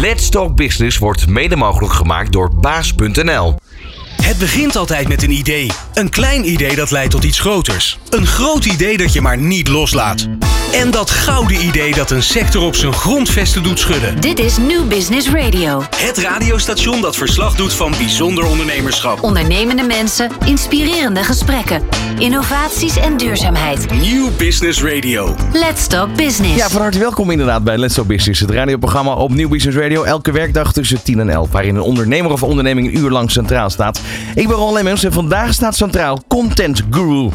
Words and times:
Let's 0.00 0.28
Talk 0.28 0.56
Business 0.56 0.98
wordt 0.98 1.26
mede 1.26 1.56
mogelijk 1.56 1.92
gemaakt 1.92 2.32
door 2.32 2.54
baas.nl. 2.54 3.54
Het 4.22 4.38
begint 4.38 4.76
altijd 4.76 5.08
met 5.08 5.22
een 5.22 5.30
idee. 5.30 5.70
Een 5.94 6.10
klein 6.10 6.50
idee 6.50 6.76
dat 6.76 6.90
leidt 6.90 7.10
tot 7.10 7.24
iets 7.24 7.40
groters. 7.40 7.98
Een 8.10 8.26
groot 8.26 8.64
idee 8.64 8.96
dat 8.96 9.12
je 9.12 9.20
maar 9.20 9.38
niet 9.38 9.68
loslaat. 9.68 10.28
En 10.72 10.90
dat 10.90 11.10
gouden 11.10 11.64
idee 11.64 11.94
dat 11.94 12.10
een 12.10 12.22
sector 12.22 12.62
op 12.62 12.74
zijn 12.74 12.92
grondvesten 12.92 13.62
doet 13.62 13.78
schudden. 13.78 14.20
Dit 14.20 14.38
is 14.38 14.56
New 14.56 14.88
Business 14.88 15.30
Radio. 15.30 15.82
Het 15.96 16.18
radiostation 16.18 17.00
dat 17.00 17.16
verslag 17.16 17.54
doet 17.54 17.72
van 17.72 17.90
bijzonder 17.98 18.44
ondernemerschap. 18.44 19.22
Ondernemende 19.22 19.82
mensen, 19.82 20.30
inspirerende 20.44 21.24
gesprekken, 21.24 21.82
innovaties 22.18 22.96
en 22.96 23.16
duurzaamheid. 23.16 23.90
New 23.90 24.28
Business 24.36 24.82
Radio. 24.82 25.34
Let's 25.52 25.86
Talk 25.86 26.16
Business. 26.16 26.56
Ja, 26.56 26.68
van 26.68 26.80
harte 26.80 26.98
welkom 26.98 27.30
inderdaad 27.30 27.64
bij 27.64 27.78
Let's 27.78 27.94
Talk 27.94 28.06
Business, 28.06 28.40
het 28.40 28.50
radioprogramma 28.50 29.12
op 29.12 29.34
Nieuw 29.34 29.48
Business 29.48 29.78
Radio. 29.78 30.02
Elke 30.02 30.32
werkdag 30.32 30.72
tussen 30.72 31.02
10 31.02 31.20
en 31.20 31.28
11, 31.28 31.50
waarin 31.50 31.74
een 31.74 31.82
ondernemer 31.82 32.32
of 32.32 32.42
onderneming 32.42 32.86
een 32.88 32.98
uur 32.98 33.10
lang 33.10 33.30
centraal 33.30 33.70
staat. 33.70 34.00
Ik 34.34 34.48
ben 34.48 34.56
Ron 34.56 34.72
Lemmens 34.72 35.04
en 35.04 35.12
vandaag 35.12 35.52
staat 35.52 35.76
centraal 35.76 36.22
Content 36.28 36.82
Guru. 36.90 37.30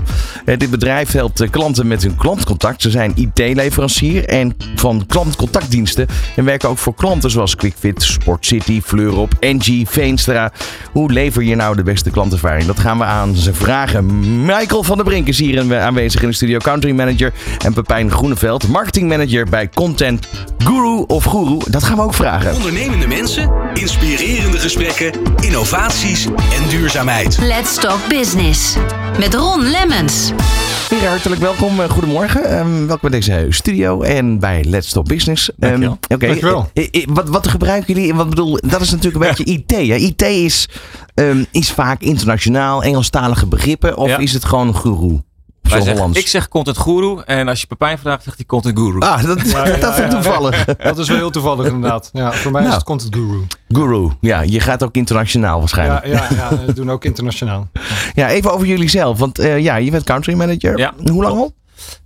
Eh, 0.45 0.57
dit 0.57 0.69
bedrijf 0.69 1.11
helpt 1.11 1.39
eh, 1.41 1.49
klanten 1.49 1.87
met 1.87 2.03
hun 2.03 2.15
klantcontact. 2.15 2.81
Ze 2.81 2.89
zijn 2.89 3.11
IT-leverancier 3.21 4.25
en 4.25 4.55
van 4.75 5.05
klantcontactdiensten. 5.07 6.07
En 6.35 6.45
werken 6.45 6.69
ook 6.69 6.77
voor 6.77 6.95
klanten 6.95 7.31
zoals 7.31 7.55
QuickFit, 7.55 8.03
Sport 8.03 8.45
City, 8.45 8.81
Fleurop, 8.81 9.33
Engie, 9.39 9.87
Veenstra. 9.89 10.51
Hoe 10.91 11.11
lever 11.11 11.43
je 11.43 11.55
nou 11.55 11.75
de 11.75 11.83
beste 11.83 12.09
klantervaring? 12.09 12.65
Dat 12.65 12.79
gaan 12.79 12.97
we 12.97 13.03
aan 13.03 13.35
ze 13.35 13.53
vragen. 13.53 14.19
Michael 14.45 14.83
van 14.83 14.95
der 14.95 15.05
Brink 15.05 15.27
is 15.27 15.39
hier 15.39 15.81
aanwezig 15.81 16.21
in 16.21 16.27
de 16.27 16.35
studio. 16.35 16.57
Country 16.57 16.91
Manager. 16.91 17.33
En 17.65 17.73
Pepijn 17.73 18.11
Groeneveld, 18.11 18.67
Marketing 18.67 19.09
Manager 19.09 19.45
bij 19.49 19.69
Content 19.69 20.27
Guru 20.57 21.03
of 21.07 21.23
Guru. 21.23 21.57
Dat 21.69 21.83
gaan 21.83 21.95
we 21.95 22.01
ook 22.01 22.13
vragen. 22.13 22.55
Ondernemende 22.55 23.07
mensen, 23.07 23.51
inspirerende 23.73 24.57
gesprekken, 24.57 25.11
innovaties 25.39 26.25
en 26.25 26.69
duurzaamheid. 26.69 27.37
Let's 27.41 27.75
Talk 27.75 27.99
Business. 28.09 28.75
Met 29.19 29.33
Ron 29.33 29.69
Lemmens. 29.69 30.31
Hartelijk 30.99 31.41
welkom. 31.41 31.79
Eh, 31.79 31.89
Goedemorgen. 31.89 32.59
Um, 32.59 32.87
welkom 32.87 33.09
bij 33.09 33.19
deze 33.19 33.45
studio 33.49 34.01
en 34.01 34.39
bij 34.39 34.63
Let's 34.63 34.91
Talk 34.91 35.07
Business. 35.07 35.49
Um, 35.49 35.55
Dankjewel. 35.57 35.97
Oké, 36.09 36.27
Dankjewel. 36.27 36.69
eh, 36.73 36.87
eh, 36.91 37.03
wat, 37.09 37.29
wat 37.29 37.47
gebruiken 37.47 37.93
jullie? 37.93 38.13
Wat 38.13 38.29
bedoel, 38.29 38.57
dat 38.65 38.81
is 38.81 38.91
natuurlijk 38.91 39.23
een 39.23 39.29
beetje 39.35 39.53
IT. 39.53 39.71
Hè? 39.71 39.95
IT 39.95 40.21
is, 40.21 40.69
um, 41.15 41.45
is 41.51 41.71
vaak 41.71 42.01
internationaal, 42.01 42.83
Engelstalige 42.83 43.45
begrippen. 43.45 43.97
Of 43.97 44.07
Ja. 44.07 44.17
is 44.17 44.33
het 44.33 44.45
gewoon 44.45 44.75
een? 44.75 45.23
Wij 45.71 45.81
zeggen, 45.81 46.13
ik 46.13 46.27
zeg 46.27 46.47
content 46.47 46.77
guru 46.77 47.21
en 47.25 47.47
als 47.47 47.61
je 47.61 47.67
Pepijn 47.67 47.97
vraagt, 47.97 48.23
zegt 48.23 48.35
hij 48.37 48.45
content 48.45 48.77
guru. 48.79 48.99
Ah, 48.99 49.23
dat, 49.23 49.51
Ja, 49.51 49.67
ja, 49.67 49.77
dat 49.77 49.93
is 49.93 49.97
ja. 49.99 50.07
toevallig. 50.07 50.65
Dat 50.65 50.97
is 50.97 51.07
wel 51.07 51.17
heel 51.17 51.29
toevallig 51.31 51.65
inderdaad. 51.65 52.09
Ja, 52.13 52.31
voor 52.31 52.51
mij 52.51 52.61
Nou. 52.61 52.73
is 52.73 52.77
het 52.79 52.87
content 52.87 53.15
guru. 53.15 53.41
Guru. 53.69 54.09
Ja, 54.21 54.41
je 54.41 54.59
gaat 54.59 54.83
ook 54.83 54.95
internationaal 54.95 55.59
waarschijnlijk. 55.59 56.05
Ja, 56.05 56.11
ja, 56.11 56.27
ja, 56.35 56.65
we 56.65 56.73
doen 56.73 56.91
ook 56.91 57.05
internationaal. 57.05 57.67
Ja, 58.13 58.29
even 58.29 58.53
over 58.53 58.67
jullie 58.67 58.89
zelf. 58.89 59.19
Want 59.19 59.39
eh, 59.39 59.59
ja, 59.59 59.75
je 59.75 59.91
bent 59.91 60.03
country 60.03 60.33
manager. 60.33 60.77
Ja. 60.77 60.93
Hoe 61.11 61.23
lang 61.23 61.37
al? 61.37 61.53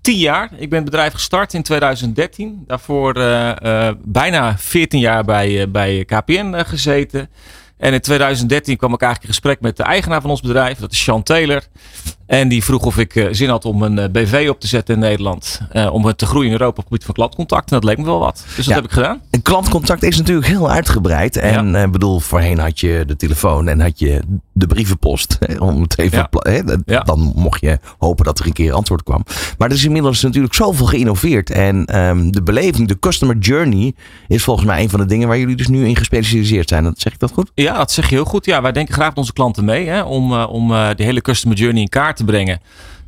Tien 0.01 0.17
jaar. 0.17 0.49
Ik 0.57 0.69
ben 0.69 0.81
het 0.81 0.89
bedrijf 0.89 1.13
gestart 1.13 1.53
in 1.53 1.63
2013. 1.63 2.63
Daarvoor 2.67 3.13
eh, 3.13 3.87
eh, 3.87 3.95
bijna 4.03 4.55
14 4.57 4.99
jaar 4.99 5.23
bij, 5.23 5.71
bij 5.71 6.05
KPN 6.05 6.63
gezeten. 6.65 7.29
En 7.77 7.93
in 7.93 7.99
2013 8.01 8.77
kwam 8.77 8.93
ik 8.93 9.01
eigenlijk 9.01 9.31
in 9.31 9.39
gesprek 9.39 9.61
met 9.61 9.77
de 9.77 9.83
eigenaar 9.83 10.21
van 10.21 10.29
ons 10.29 10.41
bedrijf. 10.41 10.79
Dat 10.79 10.91
is 10.91 11.03
Sean 11.03 11.23
Taylor. 11.23 11.63
En 12.27 12.47
die 12.47 12.63
vroeg 12.63 12.85
of 12.85 12.97
ik 12.97 13.15
eh, 13.15 13.27
zin 13.31 13.49
had 13.49 13.65
om 13.65 13.81
een 13.81 13.99
eh, 13.99 14.09
BV 14.11 14.47
op 14.49 14.59
te 14.59 14.67
zetten 14.67 14.93
in 14.95 14.99
Nederland. 15.01 15.61
eh, 15.71 15.93
om 15.93 16.05
het 16.05 16.17
te 16.17 16.25
groeien 16.25 16.45
in 16.47 16.51
Europa 16.51 16.69
op 16.71 16.77
het 16.77 16.85
gebied 16.87 17.05
van 17.05 17.13
klantcontact. 17.13 17.69
En 17.71 17.75
dat 17.75 17.83
leek 17.83 17.97
me 17.97 18.03
wel 18.05 18.19
wat. 18.19 18.43
Dus 18.45 18.55
dat 18.55 18.65
Ja. 18.65 18.73
heb 18.75 18.83
ik 18.83 18.91
gedaan. 18.91 19.21
En 19.29 19.41
klantcontact 19.41 20.03
is 20.03 20.17
natuurlijk 20.17 20.47
heel 20.47 20.69
uitgebreid. 20.71 21.37
En 21.37 21.75
eh, 21.75 21.89
bedoel, 21.89 22.19
voorheen 22.19 22.59
had 22.59 22.79
je 22.79 23.03
de 23.07 23.15
telefoon 23.15 23.67
en 23.67 23.79
had 23.81 23.99
je 23.99 24.21
de 24.53 24.67
brievenpost. 24.67 25.37
Om 25.59 25.81
het 25.81 25.99
even, 25.99 26.27
Ja. 26.31 26.77
Ja. 26.85 26.99
Dan 26.99 27.31
mocht 27.35 27.61
je 27.61 27.79
hopen 27.97 28.25
dat 28.25 28.39
er 28.39 28.45
een 28.45 28.53
keer 28.53 28.73
antwoord 28.73 29.03
kwam. 29.03 29.23
Maar 29.57 29.69
er 29.69 29.75
is 29.75 29.83
inmiddels 29.85 30.21
natuurlijk 30.21 30.53
zoveel 30.53 30.85
geïnnoveerd. 30.85 31.49
En 31.49 31.85
ehm, 31.85 32.29
de 32.31 32.43
beleving, 32.43 32.87
de 32.87 32.99
customer 32.99 33.37
journey, 33.37 33.93
is 34.27 34.43
volgens 34.43 34.65
mij 34.67 34.81
een 34.83 34.89
van 34.89 34.99
de 34.99 35.05
dingen 35.05 35.27
waar 35.27 35.37
jullie 35.39 35.55
dus 35.55 35.67
nu 35.67 35.87
in 35.87 35.95
gespecialiseerd 35.95 36.69
zijn. 36.69 36.83
Dat 36.83 36.99
zeg 36.99 37.13
ik 37.13 37.19
dat 37.19 37.31
goed? 37.31 37.51
Ja, 37.53 37.77
dat 37.77 37.91
zeg 37.91 38.09
je 38.09 38.15
heel 38.15 38.25
goed. 38.25 38.45
Ja, 38.45 38.61
wij 38.61 38.71
denken 38.71 38.93
graag 38.93 39.07
met 39.09 39.17
onze 39.17 39.33
klanten 39.33 39.65
mee 39.65 39.87
hè, 39.87 40.01
om, 40.03 40.33
om 40.33 40.67
de 40.69 41.03
hele 41.03 41.21
customer 41.21 41.57
journey 41.57 41.81
in 41.81 41.89
kaart 41.89 42.14
te 42.15 42.23
brengen. 42.23 42.59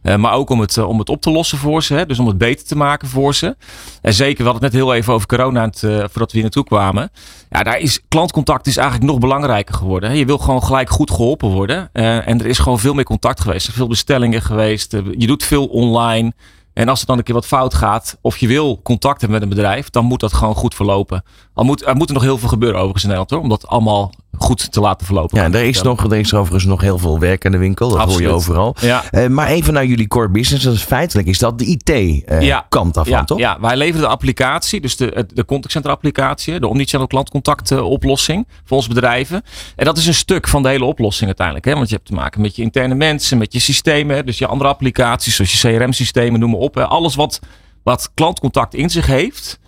Eh, 0.02 0.16
maar 0.16 0.34
ook 0.34 0.50
om 0.50 0.60
het, 0.60 0.78
eh, 0.78 0.88
om 0.88 1.00
het 1.00 1.10
op 1.10 1.22
te 1.22 1.32
lossen 1.32 1.58
voor 1.58 1.84
ze. 1.84 1.94
Hè, 1.94 2.06
dus 2.06 2.20
om 2.20 2.28
het 2.28 2.38
beter 2.38 2.66
te 2.66 2.76
maken 2.76 3.08
voor 3.08 3.36
ze. 3.36 3.56
En 4.02 4.14
zeker, 4.14 4.38
we 4.38 4.50
hadden 4.50 4.64
het 4.64 4.74
net 4.74 4.82
heel 4.82 4.94
even 4.94 5.14
over 5.14 5.28
corona 5.28 5.64
het, 5.64 5.84
eh, 5.84 5.92
voordat 5.92 6.32
we 6.32 6.32
hier 6.32 6.42
naartoe 6.42 6.64
kwamen. 6.64 7.12
Ja, 7.50 7.64
daar 7.64 7.80
is 7.80 8.02
klantcontact 8.08 8.68
is 8.68 8.78
eigenlijk 8.78 9.12
nog 9.12 9.20
belangrijker 9.20 9.76
geworden. 9.76 10.18
Je 10.18 10.26
wil 10.26 10.38
gewoon 10.38 10.64
gelijk 10.64 10.90
goed 10.90 11.12
geholpen 11.12 11.50
worden. 11.50 11.90
En 11.94 12.40
er 12.40 12.46
is 12.46 12.60
gewoon 12.60 12.80
veel 12.80 12.94
meer 12.94 13.04
contact 13.04 13.40
geweest. 13.40 13.58
Er 13.60 13.66
zijn 13.66 13.76
veel 13.76 13.88
bestellingen 13.88 14.42
geweest. 14.42 14.92
Je 15.18 15.28
doet 15.28 15.44
veel 15.44 15.66
online. 15.66 16.34
En 16.74 16.90
als 16.90 17.02
er 17.02 17.06
dan 17.06 17.18
een 17.18 17.24
keer 17.24 17.34
wat 17.34 17.46
fout 17.46 17.74
gaat, 17.74 18.18
of 18.22 18.38
je 18.38 18.48
wil 18.48 18.82
contact 18.84 19.22
hebben 19.22 19.40
met 19.40 19.50
een 19.50 19.56
bedrijf, 19.56 19.90
dan 19.90 20.06
moet 20.06 20.20
dat 20.20 20.34
gewoon 20.34 20.56
goed 20.56 20.76
verlopen. 20.76 21.24
Al 21.54 21.64
moet, 21.64 21.86
er 21.86 21.96
moet 21.96 22.08
er 22.08 22.14
nog 22.14 22.24
heel 22.24 22.38
veel 22.38 22.50
gebeuren 22.50 22.78
overigens 22.78 23.04
in 23.04 23.10
Nederland 23.10 23.32
hoor, 23.32 23.42
om 23.42 23.50
dat 23.50 23.68
allemaal 23.68 24.12
goed 24.38 24.72
te 24.72 24.80
laten 24.80 25.06
verlopen. 25.06 25.38
Ja, 25.38 25.60
er 25.60 25.66
is, 25.66 25.82
nog, 25.82 26.04
er 26.04 26.18
is 26.18 26.34
overigens 26.34 26.66
nog 26.66 26.82
heel 26.82 26.98
veel 26.98 27.20
werk 27.20 27.44
in 27.44 27.52
de 27.52 27.58
winkel. 27.58 27.90
Dat 27.90 28.10
hoor 28.10 28.22
je 28.22 28.30
overal. 28.30 28.76
Ja. 28.82 29.04
Eh, 29.12 29.28
maar 29.28 29.48
even 29.48 29.74
naar 29.74 29.86
jullie 29.86 30.08
core 30.08 30.30
business. 30.30 30.64
Dat 30.64 30.74
is 30.74 30.84
feitelijk 30.84 31.28
is 31.28 31.40
dat 31.40 31.60
de 31.60 31.66
IT-kant 31.66 32.94
daarvan, 32.94 33.14
ja, 33.14 33.24
toch? 33.24 33.40
Ja, 33.40 33.58
wij 33.62 33.76
leveren 33.76 34.02
de 34.02 34.08
applicatie, 34.08 34.82
dus 34.82 34.96
de, 34.96 35.26
de 35.34 35.46
contact 35.46 35.74
center 35.74 35.92
applicatie, 35.92 36.60
de 36.60 36.68
omnichannel 36.68 37.08
klantcontact 37.08 37.72
eh, 37.72 37.90
oplossing 37.90 38.48
voor 38.64 38.78
onze 38.78 38.90
bedrijven. 38.90 39.44
En 39.76 39.86
dat 39.86 39.98
is 39.98 40.08
een 40.08 40.14
stuk 40.14 40.48
van 40.48 40.64
de 40.64 40.70
hele 40.70 40.86
oplossing 40.86 41.26
uiteindelijk. 41.26 41.66
Hè? 41.66 41.74
Want 41.74 41.90
je 41.90 41.96
hebt 41.96 42.08
te 42.08 42.14
maken 42.14 42.42
met 42.42 42.56
je 42.56 42.62
interne 42.62 42.96
mensen, 42.96 43.38
met 43.38 43.54
je 43.54 43.60
systemen, 43.60 44.16
hè, 44.16 44.24
dus 44.24 44.38
je 44.38 44.48
andere 44.48 44.70
applicaties, 44.70 45.36
zoals 45.36 45.62
je 45.62 45.78
CRM-systemen, 45.78 46.40
noem 46.40 46.52
maar 46.52 46.60
op. 46.60 46.76
Hè. 46.76 46.86
Alles 46.86 47.16
wat, 47.16 47.40
wat 47.84 48.12
klantcontact 48.14 48.74
in 48.74 48.90
zich 48.90 49.06
heeft. 49.06 49.60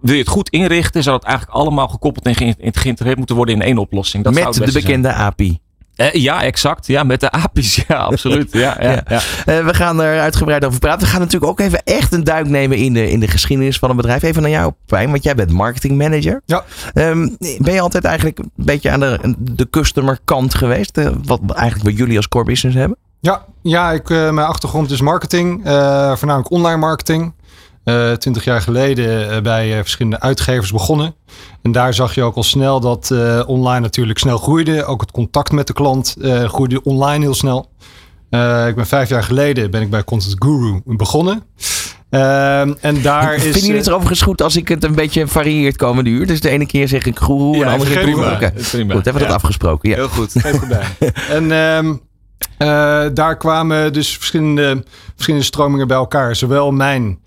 Wil 0.00 0.14
je 0.14 0.20
het 0.20 0.28
goed 0.28 0.48
inrichten, 0.48 1.02
zou 1.02 1.16
het 1.16 1.24
eigenlijk 1.24 1.56
allemaal 1.58 1.88
gekoppeld 1.88 2.26
en 2.26 2.34
geïn- 2.34 2.56
geïntegreerd 2.72 3.16
moeten 3.18 3.36
worden 3.36 3.54
in 3.54 3.62
één 3.62 3.78
oplossing. 3.78 4.24
Dat 4.24 4.34
zou 4.34 4.44
Met 4.46 4.54
de 4.54 4.70
zijn. 4.70 4.84
bekende 4.84 5.12
API. 5.12 5.58
Eh, 5.96 6.12
ja, 6.12 6.42
exact. 6.42 6.86
Ja, 6.86 7.02
met 7.02 7.20
de 7.20 7.30
API's. 7.30 7.84
Ja, 7.88 7.96
absoluut. 7.96 8.52
Ja, 8.52 8.76
ja, 8.80 8.90
Ja. 8.92 9.02
ja. 9.08 9.20
Eh, 9.46 9.64
we 9.64 9.74
gaan 9.74 10.00
er 10.02 10.20
uitgebreid 10.20 10.64
over 10.64 10.78
praten. 10.78 11.00
We 11.00 11.06
gaan 11.06 11.20
natuurlijk 11.20 11.50
ook 11.50 11.60
even 11.60 11.82
echt 11.84 12.12
een 12.12 12.24
duik 12.24 12.48
nemen 12.48 12.76
in 12.76 12.92
de, 12.92 13.10
in 13.10 13.20
de 13.20 13.28
geschiedenis 13.28 13.78
van 13.78 13.90
een 13.90 13.96
bedrijf. 13.96 14.22
Even 14.22 14.42
naar 14.42 14.50
jou, 14.50 14.72
Pijn, 14.86 15.10
want 15.10 15.22
jij 15.22 15.34
bent 15.34 15.50
marketing 15.50 15.98
manager. 15.98 16.42
Ja. 16.46 16.64
Ehm, 16.94 17.28
ben 17.58 17.74
je 17.74 17.80
altijd 17.80 18.04
eigenlijk 18.04 18.38
een 18.38 18.50
beetje 18.56 18.90
aan 18.90 19.00
de, 19.00 19.34
de 19.38 19.70
customer 19.70 20.18
kant 20.24 20.54
geweest? 20.54 20.98
Eh, 20.98 21.08
wat 21.24 21.40
eigenlijk 21.54 21.88
wat 21.90 21.98
jullie 21.98 22.16
als 22.16 22.28
core 22.28 22.44
business 22.44 22.76
hebben? 22.78 22.96
Ja, 23.20 23.44
ja 23.62 23.92
ik, 23.92 24.10
eh, 24.10 24.30
mijn 24.30 24.46
achtergrond 24.46 24.90
is 24.90 25.00
marketing, 25.00 25.64
eh, 25.64 26.16
voornamelijk 26.16 26.50
online 26.52 26.76
marketing. 26.78 27.32
Eh, 27.84 28.12
Twintig 28.12 28.44
jaar 28.44 28.60
geleden 28.60 29.30
eh, 29.30 29.42
bij 29.42 29.70
eh, 29.72 29.78
verschillende 29.78 30.20
uitgevers 30.20 30.72
begonnen. 30.72 31.14
En 31.62 31.72
daar 31.72 31.94
zag 31.94 32.14
je 32.14 32.22
ook 32.22 32.36
al 32.36 32.42
snel 32.42 32.80
dat 32.80 33.10
eh, 33.10 33.42
online 33.46 33.80
natuurlijk 33.80 34.18
snel 34.18 34.38
groeide. 34.38 34.84
Ook 34.84 35.00
het 35.00 35.10
contact 35.10 35.52
met 35.52 35.66
de 35.66 35.72
klant 35.72 36.16
eh, 36.20 36.44
groeide 36.44 36.82
online 36.82 37.24
heel 37.24 37.34
snel. 37.34 37.70
Eh, 38.30 38.66
ik 38.68 38.74
ben 38.74 38.86
vijf 38.86 39.08
jaar 39.08 39.22
geleden 39.22 39.70
ben 39.70 39.82
ik 39.82 39.90
bij 39.90 40.04
Content 40.04 40.34
Guru 40.38 40.80
begonnen. 40.84 41.42
Ehm, 42.10 42.74
en 42.80 43.02
daar 43.02 43.34
is... 43.36 43.42
Vinden 43.42 43.60
jullie 43.60 43.76
het 43.76 43.82
eh, 43.86 43.88
er 43.88 43.94
overigens 43.94 44.22
goed 44.22 44.42
als 44.42 44.56
ik 44.56 44.68
het 44.68 44.84
een 44.84 44.94
beetje 44.94 45.26
varieert 45.26 45.76
komende 45.76 46.10
uur? 46.10 46.26
Dus 46.26 46.40
de 46.40 46.48
ene 46.48 46.66
keer 46.66 46.88
zeg 46.88 47.04
ik 47.06 47.18
guru 47.18 47.52
en 47.52 47.58
de 47.58 47.64
andere 47.66 47.90
keer 47.90 48.02
prima. 48.02 48.32
Oké. 48.32 48.52
Prima. 48.70 48.94
Goed, 48.94 49.04
hebben 49.04 49.22
we 49.22 49.28
dat 49.28 49.36
afgesproken. 49.36 49.88
Ja. 49.90 49.96
Heel 49.96 50.08
goed. 50.08 50.34
En 51.30 51.52
ehm, 51.52 51.94
eh, 52.58 53.06
daar 53.14 53.36
kwamen 53.36 53.92
dus 53.92 54.16
verschillende, 54.16 54.84
verschillende 55.12 55.46
stromingen 55.46 55.86
bij 55.86 55.96
elkaar. 55.96 56.36
Zowel 56.36 56.70
mijn 56.72 57.18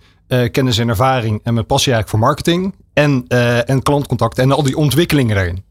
eh, 0.41 0.51
kennis 0.51 0.77
en 0.77 0.89
ervaring 0.89 1.39
en 1.43 1.53
mijn 1.53 1.65
passie 1.65 1.93
eigenlijk 1.93 2.09
voor 2.09 2.29
marketing. 2.29 2.75
En, 2.93 3.25
eh, 3.27 3.69
en 3.69 3.81
klantcontact 3.81 4.37
en 4.37 4.51
al 4.51 4.63
die 4.63 4.77
ontwikkelingen 4.77 5.35
daarin. 5.35 5.63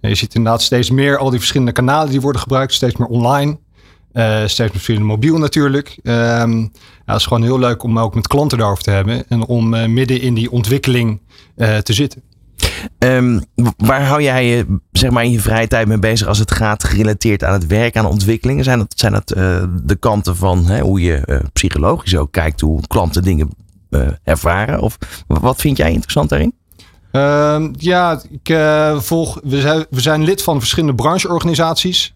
Je 0.00 0.14
ziet 0.14 0.34
inderdaad 0.34 0.62
steeds 0.62 0.90
meer 0.90 1.18
al 1.18 1.30
die 1.30 1.38
verschillende 1.38 1.72
kanalen 1.72 2.10
die 2.10 2.20
worden 2.20 2.40
gebruikt. 2.40 2.72
Steeds 2.72 2.96
meer 2.96 3.08
online. 3.08 3.58
Eh, 4.12 4.46
steeds 4.46 4.86
de 4.86 5.00
mobiel 5.00 5.38
natuurlijk. 5.38 5.98
Ehm, 6.02 6.58
ja, 6.58 6.68
het 7.04 7.16
is 7.16 7.26
gewoon 7.26 7.42
heel 7.42 7.58
leuk 7.58 7.82
om 7.82 7.98
ook 7.98 8.14
met 8.14 8.28
klanten 8.28 8.58
daarover 8.58 8.82
te 8.82 8.90
hebben. 8.90 9.28
En 9.28 9.46
om 9.46 9.74
eh, 9.74 9.88
midden 9.88 10.20
in 10.20 10.34
die 10.34 10.50
ontwikkeling 10.50 11.20
eh, 11.56 11.76
te 11.76 11.92
zitten. 11.92 12.22
Ehm, 12.98 13.40
waar 13.76 14.06
hou 14.06 14.22
jij 14.22 14.46
je 14.46 14.78
zeg 14.92 15.10
maar, 15.10 15.24
in 15.24 15.30
je 15.30 15.40
vrije 15.40 15.66
tijd 15.66 15.88
mee 15.88 15.98
bezig 15.98 16.26
als 16.26 16.38
het 16.38 16.50
gaat 16.50 16.84
gerelateerd 16.84 17.44
aan 17.44 17.52
het 17.52 17.66
werk, 17.66 17.96
aan 17.96 18.06
ontwikkelingen? 18.06 18.64
Zijn 18.64 18.78
dat, 18.78 18.92
zijn 18.96 19.12
dat 19.12 19.30
eh, 19.30 19.64
de 19.82 19.96
kanten 19.96 20.36
van 20.36 20.66
hè, 20.66 20.80
hoe 20.80 21.00
je 21.00 21.14
eh, 21.16 21.38
psychologisch 21.52 22.16
ook 22.16 22.32
kijkt 22.32 22.60
hoe 22.60 22.80
klanten 22.86 23.22
dingen 23.22 23.48
eh, 23.48 23.65
ervaren? 24.24 24.80
Of 24.80 24.98
wat 25.26 25.60
vind 25.60 25.76
jij 25.76 25.92
interessant 25.92 26.28
daarin? 26.28 26.54
Ehm, 27.10 27.72
ja, 27.78 28.22
ik 28.30 28.48
eh, 28.48 28.98
volg. 28.98 29.40
We 29.42 29.60
zijn, 29.60 29.86
we 29.90 30.00
zijn 30.00 30.24
lid 30.24 30.42
van 30.42 30.58
verschillende 30.58 30.94
brancheorganisaties. 30.94 32.12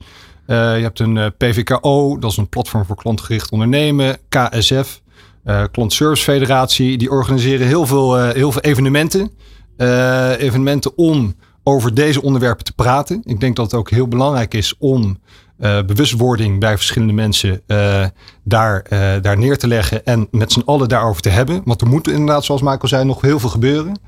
Eh, 0.46 0.76
je 0.76 0.82
hebt 0.82 0.98
een 0.98 1.16
eh, 1.16 1.26
PVKO, 1.38 2.18
dat 2.18 2.30
is 2.30 2.36
een 2.36 2.48
platform 2.48 2.84
voor 2.84 2.96
klantgericht 2.96 3.50
ondernemen. 3.50 4.18
KSF, 4.28 5.00
eh 5.44 5.64
Klantservice 5.72 6.22
Federatie. 6.22 6.98
Die 6.98 7.10
organiseren 7.10 7.66
heel 7.66 7.86
veel, 7.86 8.18
eh, 8.18 8.34
heel 8.34 8.52
veel 8.52 8.62
evenementen. 8.62 9.30
Eh, 9.76 10.30
evenementen 10.38 10.96
om 10.96 11.34
over 11.62 11.94
deze 11.94 12.22
onderwerpen 12.22 12.64
te 12.64 12.72
praten. 12.72 13.20
Ik 13.24 13.40
denk 13.40 13.56
dat 13.56 13.70
het 13.70 13.80
ook 13.80 13.90
heel 13.90 14.08
belangrijk 14.08 14.54
is 14.54 14.74
om 14.78 15.18
uh, 15.60 15.82
bewustwording 15.86 16.60
bij 16.60 16.76
verschillende 16.76 17.12
mensen 17.12 17.62
uh, 17.66 18.04
daar, 18.42 18.86
uh, 18.92 19.12
daar 19.22 19.38
neer 19.38 19.58
te 19.58 19.66
leggen 19.66 20.04
en 20.04 20.28
met 20.30 20.52
z'n 20.52 20.62
allen 20.64 20.88
daarover 20.88 21.22
te 21.22 21.28
hebben. 21.28 21.62
Want 21.64 21.80
er 21.80 21.86
moet 21.86 22.08
inderdaad, 22.08 22.44
zoals 22.44 22.60
Michael 22.60 22.88
zei, 22.88 23.04
nog 23.04 23.20
heel 23.20 23.38
veel 23.38 23.48
gebeuren. 23.48 23.98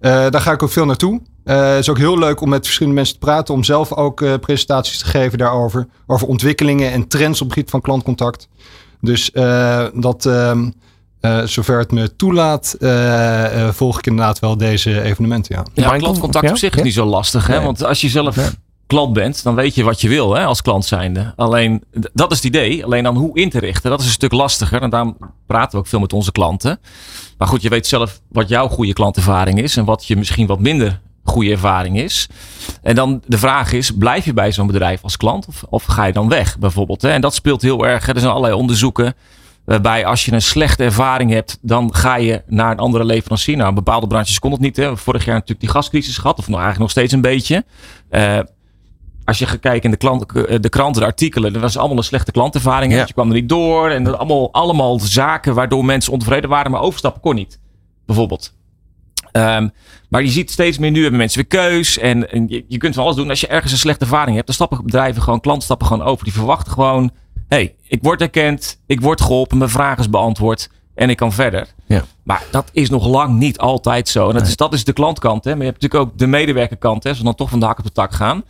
daar 0.00 0.40
ga 0.40 0.52
ik 0.52 0.62
ook 0.62 0.70
veel 0.70 0.84
naartoe. 0.84 1.20
het 1.44 1.78
is 1.78 1.88
ook 1.88 1.98
heel 1.98 2.18
leuk 2.18 2.40
om 2.40 2.48
met 2.48 2.64
verschillende 2.64 2.98
mensen 2.98 3.18
te 3.18 3.26
praten, 3.26 3.54
om 3.54 3.64
zelf 3.64 3.92
ook 3.92 4.40
presentaties 4.40 4.98
te 4.98 5.04
geven 5.04 5.38
daarover. 5.38 5.86
Over 6.06 6.26
ontwikkelingen 6.26 6.92
en 6.92 7.08
trends 7.08 7.40
op 7.40 7.46
het 7.46 7.56
gebied 7.56 7.70
van 7.70 7.80
klantcontact. 7.80 8.48
Dus 9.00 9.30
dat, 9.94 10.26
ehm, 10.26 10.70
zover 11.44 11.78
het 11.78 11.92
me 11.92 12.16
toelaat, 12.16 12.76
volg 13.70 13.98
ik 13.98 14.06
inderdaad 14.06 14.38
wel 14.38 14.56
deze 14.56 15.02
evenementen. 15.02 15.56
Ja, 15.56 15.64
ja 15.82 15.96
klantcontact 15.96 16.50
op 16.50 16.56
zich 16.56 16.76
is 16.76 16.82
niet 16.82 16.94
zo 16.94 17.04
lastig. 17.04 17.46
Hè? 17.46 17.60
Want 17.60 17.84
als 17.84 18.00
je 18.00 18.08
zelf 18.08 18.36
klant 18.88 19.12
bent, 19.12 19.42
dan 19.42 19.54
weet 19.54 19.74
je 19.74 19.84
wat 19.84 20.00
je 20.00 20.08
wil 20.08 20.34
hè, 20.34 20.44
als 20.44 20.62
klant 20.62 20.84
zijnde. 20.84 21.32
Alleen, 21.36 21.84
dat 22.12 22.30
is 22.30 22.36
het 22.36 22.46
idee. 22.46 22.84
Alleen 22.84 23.02
dan 23.02 23.16
hoe 23.16 23.38
in 23.38 23.50
te 23.50 23.58
richten, 23.58 23.90
dat 23.90 24.00
is 24.00 24.06
een 24.06 24.12
stuk 24.12 24.32
lastiger. 24.32 24.82
En 24.82 24.90
daarom 24.90 25.16
praten 25.46 25.70
we 25.70 25.78
ook 25.78 25.86
veel 25.86 26.00
met 26.00 26.12
onze 26.12 26.32
klanten. 26.32 26.80
Maar 27.38 27.48
goed, 27.48 27.62
je 27.62 27.68
weet 27.68 27.86
zelf 27.86 28.20
wat 28.28 28.48
jouw 28.48 28.68
goede 28.68 28.92
klantervaring 28.92 29.62
is 29.62 29.76
en 29.76 29.84
wat 29.84 30.06
je 30.06 30.16
misschien 30.16 30.46
wat 30.46 30.60
minder 30.60 31.00
goede 31.24 31.50
ervaring 31.50 31.98
is. 31.98 32.28
En 32.82 32.94
dan 32.94 33.22
de 33.26 33.38
vraag 33.38 33.72
is, 33.72 33.90
blijf 33.90 34.24
je 34.24 34.32
bij 34.32 34.52
zo'n 34.52 34.66
bedrijf 34.66 35.02
als 35.02 35.16
klant 35.16 35.46
of, 35.46 35.64
of 35.68 35.84
ga 35.84 36.04
je 36.04 36.12
dan 36.12 36.28
weg 36.28 36.58
bijvoorbeeld? 36.58 37.02
Hè? 37.02 37.10
En 37.10 37.20
dat 37.20 37.34
speelt 37.34 37.62
heel 37.62 37.86
erg. 37.86 38.08
Er 38.08 38.18
zijn 38.18 38.32
allerlei 38.32 38.54
onderzoeken 38.54 39.14
waarbij 39.64 40.06
als 40.06 40.24
je 40.24 40.32
een 40.32 40.42
slechte 40.42 40.84
ervaring 40.84 41.30
hebt, 41.30 41.58
dan 41.60 41.94
ga 41.94 42.16
je 42.16 42.42
naar 42.46 42.70
een 42.70 42.78
andere 42.78 43.04
leverancier. 43.04 43.56
Nou, 43.56 43.74
bepaalde 43.74 44.06
branches 44.06 44.38
kon 44.38 44.52
het 44.52 44.60
niet. 44.60 44.76
Hè? 44.76 44.96
Vorig 44.96 45.24
jaar 45.24 45.34
natuurlijk 45.34 45.60
die 45.60 45.68
gascrisis 45.68 46.18
gehad, 46.18 46.38
of 46.38 46.48
nog 46.48 46.60
eigenlijk 46.60 46.78
nog 46.78 46.90
steeds 46.90 47.12
een 47.12 47.20
beetje. 47.20 47.64
Uh, 48.10 48.38
als 49.28 49.38
je 49.38 49.46
gaat 49.46 49.60
kijken 49.60 49.82
in 49.82 49.90
de, 49.90 49.96
klant, 49.96 50.32
eh, 50.32 50.58
de 50.60 50.68
kranten, 50.68 51.00
de 51.00 51.06
artikelen, 51.06 51.52
dat 51.52 51.62
was 51.62 51.76
allemaal 51.76 51.96
een 51.96 52.04
slechte 52.04 52.32
klantervaring. 52.32 52.92
Ja. 52.92 53.04
Je 53.06 53.12
kwam 53.12 53.28
er 53.28 53.34
niet 53.34 53.48
door. 53.48 53.90
En 53.90 54.04
dat 54.04 54.16
allemaal, 54.16 54.52
allemaal 54.52 54.98
zaken 54.98 55.54
waardoor 55.54 55.84
mensen 55.84 56.12
ontevreden 56.12 56.50
waren, 56.50 56.70
maar 56.70 56.80
overstappen 56.80 57.20
kon 57.20 57.34
niet. 57.34 57.60
Bijvoorbeeld. 58.06 58.54
Um, 59.32 59.72
maar 60.08 60.22
je 60.22 60.28
ziet 60.28 60.50
steeds 60.50 60.78
meer 60.78 60.90
nu 60.90 61.00
hebben 61.00 61.18
mensen 61.18 61.38
weer 61.38 61.60
keus. 61.60 61.98
En, 61.98 62.30
en 62.30 62.48
je, 62.48 62.64
je, 62.68 62.78
kunt 62.78 62.94
van 62.94 63.04
alles 63.04 63.16
doen. 63.16 63.28
Als 63.28 63.40
je 63.40 63.46
ergens 63.46 63.72
een 63.72 63.78
slechte 63.78 64.04
ervaring 64.04 64.34
hebt, 64.34 64.46
dan 64.46 64.54
stappen 64.54 64.84
bedrijven 64.84 65.22
gewoon, 65.22 65.40
klanten 65.40 65.64
stappen 65.64 65.86
gewoon 65.86 66.06
over. 66.06 66.24
Die 66.24 66.32
verwachten 66.32 66.72
gewoon: 66.72 67.10
hey, 67.48 67.74
ik 67.88 67.98
word 68.02 68.20
erkend, 68.20 68.80
ik 68.86 69.00
word 69.00 69.20
geholpen, 69.20 69.58
mijn 69.58 69.70
vraag 69.70 69.98
is 69.98 70.10
beantwoord 70.10 70.70
en 70.94 71.10
ik 71.10 71.16
kan 71.16 71.32
verder. 71.32 71.66
Ja. 71.86 72.04
Maar 72.22 72.42
dat 72.50 72.70
is 72.72 72.90
nog 72.90 73.06
lang 73.06 73.38
niet 73.38 73.58
altijd 73.58 74.08
zo. 74.08 74.28
En 74.28 74.34
dat, 74.34 74.46
is, 74.46 74.56
dat 74.56 74.72
is 74.72 74.84
de 74.84 74.92
klantkant. 74.92 75.44
Hè. 75.44 75.50
Maar 75.50 75.64
je 75.64 75.70
hebt 75.70 75.82
natuurlijk 75.82 76.10
ook 76.10 76.18
de 76.18 76.26
medewerkerkant. 76.26 77.02
Hè, 77.02 77.08
als 77.08 77.18
we 77.18 77.24
dan 77.24 77.34
toch 77.34 77.50
van 77.50 77.60
de 77.60 77.66
hak 77.66 77.78
op 77.78 77.84
de 77.84 77.92
tak 77.92 78.12
gaan 78.12 78.44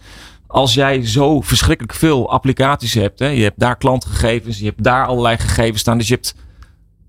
als 0.48 0.74
jij 0.74 1.06
zo 1.06 1.40
verschrikkelijk 1.40 1.94
veel 1.94 2.30
applicaties 2.30 2.94
hebt, 2.94 3.18
hè, 3.18 3.26
je 3.26 3.42
hebt 3.42 3.58
daar 3.58 3.76
klantgegevens, 3.76 4.58
je 4.58 4.64
hebt 4.64 4.82
daar 4.82 5.06
allerlei 5.06 5.38
gegevens 5.38 5.80
staan, 5.80 5.98
dus 5.98 6.08
je 6.08 6.14
hebt 6.14 6.34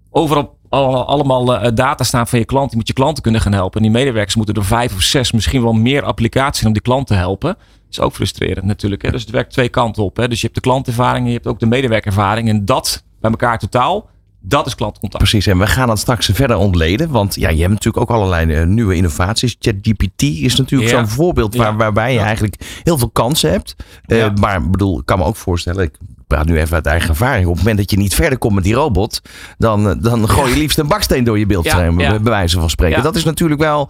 overal 0.10 0.58
allemaal 0.70 1.66
uh, 1.66 1.72
data 1.74 2.04
staan 2.04 2.28
van 2.28 2.40
je 2.40 2.46
klant. 2.46 2.68
Die 2.68 2.78
moet 2.78 2.88
je 2.88 2.94
klanten 2.94 3.24
kunnen 3.24 3.42
gaan 3.42 3.54
helpen. 3.54 3.78
En 3.78 3.88
die 3.88 3.98
medewerkers 3.98 4.36
moeten 4.36 4.56
er 4.56 4.66
vijf 4.66 4.96
of 4.96 5.02
zes, 5.02 5.32
misschien 5.32 5.64
wel 5.64 5.74
meer 5.74 6.04
applicaties 6.04 6.66
om 6.66 6.74
die 6.74 6.82
klant 6.82 7.08
te 7.08 7.14
helpen. 7.14 7.56
Dat 7.58 7.90
is 7.90 8.00
ook 8.00 8.14
frustrerend 8.14 8.66
natuurlijk. 8.66 9.02
Hè? 9.02 9.12
Dus 9.12 9.22
het 9.22 9.30
werkt 9.30 9.52
twee 9.52 9.70
kanten 9.70 10.04
op. 10.04 10.18
Hè? 10.18 10.28
Dus 10.28 10.38
je 10.38 10.44
hebt 10.44 10.56
de 10.56 10.70
klantervaring 10.70 11.24
en 11.24 11.32
je 11.32 11.36
hebt 11.36 11.48
ook 11.48 11.60
de 11.60 11.66
medewerkerervaring. 11.66 12.50
En 12.50 12.66
dat 12.66 13.04
bij 13.22 13.32
elkaar 13.32 13.60
totaal 13.60 14.10
dat 14.42 14.66
is 14.66 14.76
klantcontact. 14.76 15.24
Precies, 15.24 15.48
en 15.48 15.58
we 15.58 15.68
gaan 15.68 15.88
dat 15.88 16.00
straks 16.00 16.30
verder 16.34 16.58
ontleden. 16.58 17.10
Want 17.10 17.36
ja, 17.36 17.50
je 17.50 17.60
hebt 17.60 17.74
natuurlijk 17.74 17.98
ook 17.98 18.18
allerlei 18.18 18.54
eh, 18.54 18.66
nieuwe 18.66 18.96
innovaties. 18.96 19.56
ChatGPT 19.60 20.24
is 20.24 20.56
natuurlijk 20.56 20.90
zo'n 20.90 21.08
voorbeeld 21.08 21.56
waar, 21.56 21.78
waarbij 21.78 22.14
je 22.14 22.20
eigenlijk 22.20 22.82
heel 22.84 22.98
veel 22.98 23.10
kansen 23.10 23.52
hebt. 23.52 23.76
Uh, 24.08 24.28
maar 24.40 24.70
bedoel, 24.70 25.00
ik 25.00 25.06
kan 25.06 25.18
me 25.18 25.24
ook 25.24 25.36
voorstellen, 25.36 25.84
ik 25.84 25.98
praat 26.28 26.46
nu 26.46 26.60
even 26.60 26.76
uit 26.76 26.86
eigen 26.86 27.10
ervaring. 27.10 27.46
Op 27.46 27.52
het 27.54 27.60
moment 27.60 27.78
dat 27.78 27.92
je 27.92 27.98
niet 27.98 28.16
verder 28.16 28.38
komt 28.38 28.56
met 28.56 28.64
die 28.64 28.74
robot, 28.74 29.22
dan, 29.58 29.90
eh, 29.90 29.96
dan 30.00 30.30
gooi 30.30 30.52
je 30.54 30.58
liefst 30.58 30.78
een 30.78 30.88
baksteen 30.88 31.24
door 31.24 31.40
je 31.40 31.46
beeldscherm, 31.46 31.96
bij 31.98 32.20
wijze 32.24 32.60
van 32.60 32.70
spreken. 32.70 33.04
Dat 33.04 33.16
is 33.16 33.24
natuurlijk 33.24 33.62
wel 33.62 33.90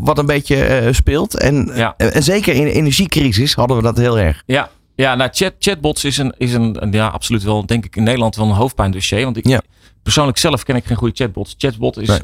wat 0.00 0.18
een 0.18 0.26
beetje 0.26 0.88
speelt. 0.92 1.38
En, 1.38 1.70
en 1.96 2.22
zeker 2.22 2.54
in 2.54 2.64
de 2.64 2.72
energiecrisis 2.72 3.54
hadden 3.54 3.76
we 3.76 3.82
dat 3.82 3.96
heel 3.96 4.18
erg. 4.18 4.42
Ja, 4.46 4.70
ja, 5.02 5.14
nou, 5.14 5.30
chat, 5.32 5.54
chatbots 5.58 6.04
is, 6.04 6.18
een, 6.18 6.34
is 6.36 6.52
een, 6.52 6.88
ja, 6.90 7.08
absoluut 7.08 7.42
wel, 7.42 7.66
denk 7.66 7.84
ik, 7.84 7.96
in 7.96 8.02
Nederland 8.02 8.36
wel 8.36 8.46
een 8.46 8.52
hoofdpijndossier. 8.52 9.24
Want 9.24 9.36
ik, 9.36 9.60
persoonlijk 10.02 10.38
zelf 10.38 10.62
ken 10.62 10.76
ik 10.76 10.84
geen 10.84 10.96
goede 10.96 11.14
chatbots. 11.14 11.54
Chatbot 11.58 11.96
is 11.96 12.20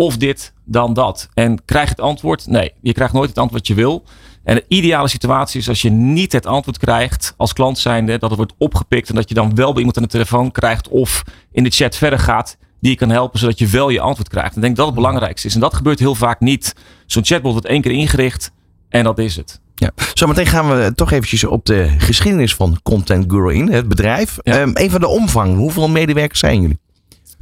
of 0.00 0.16
dit, 0.16 0.52
dan 0.64 0.92
dat. 0.92 1.28
En 1.34 1.64
krijg 1.64 1.88
het 1.88 2.00
antwoord? 2.00 2.46
Nee, 2.46 2.72
je 2.82 2.92
krijgt 2.92 3.12
nooit 3.12 3.28
het 3.28 3.38
antwoord 3.38 3.68
wat 3.68 3.76
je 3.76 3.82
wil. 3.82 4.04
En 4.44 4.54
de 4.54 4.64
ideale 4.68 5.08
situatie 5.08 5.60
is 5.60 5.68
als 5.68 5.82
je 5.82 5.90
niet 5.90 6.32
het 6.32 6.46
antwoord 6.46 6.78
krijgt 6.78 7.34
als 7.36 7.52
klant 7.52 7.78
zijnde, 7.78 8.18
dat 8.18 8.30
het 8.30 8.38
wordt 8.38 8.54
opgepikt 8.58 9.08
en 9.08 9.14
dat 9.14 9.28
je 9.28 9.34
dan 9.34 9.54
wel 9.54 9.68
bij 9.68 9.78
iemand 9.78 9.96
aan 9.96 10.02
de 10.02 10.08
telefoon 10.08 10.50
krijgt 10.50 10.88
of 10.88 11.22
in 11.52 11.64
de 11.64 11.70
chat 11.70 11.96
verder 11.96 12.18
gaat 12.18 12.56
die 12.80 12.90
je 12.90 12.96
kan 12.96 13.10
helpen 13.10 13.38
zodat 13.38 13.58
je 13.58 13.66
wel 13.66 13.88
je 13.88 14.00
antwoord 14.00 14.28
krijgt. 14.28 14.56
Ik 14.56 14.62
denk 14.62 14.76
dat 14.76 14.86
het 14.86 14.94
belangrijkste 14.94 15.46
is. 15.46 15.54
En 15.54 15.60
dat 15.60 15.74
gebeurt 15.74 15.98
heel 15.98 16.14
vaak 16.14 16.40
niet. 16.40 16.74
Zo'n 17.06 17.24
chatbot 17.24 17.52
wordt 17.52 17.66
één 17.66 17.80
keer 17.80 17.92
ingericht 17.92 18.52
en 18.88 19.04
dat 19.04 19.18
is 19.18 19.36
het. 19.36 19.60
Ja. 19.80 19.90
Zometeen 20.14 20.46
gaan 20.46 20.68
we 20.68 20.92
toch 20.94 21.12
eventjes 21.12 21.44
op 21.44 21.66
de 21.66 21.94
geschiedenis 21.98 22.54
van 22.54 22.80
Content 22.82 23.24
Guru 23.28 23.54
in, 23.54 23.72
het 23.72 23.88
bedrijf. 23.88 24.38
Ja. 24.42 24.60
Um, 24.60 24.76
even 24.76 25.00
de 25.00 25.06
omvang. 25.06 25.56
Hoeveel 25.56 25.88
medewerkers 25.88 26.40
zijn 26.40 26.60
jullie? 26.60 26.78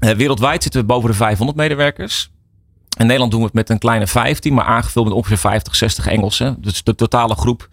Uh, 0.00 0.10
wereldwijd 0.10 0.62
zitten 0.62 0.80
we 0.80 0.86
boven 0.86 1.10
de 1.10 1.16
500 1.16 1.58
medewerkers. 1.58 2.30
In 2.98 3.06
Nederland 3.06 3.30
doen 3.30 3.40
we 3.40 3.46
het 3.46 3.54
met 3.54 3.70
een 3.70 3.78
kleine 3.78 4.06
15, 4.06 4.54
maar 4.54 4.64
aangevuld 4.64 5.04
met 5.04 5.14
ongeveer 5.14 5.38
50, 5.38 5.76
60 5.76 6.06
Engelsen. 6.06 6.56
Dus 6.60 6.82
de 6.82 6.94
totale 6.94 7.34
groep 7.34 7.68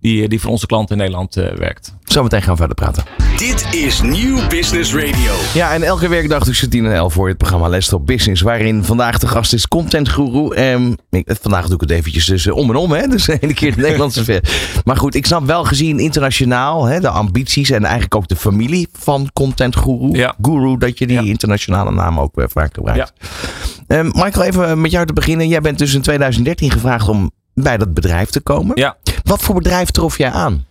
die, 0.00 0.28
die 0.28 0.40
voor 0.40 0.50
onze 0.50 0.66
klanten 0.66 0.96
in 0.96 1.02
Nederland 1.02 1.36
uh, 1.36 1.52
werkt. 1.52 1.94
Zometeen 2.04 2.42
gaan 2.42 2.50
we 2.50 2.56
verder 2.56 2.76
praten. 2.76 3.04
Dit 3.36 3.74
is 3.74 4.02
Nieuw 4.02 4.46
Business 4.48 4.94
Radio. 4.94 5.32
Ja, 5.54 5.72
en 5.72 5.82
elke 5.82 6.08
werkdag 6.08 6.44
tussen 6.44 6.70
10 6.70 6.84
en 6.84 6.92
11 6.92 7.12
voor 7.12 7.28
het 7.28 7.36
programma 7.36 7.68
Let's 7.68 7.94
Business. 8.00 8.42
Waarin 8.42 8.84
vandaag 8.84 9.18
de 9.18 9.26
gast 9.26 9.52
is 9.52 9.68
Content 9.68 10.08
Guru. 10.08 10.72
Um, 10.72 10.96
vandaag 11.24 11.64
doe 11.64 11.74
ik 11.74 11.80
het 11.80 11.90
eventjes 11.90 12.24
dus 12.24 12.50
om 12.50 12.70
en 12.70 12.76
om. 12.76 12.92
Hè? 12.92 13.08
Dus 13.20 13.24
de 13.24 13.38
ene 13.40 13.54
keer 13.54 13.74
de 13.74 13.80
Nederlandse 13.80 14.24
ver. 14.30 14.42
Maar 14.84 14.96
goed, 14.96 15.14
ik 15.14 15.26
snap 15.26 15.46
wel 15.46 15.64
gezien 15.64 15.98
internationaal 15.98 16.84
hè, 16.84 17.00
de 17.00 17.08
ambities 17.08 17.70
en 17.70 17.82
eigenlijk 17.84 18.14
ook 18.14 18.28
de 18.28 18.36
familie 18.36 18.88
van 18.92 19.30
Content 19.32 19.76
Guru. 19.76 20.18
Ja. 20.18 20.34
Guru, 20.42 20.78
dat 20.78 20.98
je 20.98 21.06
die 21.06 21.26
internationale 21.26 21.90
naam 21.90 22.20
ook 22.20 22.38
uh, 22.38 22.44
vaak 22.48 22.74
gebruikt. 22.74 23.12
Ja. 23.88 23.98
Um, 23.98 24.10
Michael, 24.14 24.42
even 24.42 24.80
met 24.80 24.90
jou 24.90 25.06
te 25.06 25.12
beginnen. 25.12 25.48
Jij 25.48 25.60
bent 25.60 25.78
dus 25.78 25.94
in 25.94 26.02
2013 26.02 26.70
gevraagd 26.70 27.08
om 27.08 27.30
bij 27.54 27.76
dat 27.78 27.94
bedrijf 27.94 28.30
te 28.30 28.40
komen. 28.40 28.76
Ja. 28.76 28.96
Wat 29.30 29.42
voor 29.42 29.54
bedrijf 29.54 29.90
trof 29.90 30.18
jij 30.18 30.30
aan? 30.30 30.66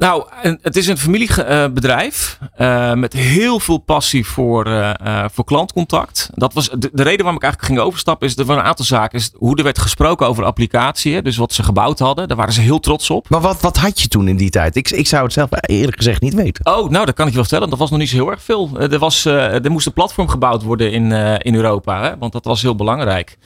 Nou, 0.00 0.24
het 0.62 0.76
is 0.76 0.86
een 0.86 0.98
familiebedrijf 0.98 2.38
uh, 2.58 2.94
met 2.94 3.12
heel 3.12 3.60
veel 3.60 3.78
passie 3.78 4.26
voor, 4.26 4.66
uh, 4.66 5.24
voor 5.32 5.44
klantcontact. 5.44 6.30
Dat 6.34 6.52
was 6.52 6.68
de, 6.68 6.90
de, 6.92 7.02
reden 7.02 7.18
waarom 7.18 7.36
ik 7.36 7.42
eigenlijk 7.42 7.72
ging 7.72 7.78
overstappen. 7.78 8.28
Is 8.28 8.36
er 8.36 8.44
waren 8.44 8.62
een 8.62 8.68
aantal 8.68 8.84
zaken. 8.84 9.18
Is 9.18 9.30
hoe 9.34 9.56
er 9.56 9.64
werd 9.64 9.78
gesproken 9.78 10.26
over 10.26 10.44
applicatie. 10.44 11.22
Dus 11.22 11.36
wat 11.36 11.52
ze 11.52 11.62
gebouwd 11.62 11.98
hadden. 11.98 12.28
Daar 12.28 12.36
waren 12.36 12.52
ze 12.52 12.60
heel 12.60 12.80
trots 12.80 13.10
op. 13.10 13.28
Maar 13.28 13.40
wat, 13.40 13.60
wat 13.60 13.76
had 13.76 14.00
je 14.00 14.08
toen 14.08 14.28
in 14.28 14.36
die 14.36 14.50
tijd? 14.50 14.76
Ik, 14.76 14.90
ik 14.90 15.06
zou 15.06 15.24
het 15.24 15.32
zelf 15.32 15.48
eerlijk 15.60 15.96
gezegd 15.96 16.20
niet 16.20 16.34
weten. 16.34 16.66
Oh, 16.66 16.90
nou, 16.90 17.06
dat 17.06 17.14
kan 17.14 17.24
ik 17.24 17.30
je 17.30 17.38
wel 17.38 17.48
vertellen. 17.48 17.70
Dat 17.70 17.78
was 17.78 17.90
nog 17.90 17.98
niet 17.98 18.08
zo 18.08 18.16
heel 18.16 18.30
erg 18.30 18.42
veel. 18.42 18.70
Er, 18.78 18.98
was, 18.98 19.24
er 19.24 19.70
moest 19.70 19.86
een 19.86 19.92
platform 19.92 20.28
gebouwd 20.28 20.62
worden 20.62 20.92
in, 20.92 21.12
in 21.42 21.54
Europa. 21.54 22.02
Hè? 22.02 22.18
Want 22.18 22.32
dat 22.32 22.44
was 22.44 22.62
heel 22.62 22.74
belangrijk. 22.74 23.38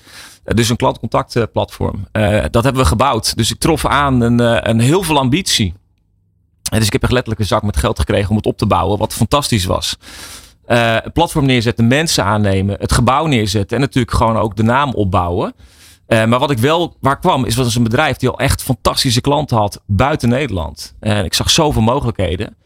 Dus 0.44 0.68
een 0.68 0.76
klantcontactplatform. 0.76 2.06
Dat 2.50 2.64
hebben 2.64 2.82
we 2.82 2.88
gebouwd. 2.88 3.36
Dus 3.36 3.50
ik 3.50 3.58
trof 3.58 3.86
aan 3.86 4.20
een, 4.20 4.68
een 4.70 4.80
heel 4.80 5.02
veel 5.02 5.18
ambitie. 5.18 5.74
En 6.74 6.80
dus 6.80 6.86
ik 6.86 6.92
heb 6.92 7.02
echt 7.02 7.12
letterlijk 7.12 7.40
een 7.40 7.46
zak 7.46 7.62
met 7.62 7.76
geld 7.76 7.98
gekregen 7.98 8.30
om 8.30 8.36
het 8.36 8.46
op 8.46 8.58
te 8.58 8.66
bouwen. 8.66 8.98
Wat 8.98 9.14
fantastisch 9.14 9.64
was. 9.64 9.96
Uh, 10.68 10.96
platform 11.12 11.46
neerzetten, 11.46 11.86
mensen 11.86 12.24
aannemen, 12.24 12.76
het 12.80 12.92
gebouw 12.92 13.26
neerzetten. 13.26 13.76
En 13.76 13.82
natuurlijk 13.82 14.16
gewoon 14.16 14.36
ook 14.36 14.56
de 14.56 14.62
naam 14.62 14.90
opbouwen. 14.90 15.54
maar 16.06 16.38
wat 16.38 16.50
ik 16.50 16.58
wel, 16.58 16.96
waar 17.00 17.18
kwam, 17.18 17.44
is 17.44 17.54
was 17.54 17.74
een 17.74 17.82
bedrijf 17.82 18.16
die 18.16 18.28
al 18.28 18.38
echt 18.38 18.62
fantastische 18.62 19.20
klanten 19.20 19.56
had 19.56 19.82
buiten 19.86 20.28
Nederland. 20.28 20.94
En 21.00 21.24
ik 21.24 21.34
zag 21.34 21.50
zoveel 21.50 21.82
mogelijkheden. 21.82 22.56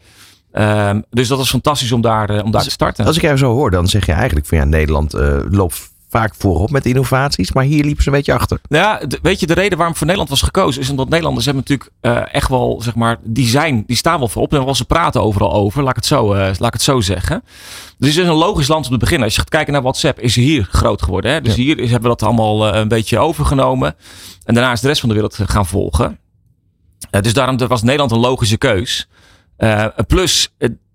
Ehm, 0.51 1.01
dus 1.09 1.27
dat 1.27 1.37
was 1.37 1.49
fantastisch 1.49 1.91
om 1.91 2.01
daar, 2.01 2.43
om 2.43 2.51
daar 2.51 2.63
te 2.63 2.71
starten. 2.71 3.05
Als 3.05 3.15
ik 3.15 3.21
jou 3.21 3.37
zo 3.37 3.53
hoor, 3.53 3.71
dan 3.71 3.87
zeg 3.87 4.05
je 4.05 4.11
eigenlijk 4.11 4.45
van 4.45 4.57
ja, 4.57 4.63
Nederland 4.63 5.13
loopt 5.49 5.91
vaak 6.09 6.35
voorop 6.37 6.71
met 6.71 6.85
innovaties, 6.85 7.51
maar 7.51 7.63
hier 7.63 7.83
liepen 7.83 8.03
ze 8.03 8.09
een 8.09 8.15
beetje 8.15 8.33
achter. 8.33 8.59
Ja, 8.69 9.01
weet 9.21 9.39
je, 9.39 9.47
de 9.47 9.53
reden 9.53 9.77
waarom 9.77 9.95
voor 9.95 10.05
Nederland 10.05 10.31
was 10.31 10.41
gekozen 10.41 10.81
is 10.81 10.89
omdat 10.89 11.09
Nederlanders 11.09 11.45
hebben 11.45 11.63
natuurlijk 11.67 11.91
uh, 12.01 12.35
echt 12.35 12.49
wel, 12.49 12.81
zeg 12.81 12.95
maar, 12.95 13.17
die 13.23 13.47
zijn, 13.47 13.83
die 13.85 13.95
staan 13.95 14.19
wel 14.19 14.27
voorop 14.27 14.53
en 14.53 14.65
wel 14.65 14.75
ze 14.75 14.85
praten 14.85 15.21
overal 15.21 15.53
over, 15.53 15.81
laat 15.81 15.89
ik 15.89 15.95
het 15.95 16.05
zo, 16.05 16.33
uh, 16.33 16.39
laat 16.39 16.67
ik 16.67 16.73
het 16.73 16.81
zo 16.81 17.01
zeggen. 17.01 17.43
Dus 17.97 18.15
het 18.15 18.23
is 18.23 18.29
een 18.29 18.35
logisch 18.35 18.67
land 18.67 18.85
om 18.85 18.91
te 18.91 18.97
beginnen. 18.97 19.25
Als 19.25 19.35
je 19.35 19.41
gaat 19.41 19.49
kijken 19.49 19.73
naar 19.73 19.81
WhatsApp, 19.81 20.19
is 20.19 20.35
hier 20.35 20.67
groot 20.71 21.01
geworden. 21.01 21.31
Hè? 21.31 21.41
Dus 21.41 21.55
hier 21.55 21.77
hebben 21.77 22.01
we 22.01 22.07
dat 22.07 22.23
allemaal 22.23 22.73
uh, 22.73 22.79
een 22.79 22.87
beetje 22.87 23.19
overgenomen. 23.19 23.95
En 24.43 24.53
daarna 24.53 24.71
is 24.71 24.81
de 24.81 24.87
rest 24.87 24.99
van 24.99 25.09
de 25.09 25.15
wereld 25.15 25.39
gaan 25.45 25.65
volgen. 25.65 26.19
dus 27.09 27.33
daarom 27.33 27.57
was 27.57 27.81
Nederland 27.81 28.11
een 28.11 28.19
logische 28.19 28.57
keus. 28.57 29.07
plus, 30.07 30.49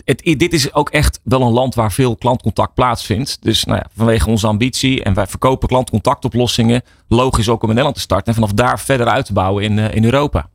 het, 0.05 0.21
dit 0.23 0.53
is 0.53 0.75
ook 0.75 0.91
echt 0.91 1.21
wel 1.23 1.43
een 1.43 1.53
land 1.53 1.75
waar 1.75 1.93
veel 1.93 2.17
klantcontact 2.17 2.75
plaatsvindt. 2.75 3.39
Dus 3.41 3.65
nou 3.65 3.79
ja, 3.79 3.87
vanwege 3.97 4.31
onze 4.31 4.47
ambitie 4.47 5.05
en 5.05 5.15
wij 5.15 5.27
verkopen 5.27 5.69
klantcontactoplossingen. 5.69 6.83
Logisch 7.09 7.49
ook 7.49 7.63
om 7.63 7.69
in 7.69 7.69
Nederland 7.69 7.95
te 7.97 8.01
starten 8.01 8.27
en 8.27 8.35
vanaf 8.35 8.53
daar 8.53 8.81
verder 8.81 9.07
uit 9.07 9.27
te 9.27 9.33
bouwen 9.33 9.65
in, 9.65 9.79
uh, 9.79 9.95
in 9.95 10.05
Europa. 10.05 10.49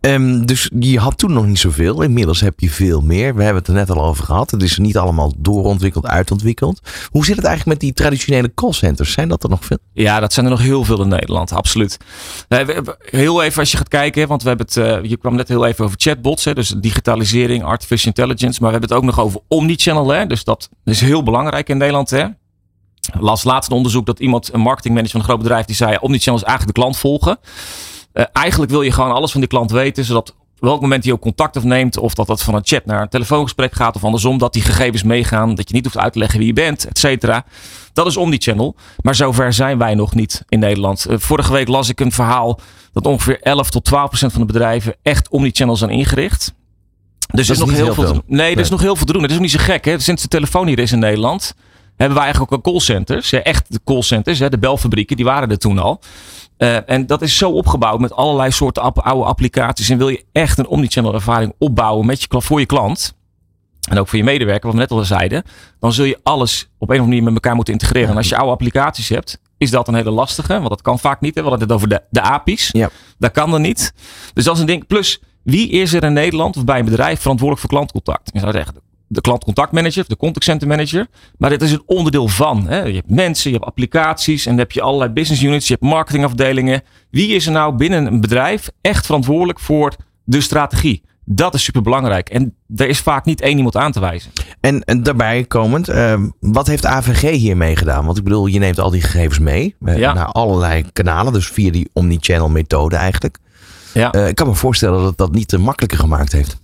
Um, 0.00 0.46
dus 0.46 0.70
je 0.78 0.98
had 0.98 1.18
toen 1.18 1.32
nog 1.32 1.46
niet 1.46 1.58
zoveel. 1.58 2.02
Inmiddels 2.02 2.40
heb 2.40 2.60
je 2.60 2.70
veel 2.70 3.00
meer. 3.00 3.34
We 3.34 3.42
hebben 3.42 3.62
het 3.62 3.68
er 3.68 3.74
net 3.74 3.90
al 3.90 4.04
over 4.04 4.24
gehad. 4.24 4.50
Het 4.50 4.62
is 4.62 4.78
niet 4.78 4.96
allemaal 4.96 5.34
doorontwikkeld, 5.38 6.06
uitontwikkeld. 6.06 6.80
Hoe 7.10 7.24
zit 7.24 7.36
het 7.36 7.44
eigenlijk 7.44 7.78
met 7.78 7.88
die 7.88 8.04
traditionele 8.04 8.54
callcenters? 8.54 9.12
Zijn 9.12 9.28
dat 9.28 9.42
er 9.42 9.48
nog 9.48 9.64
veel? 9.64 9.78
Ja, 9.92 10.20
dat 10.20 10.32
zijn 10.32 10.46
er 10.46 10.52
nog 10.52 10.60
heel 10.60 10.84
veel 10.84 11.02
in 11.02 11.08
Nederland. 11.08 11.52
Absoluut. 11.52 11.96
Heel 12.98 13.42
even 13.42 13.60
als 13.60 13.70
je 13.70 13.76
gaat 13.76 13.88
kijken. 13.88 14.28
Want 14.28 14.42
we 14.42 14.48
hebben 14.48 14.66
het, 14.66 14.76
uh, 14.76 15.10
je 15.10 15.16
kwam 15.16 15.34
net 15.34 15.48
heel 15.48 15.66
even 15.66 15.84
over 15.84 15.96
chatbots. 16.00 16.44
Hè, 16.44 16.54
dus 16.54 16.68
digitalisering, 16.68 17.64
artificial 17.64 18.12
intelligence. 18.16 18.62
Maar 18.62 18.72
we 18.72 18.78
hebben 18.78 18.96
het 18.96 18.98
ook 18.98 19.16
nog 19.16 19.20
over 19.20 19.40
omnichannel. 19.48 20.08
Hè, 20.08 20.26
dus 20.26 20.44
dat 20.44 20.68
is 20.84 21.00
heel 21.00 21.22
belangrijk 21.22 21.68
in 21.68 21.76
Nederland. 21.76 22.10
Hè. 22.10 22.24
Las 23.18 23.44
laatst 23.44 23.70
onderzoek 23.70 24.06
dat 24.06 24.18
iemand, 24.18 24.52
een 24.52 24.60
marketingmanager 24.60 25.10
van 25.12 25.20
een 25.20 25.26
groot 25.26 25.42
bedrijf, 25.42 25.64
die 25.64 25.76
zei: 25.76 25.96
Omnichannel 26.00 26.40
is 26.40 26.46
eigenlijk 26.46 26.76
de 26.76 26.82
klant 26.82 26.96
volgen. 26.96 27.38
Uh, 28.14 28.24
eigenlijk 28.32 28.70
wil 28.70 28.82
je 28.82 28.92
gewoon 28.92 29.12
alles 29.12 29.30
van 29.30 29.40
die 29.40 29.48
klant 29.48 29.70
weten, 29.70 30.04
zodat 30.04 30.30
op 30.30 30.68
welk 30.68 30.80
moment 30.80 31.04
hij 31.04 31.12
ook 31.12 31.20
contact 31.20 31.56
opneemt, 31.56 31.98
of 31.98 32.14
dat 32.14 32.26
dat 32.26 32.42
van 32.42 32.54
een 32.54 32.64
chat 32.64 32.86
naar 32.86 33.02
een 33.02 33.08
telefoongesprek 33.08 33.72
gaat, 33.72 33.96
of 33.96 34.04
andersom, 34.04 34.38
dat 34.38 34.52
die 34.52 34.62
gegevens 34.62 35.02
meegaan, 35.02 35.54
dat 35.54 35.68
je 35.68 35.74
niet 35.74 35.84
hoeft 35.84 35.98
uit 35.98 36.12
te 36.12 36.18
leggen 36.18 36.38
wie 36.38 36.46
je 36.46 36.52
bent, 36.52 36.86
et 36.86 36.98
cetera. 36.98 37.44
Dat 37.92 38.06
is 38.06 38.16
omnichannel. 38.16 38.76
Maar 39.00 39.14
zover 39.14 39.52
zijn 39.52 39.78
wij 39.78 39.94
nog 39.94 40.14
niet 40.14 40.44
in 40.48 40.58
Nederland. 40.58 41.06
Uh, 41.10 41.18
vorige 41.18 41.52
week 41.52 41.68
las 41.68 41.88
ik 41.88 42.00
een 42.00 42.12
verhaal 42.12 42.60
dat 42.92 43.06
ongeveer 43.06 43.40
11 43.40 43.70
tot 43.70 43.84
12 43.84 44.08
procent 44.08 44.32
van 44.32 44.40
de 44.40 44.46
bedrijven 44.46 44.94
echt 45.02 45.28
omnichannel 45.28 45.76
zijn 45.76 45.90
ingericht. 45.90 46.54
Dus 47.32 47.48
er 47.48 47.54
is, 47.54 47.60
nog 47.60 47.70
heel, 47.70 47.94
veel. 47.94 48.04
veel. 48.04 48.12
Nee, 48.12 48.22
nee, 48.26 48.54
er 48.54 48.60
is 48.60 48.70
nog 48.70 48.80
heel 48.80 48.96
veel 48.96 49.06
te 49.06 49.12
doen. 49.12 49.22
Het 49.22 49.30
is 49.30 49.36
ook 49.36 49.42
niet 49.42 49.52
zo 49.52 49.58
gek. 49.60 49.84
Hè? 49.84 49.98
Sinds 49.98 50.22
de 50.22 50.28
telefoon 50.28 50.66
hier 50.66 50.78
is 50.78 50.92
in 50.92 50.98
Nederland, 50.98 51.54
hebben 51.96 52.14
wij 52.14 52.24
eigenlijk 52.24 52.52
ook 52.52 52.64
al 52.64 52.72
callcenters. 52.72 53.30
Ja, 53.30 53.42
echt 53.42 53.64
de 53.68 53.80
callcenters, 53.84 54.38
hè, 54.38 54.48
de 54.48 54.58
belfabrieken, 54.58 55.16
die 55.16 55.24
waren 55.24 55.50
er 55.50 55.58
toen 55.58 55.78
al. 55.78 56.00
Uh, 56.62 56.90
en 56.90 57.06
dat 57.06 57.22
is 57.22 57.36
zo 57.36 57.50
opgebouwd 57.50 58.00
met 58.00 58.12
allerlei 58.12 58.50
soorten 58.50 58.82
oude 58.82 59.24
applicaties. 59.24 59.88
En 59.88 59.98
wil 59.98 60.08
je 60.08 60.24
echt 60.32 60.58
een 60.58 60.66
omnichannel 60.66 61.14
ervaring 61.14 61.54
opbouwen 61.58 62.06
met 62.06 62.20
je, 62.20 62.26
voor 62.28 62.60
je 62.60 62.66
klant. 62.66 63.14
En 63.88 63.98
ook 63.98 64.08
voor 64.08 64.18
je 64.18 64.24
medewerker, 64.24 64.64
wat 64.66 64.72
we 64.74 64.80
net 64.80 64.90
al 64.90 65.04
zeiden. 65.04 65.42
Dan 65.78 65.92
zul 65.92 66.04
je 66.04 66.20
alles 66.22 66.62
op 66.62 66.68
een 66.68 66.76
of 66.78 66.88
andere 66.88 67.06
manier 67.06 67.22
met 67.22 67.34
elkaar 67.34 67.54
moeten 67.54 67.72
integreren. 67.72 68.08
En 68.08 68.16
als 68.16 68.28
je 68.28 68.36
oude 68.36 68.52
applicaties 68.52 69.08
hebt, 69.08 69.40
is 69.58 69.70
dat 69.70 69.88
een 69.88 69.94
hele 69.94 70.10
lastige. 70.10 70.52
Want 70.52 70.68
dat 70.68 70.82
kan 70.82 70.98
vaak 70.98 71.20
niet. 71.20 71.34
Hè? 71.34 71.42
We 71.42 71.48
hadden 71.48 71.68
het 71.68 71.76
over 71.76 71.88
de, 71.88 72.02
de 72.10 72.20
API's. 72.20 72.68
Ja. 72.72 72.90
Dat 73.18 73.30
kan 73.30 73.54
er 73.54 73.60
niet. 73.60 73.92
Dus 74.34 74.44
dat 74.44 74.54
is 74.54 74.60
een 74.60 74.66
ding. 74.66 74.86
Plus, 74.86 75.20
wie 75.42 75.70
is 75.70 75.92
er 75.92 76.04
in 76.04 76.12
Nederland 76.12 76.56
of 76.56 76.64
bij 76.64 76.78
een 76.78 76.84
bedrijf 76.84 77.20
verantwoordelijk 77.20 77.60
voor 77.60 77.78
klantcontact? 77.78 78.30
Je 78.32 78.38
zou 78.38 78.52
zeggen, 78.52 78.74
de 79.12 79.20
klantcontactmanager, 79.20 80.04
de 80.08 80.16
contact 80.16 80.44
center 80.44 80.68
manager. 80.68 81.06
Maar 81.38 81.50
dit 81.50 81.62
is 81.62 81.72
een 81.72 81.82
onderdeel 81.86 82.28
van. 82.28 82.66
Hè. 82.66 82.82
Je 82.82 82.94
hebt 82.94 83.10
mensen, 83.10 83.50
je 83.50 83.56
hebt 83.56 83.68
applicaties 83.68 84.44
en 84.44 84.50
dan 84.50 84.60
heb 84.60 84.72
je 84.72 84.80
allerlei 84.80 85.10
business 85.10 85.42
units, 85.42 85.66
je 85.66 85.72
hebt 85.72 85.92
marketingafdelingen. 85.92 86.82
Wie 87.10 87.34
is 87.34 87.46
er 87.46 87.52
nou 87.52 87.76
binnen 87.76 88.06
een 88.06 88.20
bedrijf 88.20 88.70
echt 88.80 89.06
verantwoordelijk 89.06 89.60
voor 89.60 89.94
de 90.24 90.40
strategie? 90.40 91.02
Dat 91.24 91.54
is 91.54 91.64
super 91.64 91.82
belangrijk. 91.82 92.28
En 92.28 92.54
er 92.76 92.88
is 92.88 93.00
vaak 93.00 93.24
niet 93.24 93.40
één 93.40 93.56
iemand 93.56 93.76
aan 93.76 93.92
te 93.92 94.00
wijzen. 94.00 94.30
En, 94.60 94.84
en 94.84 95.02
daarbij 95.02 95.44
komend, 95.44 95.88
uh, 95.88 96.14
wat 96.40 96.66
heeft 96.66 96.86
AVG 96.86 97.30
hiermee 97.30 97.76
gedaan? 97.76 98.04
Want 98.04 98.18
ik 98.18 98.24
bedoel, 98.24 98.46
je 98.46 98.58
neemt 98.58 98.80
al 98.80 98.90
die 98.90 99.02
gegevens 99.02 99.38
mee 99.38 99.76
uh, 99.80 99.96
ja. 99.96 100.12
naar 100.12 100.26
allerlei 100.26 100.84
kanalen. 100.92 101.32
Dus 101.32 101.48
via 101.48 101.70
die 101.70 101.90
omnichannel 101.92 102.48
methode 102.48 102.96
eigenlijk. 102.96 103.38
Ja. 103.94 104.14
Uh, 104.14 104.28
ik 104.28 104.34
kan 104.34 104.46
me 104.46 104.54
voorstellen 104.54 105.02
dat 105.02 105.16
dat 105.16 105.32
niet 105.32 105.48
te 105.48 105.58
makkelijker 105.58 105.98
gemaakt 105.98 106.32
heeft. 106.32 106.59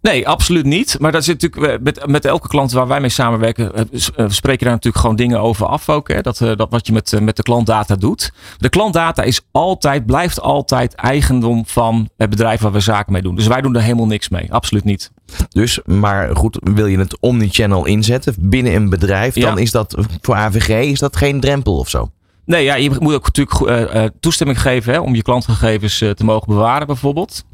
Nee, 0.00 0.28
absoluut 0.28 0.64
niet. 0.64 0.96
Maar 0.98 1.12
dat 1.12 1.24
zit 1.24 1.42
natuurlijk 1.42 1.72
eh, 1.72 1.78
met, 1.82 2.06
met 2.06 2.24
elke 2.24 2.48
klant 2.48 2.72
waar 2.72 2.86
wij 2.86 3.00
mee 3.00 3.10
samenwerken, 3.10 3.74
eh, 3.74 3.84
we 4.16 4.32
spreken 4.32 4.64
daar 4.64 4.74
natuurlijk 4.74 5.02
gewoon 5.02 5.16
dingen 5.16 5.40
over 5.40 5.66
af 5.66 5.88
ook. 5.88 6.08
Hè? 6.08 6.20
Dat, 6.20 6.38
dat 6.38 6.66
wat 6.70 6.86
je 6.86 6.92
met, 6.92 7.20
met 7.20 7.36
de 7.36 7.42
klantdata 7.42 7.96
doet. 7.96 8.32
De 8.58 8.68
klantdata 8.68 9.22
is 9.22 9.40
altijd, 9.50 10.06
blijft 10.06 10.40
altijd 10.40 10.94
eigendom 10.94 11.66
van 11.66 12.08
het 12.16 12.30
bedrijf 12.30 12.60
waar 12.60 12.72
we 12.72 12.80
zaken 12.80 13.12
mee 13.12 13.22
doen. 13.22 13.34
Dus 13.34 13.46
wij 13.46 13.60
doen 13.60 13.74
er 13.74 13.82
helemaal 13.82 14.06
niks 14.06 14.28
mee. 14.28 14.52
Absoluut 14.52 14.84
niet. 14.84 15.10
Dus, 15.48 15.80
maar 15.84 16.36
goed, 16.36 16.58
wil 16.62 16.86
je 16.86 16.98
het 16.98 17.20
omnichannel 17.20 17.86
inzetten 17.86 18.34
binnen 18.38 18.74
een 18.74 18.88
bedrijf, 18.88 19.34
dan 19.34 19.58
is 19.58 19.70
dat 19.70 20.04
voor 20.20 20.34
AVG 20.34 20.68
is 20.68 20.98
dat 20.98 21.16
geen 21.16 21.40
drempel 21.40 21.78
of 21.78 21.88
zo? 21.88 22.10
Nee, 22.44 22.64
ja, 22.64 22.74
je 22.74 22.90
moet 22.98 23.14
ook 23.14 23.32
natuurlijk 23.32 23.94
uh, 23.94 24.04
toestemming 24.20 24.60
geven 24.60 24.92
hè, 24.92 24.98
om 24.98 25.14
je 25.14 25.22
klantgegevens 25.22 26.00
uh, 26.00 26.10
te 26.10 26.24
mogen 26.24 26.48
bewaren, 26.48 26.86
bijvoorbeeld. 26.86 27.44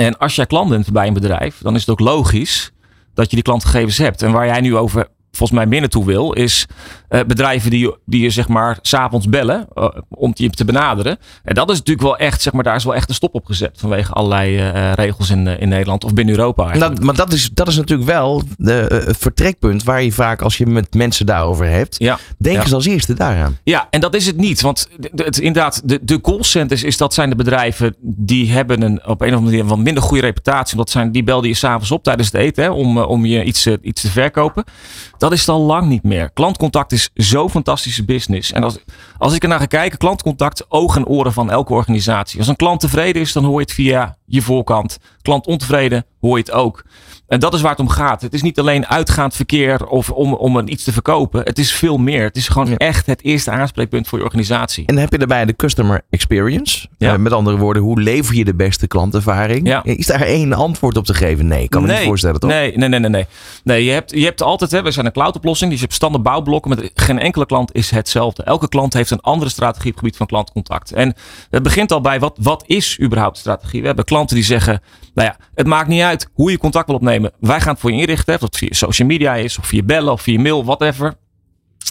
En 0.00 0.18
als 0.18 0.34
jij 0.34 0.46
klant 0.46 0.68
bent 0.68 0.92
bij 0.92 1.06
een 1.06 1.14
bedrijf, 1.14 1.58
dan 1.62 1.74
is 1.74 1.80
het 1.80 1.90
ook 1.90 2.00
logisch 2.00 2.70
dat 3.14 3.30
je 3.30 3.36
die 3.36 3.44
klantgegevens 3.44 3.98
hebt. 3.98 4.22
En 4.22 4.32
waar 4.32 4.46
jij 4.46 4.60
nu 4.60 4.76
over 4.76 5.08
volgens 5.30 5.58
mij 5.58 5.66
meer 5.66 5.80
naartoe 5.80 6.04
wil, 6.04 6.32
is 6.32 6.66
uh, 7.10 7.20
bedrijven 7.26 7.70
die, 7.70 7.94
die 8.06 8.22
je 8.22 8.30
zeg 8.30 8.48
maar 8.48 8.78
s'avonds 8.82 9.28
bellen 9.28 9.68
uh, 9.74 9.88
om 10.08 10.32
je 10.34 10.50
te 10.50 10.64
benaderen. 10.64 11.18
En 11.44 11.54
dat 11.54 11.70
is 11.70 11.76
natuurlijk 11.76 12.06
wel 12.06 12.16
echt, 12.16 12.42
zeg 12.42 12.52
maar, 12.52 12.62
daar 12.62 12.76
is 12.76 12.84
wel 12.84 12.94
echt 12.94 13.08
een 13.08 13.14
stop 13.14 13.34
op 13.34 13.46
gezet 13.46 13.70
vanwege 13.76 14.12
allerlei 14.12 14.56
uh, 14.56 14.92
regels 14.92 15.30
in, 15.30 15.46
in 15.46 15.68
Nederland 15.68 16.04
of 16.04 16.14
binnen 16.14 16.34
Europa. 16.34 16.90
Maar 17.00 17.14
dat 17.14 17.32
is, 17.32 17.50
dat 17.54 17.68
is 17.68 17.76
natuurlijk 17.76 18.08
wel 18.08 18.42
de, 18.58 19.02
het 19.06 19.16
vertrekpunt 19.16 19.84
waar 19.84 20.02
je 20.02 20.12
vaak, 20.12 20.42
als 20.42 20.56
je 20.56 20.66
met 20.66 20.94
mensen 20.94 21.26
daarover 21.26 21.66
hebt, 21.66 21.96
ja. 21.98 22.18
denken 22.38 22.62
ja. 22.62 22.68
ze 22.68 22.74
als 22.74 22.86
eerste 22.86 23.14
daaraan. 23.14 23.58
Ja, 23.62 23.86
en 23.90 24.00
dat 24.00 24.14
is 24.14 24.26
het 24.26 24.36
niet. 24.36 24.60
Want 24.60 24.88
het, 25.14 25.38
inderdaad, 25.38 25.82
de, 25.84 25.98
de 26.02 26.20
callcenters 26.20 26.82
is, 26.82 26.96
dat 26.96 27.14
zijn 27.14 27.30
de 27.30 27.36
bedrijven 27.36 27.94
die 28.00 28.50
hebben 28.50 28.82
een, 28.82 29.06
op 29.06 29.20
een 29.20 29.28
of 29.28 29.34
andere 29.34 29.56
manier 29.56 29.64
wat 29.64 29.78
minder 29.78 30.02
goede 30.02 30.22
reputatie. 30.22 30.76
Dat 30.76 30.90
zijn, 30.90 31.12
die 31.12 31.22
belden 31.22 31.48
je 31.48 31.56
s'avonds 31.56 31.90
op 31.90 32.02
tijdens 32.04 32.32
het 32.32 32.40
eten 32.40 32.64
hè, 32.64 32.70
om, 32.70 32.98
om 32.98 33.24
je 33.24 33.44
iets, 33.44 33.66
iets 33.66 34.00
te 34.00 34.10
verkopen. 34.10 34.64
Dat 35.20 35.32
is 35.32 35.48
al 35.48 35.60
lang 35.60 35.88
niet 35.88 36.02
meer. 36.02 36.30
Klantcontact 36.30 36.92
is 36.92 37.10
zo'n 37.14 37.50
fantastische 37.50 38.04
business. 38.04 38.52
En 38.52 38.62
als, 38.62 38.78
als 39.18 39.34
ik 39.34 39.42
er 39.42 39.48
naar 39.48 39.58
ga 39.58 39.66
kijken, 39.66 39.98
klantcontact, 39.98 40.70
ogen 40.70 41.00
en 41.00 41.06
oren 41.06 41.32
van 41.32 41.50
elke 41.50 41.72
organisatie. 41.72 42.38
Als 42.38 42.48
een 42.48 42.56
klant 42.56 42.80
tevreden 42.80 43.22
is, 43.22 43.32
dan 43.32 43.44
hoor 43.44 43.54
je 43.54 43.60
het 43.60 43.72
via 43.72 44.16
je 44.24 44.42
voorkant. 44.42 44.98
Klant 45.22 45.46
ontevreden, 45.46 46.06
hoor 46.20 46.36
je 46.36 46.44
het 46.44 46.52
ook. 46.52 46.84
En 47.30 47.40
dat 47.40 47.54
is 47.54 47.60
waar 47.60 47.70
het 47.70 47.80
om 47.80 47.88
gaat. 47.88 48.22
Het 48.22 48.34
is 48.34 48.42
niet 48.42 48.58
alleen 48.58 48.86
uitgaand 48.86 49.34
verkeer 49.34 49.86
of 49.86 50.10
om, 50.10 50.34
om 50.34 50.68
iets 50.68 50.84
te 50.84 50.92
verkopen. 50.92 51.42
Het 51.42 51.58
is 51.58 51.72
veel 51.72 51.98
meer. 51.98 52.24
Het 52.24 52.36
is 52.36 52.48
gewoon 52.48 52.76
echt 52.76 53.06
het 53.06 53.22
eerste 53.22 53.50
aanspreekpunt 53.50 54.08
voor 54.08 54.18
je 54.18 54.24
organisatie. 54.24 54.86
En 54.86 54.94
dan 54.94 55.02
heb 55.02 55.12
je 55.12 55.18
daarbij 55.18 55.44
de 55.44 55.56
customer 55.56 56.02
experience. 56.10 56.88
Ja. 56.98 57.12
Uh, 57.12 57.18
met 57.18 57.32
andere 57.32 57.56
woorden, 57.56 57.82
hoe 57.82 58.00
lever 58.00 58.34
je 58.34 58.44
de 58.44 58.54
beste 58.54 58.86
klantervaring? 58.86 59.66
Ja. 59.66 59.84
Is 59.84 60.06
daar 60.06 60.20
één 60.20 60.52
antwoord 60.52 60.96
op 60.96 61.04
te 61.04 61.14
geven? 61.14 61.46
Nee, 61.46 61.62
ik 61.62 61.70
kan 61.70 61.82
me 61.82 61.86
nee, 61.86 61.96
niet 61.96 62.06
voorstellen 62.06 62.40
toch? 62.40 62.50
Nee, 62.50 62.76
nee, 62.76 62.88
nee, 62.88 63.00
nee. 63.00 63.10
nee. 63.10 63.26
nee 63.64 63.84
je, 63.84 63.90
hebt, 63.90 64.10
je 64.10 64.24
hebt 64.24 64.42
altijd, 64.42 64.70
hè, 64.70 64.82
we 64.82 64.90
zijn 64.90 65.06
een 65.06 65.12
cloud 65.12 65.36
oplossing. 65.36 65.70
Dus 65.70 65.80
je 65.80 65.84
hebt 65.84 65.96
standaard 65.96 66.24
bouwblokken. 66.24 66.70
Met 66.70 66.90
geen 66.94 67.18
enkele 67.18 67.46
klant 67.46 67.74
is 67.74 67.90
hetzelfde. 67.90 68.42
Elke 68.42 68.68
klant 68.68 68.94
heeft 68.94 69.10
een 69.10 69.20
andere 69.20 69.50
strategie 69.50 69.88
op 69.88 69.92
het 69.92 69.98
gebied 69.98 70.16
van 70.16 70.26
klantcontact. 70.26 70.92
En 70.92 71.14
het 71.50 71.62
begint 71.62 71.92
al 71.92 72.00
bij 72.00 72.20
wat, 72.20 72.38
wat 72.40 72.64
is 72.66 73.00
überhaupt 73.00 73.38
strategie? 73.38 73.80
We 73.80 73.86
hebben 73.86 74.04
klanten 74.04 74.36
die 74.36 74.44
zeggen, 74.44 74.82
nou 75.14 75.28
ja, 75.28 75.36
het 75.54 75.66
maakt 75.66 75.88
niet 75.88 76.02
uit 76.02 76.28
hoe 76.32 76.50
je 76.50 76.58
contact 76.58 76.86
wil 76.86 76.96
opnemen. 76.96 77.19
Wij 77.38 77.60
gaan 77.60 77.72
het 77.72 77.80
voor 77.80 77.92
je 77.92 78.00
inrichten. 78.00 78.34
Of 78.34 78.40
het 78.40 78.56
via 78.56 78.68
social 78.70 79.08
media 79.08 79.34
is, 79.34 79.58
of 79.58 79.66
via 79.66 79.82
bellen, 79.82 80.12
of 80.12 80.22
via 80.22 80.40
mail, 80.40 80.64
whatever. 80.64 81.14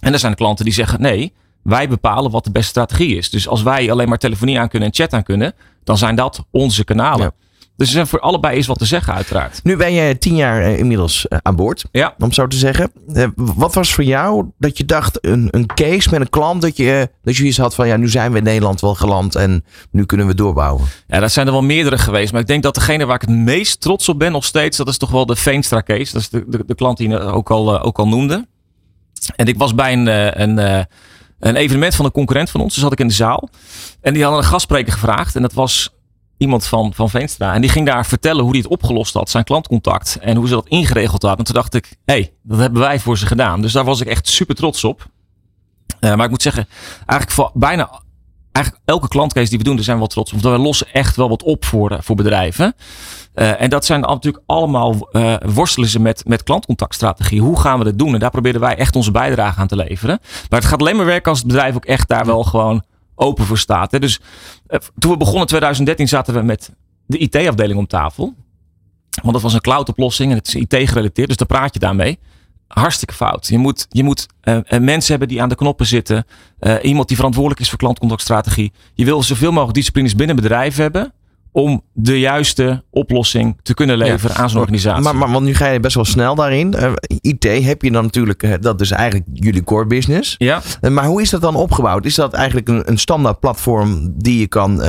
En 0.01 0.13
er 0.13 0.19
zijn 0.19 0.35
klanten 0.35 0.65
die 0.65 0.73
zeggen: 0.73 1.01
nee, 1.01 1.33
wij 1.63 1.89
bepalen 1.89 2.31
wat 2.31 2.43
de 2.43 2.51
beste 2.51 2.69
strategie 2.69 3.17
is. 3.17 3.29
Dus 3.29 3.47
als 3.47 3.63
wij 3.63 3.91
alleen 3.91 4.09
maar 4.09 4.17
telefonie 4.17 4.59
aan 4.59 4.69
kunnen 4.69 4.87
en 4.87 4.95
chat 4.95 5.13
aan 5.13 5.23
kunnen, 5.23 5.53
dan 5.83 5.97
zijn 5.97 6.15
dat 6.15 6.45
onze 6.51 6.83
kanalen. 6.83 7.33
Dus 7.79 7.93
er 7.93 8.07
voor 8.07 8.19
allebei 8.19 8.57
is 8.57 8.67
wat 8.67 8.77
te 8.77 8.85
zeggen, 8.85 9.13
uiteraard. 9.13 9.59
Nu 9.63 9.75
ben 9.75 9.93
je 9.93 10.17
tien 10.17 10.35
jaar 10.35 10.61
eh, 10.61 10.77
inmiddels 10.77 11.27
eh, 11.27 11.37
aan 11.41 11.55
boord, 11.55 11.85
ja. 11.91 12.13
om 12.17 12.31
zo 12.31 12.47
te 12.47 12.57
zeggen. 12.57 12.91
Eh, 13.13 13.27
wat 13.35 13.73
was 13.73 13.93
voor 13.93 14.03
jou 14.03 14.45
dat 14.57 14.77
je 14.77 14.85
dacht, 14.85 15.17
een, 15.25 15.47
een 15.51 15.65
case 15.65 16.09
met 16.09 16.21
een 16.21 16.29
klant, 16.29 16.61
dat 16.61 16.77
je, 16.77 17.09
dat 17.23 17.35
je 17.35 17.43
iets 17.43 17.57
had 17.57 17.75
van, 17.75 17.87
ja, 17.87 17.97
nu 17.97 18.09
zijn 18.09 18.31
we 18.31 18.37
in 18.37 18.43
Nederland 18.43 18.81
wel 18.81 18.95
geland 18.95 19.35
en 19.35 19.65
nu 19.91 20.05
kunnen 20.05 20.27
we 20.27 20.33
doorbouwen? 20.33 20.85
Ja, 21.07 21.19
dat 21.19 21.31
zijn 21.31 21.45
er 21.47 21.51
wel 21.51 21.61
meerdere 21.61 21.97
geweest. 21.97 22.31
Maar 22.31 22.41
ik 22.41 22.47
denk 22.47 22.63
dat 22.63 22.75
degene 22.75 23.05
waar 23.05 23.15
ik 23.15 23.21
het 23.21 23.37
meest 23.37 23.81
trots 23.81 24.09
op 24.09 24.19
ben 24.19 24.31
nog 24.31 24.45
steeds, 24.45 24.77
dat 24.77 24.87
is 24.87 24.97
toch 24.97 25.11
wel 25.11 25.25
de 25.25 25.35
Veenstra 25.35 25.81
case. 25.81 26.13
Dat 26.13 26.21
is 26.21 26.29
de, 26.29 26.43
de, 26.47 26.63
de 26.65 26.75
klant 26.75 26.97
die 26.97 27.09
je 27.09 27.19
ook 27.19 27.51
al, 27.51 27.81
ook 27.81 27.99
al 27.99 28.07
noemde. 28.07 28.47
En 29.35 29.47
ik 29.47 29.57
was 29.57 29.75
bij 29.75 29.93
een, 29.93 30.07
een, 30.41 30.85
een 31.39 31.55
evenement 31.55 31.95
van 31.95 32.05
een 32.05 32.11
concurrent 32.11 32.49
van 32.49 32.61
ons, 32.61 32.73
dus 32.73 32.83
zat 32.83 32.91
ik 32.91 32.99
in 32.99 33.07
de 33.07 33.13
zaal. 33.13 33.49
En 34.01 34.13
die 34.13 34.23
hadden 34.23 34.41
een 34.41 34.49
gastspreker 34.49 34.93
gevraagd 34.93 35.35
en 35.35 35.41
dat 35.41 35.53
was 35.53 35.97
iemand 36.39 36.65
van, 36.65 36.93
van 36.93 37.09
Veenstra. 37.09 37.53
En 37.53 37.61
die 37.61 37.69
ging 37.69 37.85
daar 37.85 38.05
vertellen 38.05 38.41
hoe 38.41 38.51
hij 38.51 38.59
het 38.59 38.69
opgelost 38.69 39.13
had, 39.13 39.29
zijn 39.29 39.43
klantcontact. 39.43 40.17
En 40.21 40.35
hoe 40.35 40.47
ze 40.47 40.53
dat 40.53 40.67
ingeregeld 40.67 41.21
hadden. 41.21 41.39
En 41.39 41.45
toen 41.45 41.55
dacht 41.55 41.73
ik, 41.73 41.85
hé, 42.05 42.13
hey, 42.13 42.33
dat 42.43 42.59
hebben 42.59 42.81
wij 42.81 42.99
voor 42.99 43.17
ze 43.17 43.25
gedaan. 43.25 43.61
Dus 43.61 43.71
daar 43.71 43.83
was 43.83 44.01
ik 44.01 44.07
echt 44.07 44.27
super 44.27 44.55
trots 44.55 44.83
op. 44.83 45.05
Uh, 45.99 46.15
maar 46.15 46.25
ik 46.25 46.29
moet 46.29 46.41
zeggen, 46.41 46.67
eigenlijk 46.95 47.31
voor 47.31 47.51
bijna 47.53 48.01
eigenlijk 48.51 48.85
elke 48.85 49.07
klantcase 49.07 49.49
die 49.49 49.57
we 49.57 49.63
doen, 49.63 49.75
daar 49.75 49.83
zijn 49.83 49.95
we 49.95 50.01
wel 50.01 50.11
trots 50.11 50.33
op. 50.33 50.41
Want 50.41 50.55
we 50.55 50.61
lossen 50.61 50.87
echt 50.93 51.15
wel 51.15 51.29
wat 51.29 51.43
op 51.43 51.65
voor, 51.65 51.97
voor 52.01 52.15
bedrijven. 52.15 52.73
Uh, 53.35 53.61
en 53.61 53.69
dat 53.69 53.85
zijn 53.85 54.01
natuurlijk 54.01 54.43
allemaal 54.45 55.09
worstelen 55.53 55.89
ze 55.89 55.99
met, 55.99 56.23
met 56.27 56.43
klantcontactstrategie. 56.43 57.41
Hoe 57.41 57.59
gaan 57.59 57.77
we 57.77 57.83
dat 57.83 57.97
doen? 57.97 58.13
En 58.13 58.19
daar 58.19 58.29
proberen 58.29 58.61
wij 58.61 58.75
echt 58.75 58.95
onze 58.95 59.11
bijdrage 59.11 59.59
aan 59.59 59.67
te 59.67 59.75
leveren. 59.75 60.19
Maar 60.49 60.59
het 60.59 60.69
gaat 60.69 60.79
alleen 60.79 60.95
maar 60.95 61.05
werken 61.05 61.29
als 61.29 61.39
het 61.39 61.47
bedrijf 61.47 61.75
ook 61.75 61.85
echt 61.85 62.07
daar 62.07 62.25
wel 62.25 62.43
gewoon 62.43 62.83
open 63.19 63.45
voor 63.45 63.57
staat. 63.57 63.91
Hè. 63.91 63.99
Dus 63.99 64.19
uh, 64.67 64.79
toen 64.99 65.11
we 65.11 65.17
begonnen 65.17 65.41
in 65.41 65.47
2013 65.47 66.07
zaten 66.07 66.33
we 66.33 66.41
met 66.41 66.71
de 67.05 67.17
IT-afdeling 67.17 67.79
om 67.79 67.87
tafel. 67.87 68.33
Want 69.21 69.33
dat 69.33 69.41
was 69.41 69.53
een 69.53 69.61
cloud 69.61 69.89
oplossing 69.89 70.31
en 70.31 70.37
het 70.37 70.47
is 70.47 70.55
IT 70.55 70.89
gerelateerd. 70.89 71.27
Dus 71.27 71.37
daar 71.37 71.47
praat 71.47 71.73
je 71.73 71.79
daarmee. 71.79 72.19
Hartstikke 72.67 73.13
fout. 73.13 73.47
Je 73.47 73.57
moet, 73.57 73.87
je 73.89 74.03
moet 74.03 74.27
uh, 74.43 74.59
mensen 74.79 75.09
hebben 75.09 75.27
die 75.27 75.41
aan 75.41 75.49
de 75.49 75.55
knoppen 75.55 75.85
zitten. 75.85 76.25
Iemand 76.81 77.07
die 77.07 77.17
verantwoordelijk 77.17 77.61
is 77.61 77.69
voor 77.69 77.77
klantcontactstrategie. 77.77 78.71
Je 78.93 79.05
wil 79.05 79.23
zoveel 79.23 79.51
mogelijk 79.51 79.73
disciplines 79.73 80.15
binnen 80.15 80.35
bedrijf 80.35 80.75
hebben 80.75 81.13
om 81.59 81.83
de 81.93 82.19
juiste 82.19 82.83
oplossing 82.89 83.57
te 83.63 83.73
kunnen 83.73 83.97
leveren 83.97 84.35
ja. 84.35 84.41
aan 84.41 84.49
zo'n 84.49 84.59
organisatie. 84.59 85.03
Maar, 85.03 85.15
maar 85.15 85.31
want 85.31 85.45
nu 85.45 85.55
ga 85.55 85.67
je 85.67 85.79
best 85.79 85.95
wel 85.95 86.05
snel 86.05 86.35
daarin. 86.35 86.75
Uh, 86.77 86.91
IT 87.21 87.43
heb 87.65 87.81
je 87.81 87.91
dan 87.91 88.03
natuurlijk, 88.03 88.43
uh, 88.43 88.53
dat 88.59 88.81
is 88.81 88.91
eigenlijk 88.91 89.29
jullie 89.33 89.63
core 89.63 89.85
business. 89.85 90.35
Ja. 90.37 90.61
Uh, 90.81 90.91
maar 90.91 91.05
hoe 91.05 91.21
is 91.21 91.29
dat 91.29 91.41
dan 91.41 91.55
opgebouwd? 91.55 92.05
Is 92.05 92.15
dat 92.15 92.33
eigenlijk 92.33 92.67
een, 92.67 92.89
een 92.89 92.97
standaard 92.97 93.39
platform 93.39 94.13
die 94.17 94.39
je 94.39 94.47
kan 94.47 94.81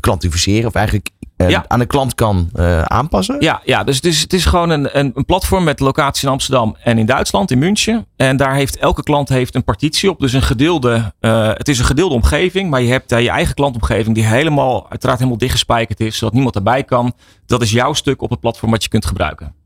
klantificeren 0.00 0.66
of 0.66 0.74
eigenlijk 0.74 1.10
ja. 1.48 1.64
aan 1.68 1.78
de 1.78 1.86
klant 1.86 2.14
kan 2.14 2.50
aanpassen? 2.84 3.36
Ja, 3.38 3.60
ja 3.64 3.84
dus 3.84 3.96
het 3.96 4.04
is, 4.04 4.20
het 4.20 4.32
is 4.32 4.44
gewoon 4.44 4.70
een, 4.70 4.98
een, 4.98 5.12
een, 5.14 5.24
platform 5.24 5.64
met 5.64 5.80
locatie 5.80 6.26
in 6.26 6.32
Amsterdam 6.32 6.76
en 6.82 6.98
in 6.98 7.06
Duitsland, 7.06 7.50
in 7.50 7.58
München. 7.58 8.06
En 8.16 8.36
daar 8.36 8.54
heeft 8.54 8.76
elke 8.76 9.02
klant 9.02 9.28
heeft 9.28 9.54
een 9.54 9.64
partitie 9.64 10.10
op. 10.10 10.20
Dus 10.20 10.32
een 10.32 10.42
gedeelde, 10.42 11.12
het 11.56 11.68
is 11.68 11.78
een 11.78 11.84
gedeelde 11.84 12.14
omgeving, 12.14 12.70
maar 12.70 12.82
je 12.82 12.90
hebt 12.90 13.10
je 13.10 13.30
eigen 13.30 13.54
klantomgeving 13.54 14.14
die 14.14 14.24
helemaal, 14.24 14.90
uiteraard 14.90 15.18
helemaal 15.18 15.38
dichtgespijkerd 15.38 16.00
is, 16.00 16.16
zodat 16.16 16.34
niemand 16.34 16.54
erbij 16.54 16.84
kan. 16.84 17.12
Dat 17.46 17.62
is 17.62 17.70
jouw 17.70 17.92
stuk 17.92 18.22
op 18.22 18.30
het 18.30 18.40
platform 18.40 18.70
wat 18.70 18.82
je 18.82 18.88
kunt 18.88 19.06
gebruiken. 19.06 19.59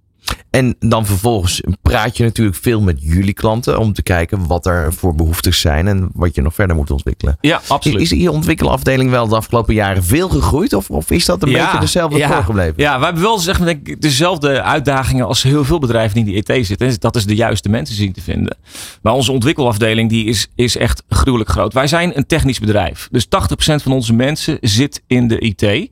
En 0.50 0.76
dan 0.78 1.06
vervolgens 1.06 1.62
praat 1.82 2.16
je 2.16 2.24
natuurlijk 2.24 2.56
veel 2.56 2.80
met 2.80 3.02
jullie 3.02 3.32
klanten 3.32 3.78
om 3.78 3.92
te 3.92 4.02
kijken 4.02 4.46
wat 4.46 4.66
er 4.66 4.92
voor 4.92 5.14
behoeftes 5.14 5.60
zijn 5.60 5.88
en 5.88 6.10
wat 6.12 6.34
je 6.34 6.42
nog 6.42 6.54
verder 6.54 6.76
moet 6.76 6.90
ontwikkelen. 6.90 7.36
Ja, 7.40 7.60
absoluut. 7.66 8.00
Is 8.00 8.10
je 8.10 8.30
ontwikkelafdeling 8.30 9.10
wel 9.10 9.28
de 9.28 9.36
afgelopen 9.36 9.74
jaren 9.74 10.04
veel 10.04 10.28
gegroeid 10.28 10.72
of, 10.72 10.90
of 10.90 11.10
is 11.10 11.24
dat 11.24 11.42
een 11.42 11.50
ja, 11.50 11.64
beetje 11.64 11.80
dezelfde 11.80 12.18
ja, 12.18 12.28
voorgebleven? 12.28 12.74
Ja, 12.76 12.96
wij 12.96 13.04
hebben 13.04 13.22
wel 13.22 13.38
zeg 13.38 13.58
maar, 13.58 13.66
denk 13.66 13.88
ik, 13.88 14.00
dezelfde 14.00 14.62
uitdagingen 14.62 15.26
als 15.26 15.42
heel 15.42 15.64
veel 15.64 15.78
bedrijven 15.78 16.24
die 16.24 16.34
in 16.34 16.42
de 16.44 16.52
ET 16.52 16.66
zitten. 16.66 17.00
Dat 17.00 17.16
is 17.16 17.26
de 17.26 17.34
juiste 17.34 17.68
mensen 17.68 17.96
zien 17.96 18.12
te 18.12 18.20
vinden. 18.20 18.56
Maar 19.02 19.12
onze 19.12 19.32
ontwikkelafdeling 19.32 20.08
die 20.08 20.26
is, 20.26 20.48
is 20.54 20.76
echt 20.76 21.02
gruwelijk 21.08 21.50
groot. 21.50 21.72
Wij 21.72 21.86
zijn 21.86 22.16
een 22.16 22.26
technisch 22.26 22.58
bedrijf. 22.58 23.08
Dus 23.10 23.26
80% 23.26 23.28
van 23.58 23.92
onze 23.92 24.12
mensen 24.12 24.58
zit 24.60 25.02
in 25.06 25.28
de 25.28 25.38
IT. 25.38 25.90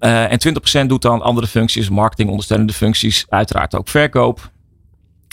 Uh, 0.00 0.32
en 0.32 0.38
20% 0.84 0.86
doet 0.86 1.02
dan 1.02 1.22
andere 1.22 1.46
functies, 1.46 1.88
marketing, 1.88 2.28
ondersteunende 2.28 2.72
functies, 2.72 3.26
uiteraard 3.28 3.76
ook 3.76 3.88
verkoop. 3.88 4.50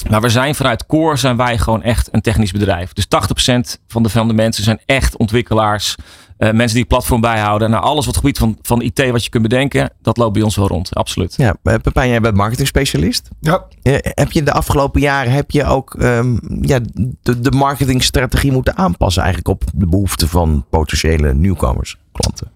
Maar 0.09 0.21
we 0.21 0.29
zijn 0.29 0.55
vanuit 0.55 0.85
core 0.85 1.15
zijn 1.15 1.37
wij 1.37 1.57
gewoon 1.57 1.83
echt 1.83 2.09
een 2.11 2.21
technisch 2.21 2.51
bedrijf. 2.51 2.93
Dus 2.93 3.05
80% 3.05 3.81
van 3.87 4.03
de, 4.03 4.09
van 4.09 4.27
de 4.27 4.33
mensen 4.33 4.63
zijn 4.63 4.79
echt 4.85 5.17
ontwikkelaars. 5.17 5.95
Uh, 6.37 6.51
mensen 6.51 6.67
die 6.67 6.79
het 6.79 6.87
platform 6.87 7.21
bijhouden. 7.21 7.69
Nou, 7.69 7.83
alles 7.83 8.05
wat 8.05 8.15
gebied 8.15 8.37
van, 8.37 8.57
van 8.61 8.81
IT 8.81 9.09
wat 9.11 9.23
je 9.23 9.29
kunt 9.29 9.43
bedenken, 9.43 9.89
dat 10.01 10.17
loopt 10.17 10.33
bij 10.33 10.41
ons 10.41 10.55
wel 10.55 10.67
rond. 10.67 10.95
Absoluut. 10.95 11.33
Ja, 11.37 11.55
Pepijn, 11.61 12.09
jij 12.09 12.21
bent 12.21 12.35
marketing 12.35 12.67
specialist. 12.67 13.29
Ja. 13.39 13.65
Uh, 13.83 13.95
heb 14.01 14.31
je 14.31 14.43
de 14.43 14.51
afgelopen 14.51 15.01
jaren 15.01 15.31
heb 15.31 15.51
je 15.51 15.63
ook 15.65 15.95
um, 15.99 16.39
ja, 16.61 16.79
de, 17.21 17.39
de 17.39 17.51
marketingstrategie 17.51 18.51
moeten 18.51 18.77
aanpassen 18.77 19.23
eigenlijk 19.23 19.61
op 19.61 19.69
de 19.75 19.87
behoeften 19.87 20.27
van 20.27 20.65
potentiële 20.69 21.33
nieuwkomers, 21.33 21.97
klanten? 22.11 22.51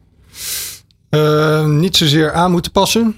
Uh, 1.10 1.66
niet 1.66 1.98
zozeer 1.98 2.34
aan 2.34 2.51
moeten 2.51 2.72
passen. 2.72 3.16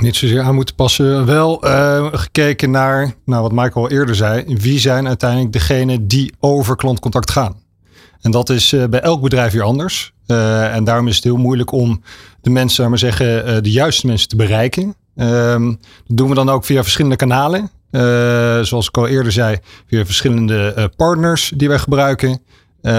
Niet 0.00 0.16
zozeer 0.16 0.42
aan 0.42 0.54
moeten 0.54 0.74
passen. 0.74 1.26
Wel 1.26 1.66
uh, 1.66 2.06
gekeken 2.12 2.70
naar, 2.70 3.14
nou, 3.24 3.42
wat 3.42 3.52
Michael 3.52 3.84
al 3.84 3.90
eerder 3.90 4.14
zei. 4.14 4.44
Wie 4.46 4.78
zijn 4.78 5.06
uiteindelijk 5.06 5.52
degene 5.52 6.06
die 6.06 6.32
over 6.40 6.76
klantcontact 6.76 7.30
gaan? 7.30 7.56
En 8.20 8.30
dat 8.30 8.50
is 8.50 8.72
uh, 8.72 8.84
bij 8.84 9.00
elk 9.00 9.22
bedrijf 9.22 9.52
weer 9.52 9.62
anders. 9.62 10.14
En 10.26 10.84
daarom 10.84 11.08
is 11.08 11.14
het 11.14 11.24
heel 11.24 11.36
moeilijk 11.36 11.72
om 11.72 12.02
de 12.40 12.50
mensen, 12.50 12.88
maar 12.88 12.98
zeggen, 12.98 13.62
de 13.62 13.70
juiste 13.70 14.06
mensen 14.06 14.28
te 14.28 14.36
bereiken. 14.36 14.94
Ehm, 15.16 15.66
dat 16.06 16.16
doen 16.16 16.28
we 16.28 16.34
dan 16.34 16.48
ook 16.48 16.64
via 16.64 16.82
verschillende 16.82 17.16
kanalen. 17.16 17.70
zoals 18.66 18.88
ik 18.88 18.96
al 18.96 19.06
eerder 19.06 19.32
zei, 19.32 19.58
via 19.86 20.04
verschillende 20.04 20.90
partners 20.96 21.52
die 21.56 21.68
wij 21.68 21.78
gebruiken. 21.78 22.40
Uh, 22.86 22.92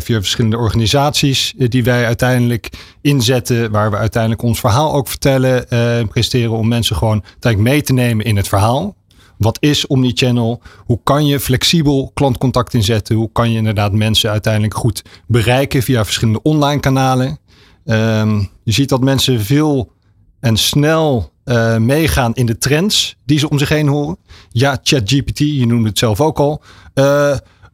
via 0.00 0.18
verschillende 0.18 0.56
organisaties 0.56 1.54
die 1.56 1.84
wij 1.84 2.06
uiteindelijk 2.06 2.70
inzetten, 3.00 3.70
waar 3.70 3.90
we 3.90 3.96
uiteindelijk 3.96 4.42
ons 4.42 4.60
verhaal 4.60 4.94
ook 4.94 5.08
vertellen 5.08 5.70
en 5.70 6.02
uh, 6.02 6.08
presteren 6.08 6.50
om 6.50 6.68
mensen 6.68 6.96
gewoon 6.96 7.24
mee 7.56 7.82
te 7.82 7.92
nemen 7.92 8.24
in 8.24 8.36
het 8.36 8.48
verhaal. 8.48 8.96
Wat 9.36 9.56
is 9.60 9.86
Omnichannel? 9.86 10.62
Hoe 10.76 11.00
kan 11.02 11.26
je 11.26 11.40
flexibel 11.40 12.10
klantcontact 12.14 12.74
inzetten? 12.74 13.16
Hoe 13.16 13.32
kan 13.32 13.50
je 13.50 13.56
inderdaad 13.56 13.92
mensen 13.92 14.30
uiteindelijk 14.30 14.74
goed 14.74 15.02
bereiken 15.26 15.82
via 15.82 16.04
verschillende 16.04 16.42
online 16.42 16.80
kanalen? 16.80 17.38
Um, 17.84 18.50
je 18.62 18.72
ziet 18.72 18.88
dat 18.88 19.00
mensen 19.00 19.40
veel 19.40 19.92
en 20.40 20.56
snel 20.56 21.32
uh, 21.44 21.76
meegaan 21.76 22.34
in 22.34 22.46
de 22.46 22.58
trends 22.58 23.16
die 23.24 23.38
ze 23.38 23.50
om 23.50 23.58
zich 23.58 23.68
heen 23.68 23.88
horen. 23.88 24.16
Ja, 24.50 24.78
ChatGPT, 24.82 25.38
je 25.38 25.66
noemde 25.66 25.88
het 25.88 25.98
zelf 25.98 26.20
ook 26.20 26.38
al 26.38 26.62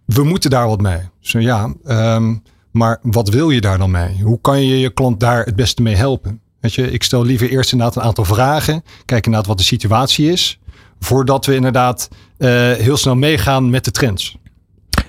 we 0.07 0.25
moeten 0.25 0.51
daar 0.51 0.69
wat 0.69 0.81
mee. 0.81 1.01
Zo 1.21 1.39
ja, 1.39 1.75
um, 1.87 2.43
maar 2.71 2.99
wat 3.03 3.29
wil 3.29 3.51
je 3.51 3.61
daar 3.61 3.79
dan 3.79 3.91
mee? 3.91 4.23
Hoe 4.23 4.41
kan 4.41 4.63
je 4.63 4.79
je 4.79 4.91
klant 4.91 5.21
daar 5.21 5.45
het 5.45 5.57
beste 5.57 5.83
mee 5.83 5.95
helpen? 5.95 6.41
Weet 6.61 6.75
je, 6.75 6.91
ik 6.91 7.03
stel 7.03 7.25
liever 7.25 7.51
eerst 7.51 7.73
inderdaad 7.73 7.97
een 7.97 8.03
aantal 8.03 8.25
vragen. 8.25 8.83
Kijk 9.05 9.25
inderdaad 9.25 9.49
wat 9.49 9.59
de 9.59 9.65
situatie 9.65 10.31
is. 10.31 10.59
Voordat 11.01 11.47
we 11.47 11.55
inderdaad 11.55 12.09
uh, 12.39 12.49
heel 12.73 12.97
snel 12.97 13.15
meegaan 13.15 13.71
met 13.71 13.85
de 13.85 13.91
trends. 13.91 14.37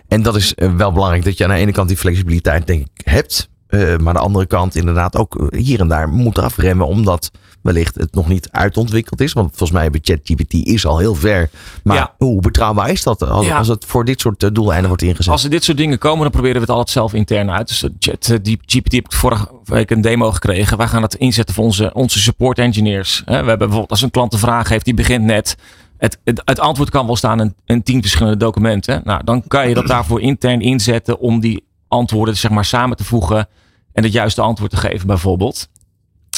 En 0.07 0.21
dat 0.21 0.35
is 0.35 0.53
uh, 0.55 0.75
wel 0.75 0.91
belangrijk 0.91 1.23
dat 1.23 1.37
je 1.37 1.43
aan 1.43 1.49
de 1.49 1.55
ene 1.55 1.71
kant 1.71 1.87
die 1.87 1.97
flexibiliteit 1.97 2.67
denk 2.67 2.87
hebt. 3.03 3.49
Uh, 3.75 3.97
maar 3.97 4.07
aan 4.07 4.13
de 4.13 4.19
andere 4.19 4.45
kant 4.45 4.75
inderdaad 4.75 5.15
ook 5.17 5.47
hier 5.55 5.79
en 5.79 5.87
daar 5.87 6.09
moet 6.09 6.39
afremmen. 6.39 6.87
Omdat 6.87 7.31
wellicht 7.61 7.95
het 7.95 8.13
nog 8.13 8.27
niet 8.27 8.51
uitontwikkeld 8.51 9.21
is. 9.21 9.33
Want 9.33 9.47
volgens 9.47 9.71
mij 9.71 9.83
hebben 9.83 10.01
ChatGPT 10.03 10.53
is 10.53 10.85
al 10.85 10.97
heel 10.97 11.15
ver. 11.15 11.49
Maar 11.83 11.95
ja. 11.95 12.13
hoe 12.17 12.41
betrouwbaar 12.41 12.89
is 12.89 13.03
dat 13.03 13.29
als, 13.29 13.45
ja. 13.45 13.57
als, 13.57 13.67
het 13.67 13.85
voor 13.85 14.05
dit 14.05 14.21
soort 14.21 14.55
doeleinden 14.55 14.87
wordt 14.87 15.03
ingezet? 15.03 15.31
Als 15.31 15.43
er 15.43 15.49
dit 15.49 15.63
soort 15.63 15.77
dingen 15.77 15.97
komen, 15.97 16.21
dan 16.21 16.31
proberen 16.31 16.55
we 16.55 16.61
het 16.61 16.69
altijd 16.69 16.89
zelf 16.89 17.13
intern 17.13 17.51
uit. 17.51 17.67
Dus 17.67 17.83
ChatGPT 17.99 18.91
heb 18.91 19.05
ik 19.05 19.13
vorige 19.13 19.47
week 19.63 19.91
een 19.91 20.01
demo 20.01 20.31
gekregen. 20.31 20.77
Wij 20.77 20.87
gaan 20.87 21.01
het 21.01 21.15
inzetten 21.15 21.55
voor 21.55 21.63
onze, 21.63 21.93
onze 21.93 22.19
support 22.19 22.59
engineers. 22.59 23.21
We 23.25 23.33
hebben 23.33 23.57
bijvoorbeeld 23.57 23.91
als 23.91 24.01
een 24.01 24.11
klant 24.11 24.33
een 24.33 24.39
vraag 24.39 24.69
heeft, 24.69 24.85
die 24.85 24.93
begint 24.93 25.23
net. 25.23 25.57
Het, 25.97 26.19
het, 26.23 26.41
het, 26.45 26.59
antwoord 26.59 26.89
kan 26.89 27.05
wel 27.05 27.15
staan 27.15 27.41
in, 27.41 27.55
in 27.65 27.83
tien 27.83 28.01
verschillende 28.01 28.37
documenten. 28.37 29.01
Nou, 29.03 29.23
dan 29.23 29.43
kan 29.47 29.67
je 29.67 29.73
dat 29.73 29.87
daarvoor 29.87 30.21
intern 30.21 30.61
inzetten 30.61 31.19
om 31.19 31.39
die 31.39 31.63
antwoorden 31.87 32.37
zeg 32.37 32.51
maar, 32.51 32.65
samen 32.65 32.97
te 32.97 33.03
voegen 33.03 33.47
en 33.95 34.03
het 34.03 34.13
juiste 34.13 34.41
antwoord 34.41 34.71
te 34.71 34.77
geven, 34.77 35.07
bijvoorbeeld. 35.07 35.69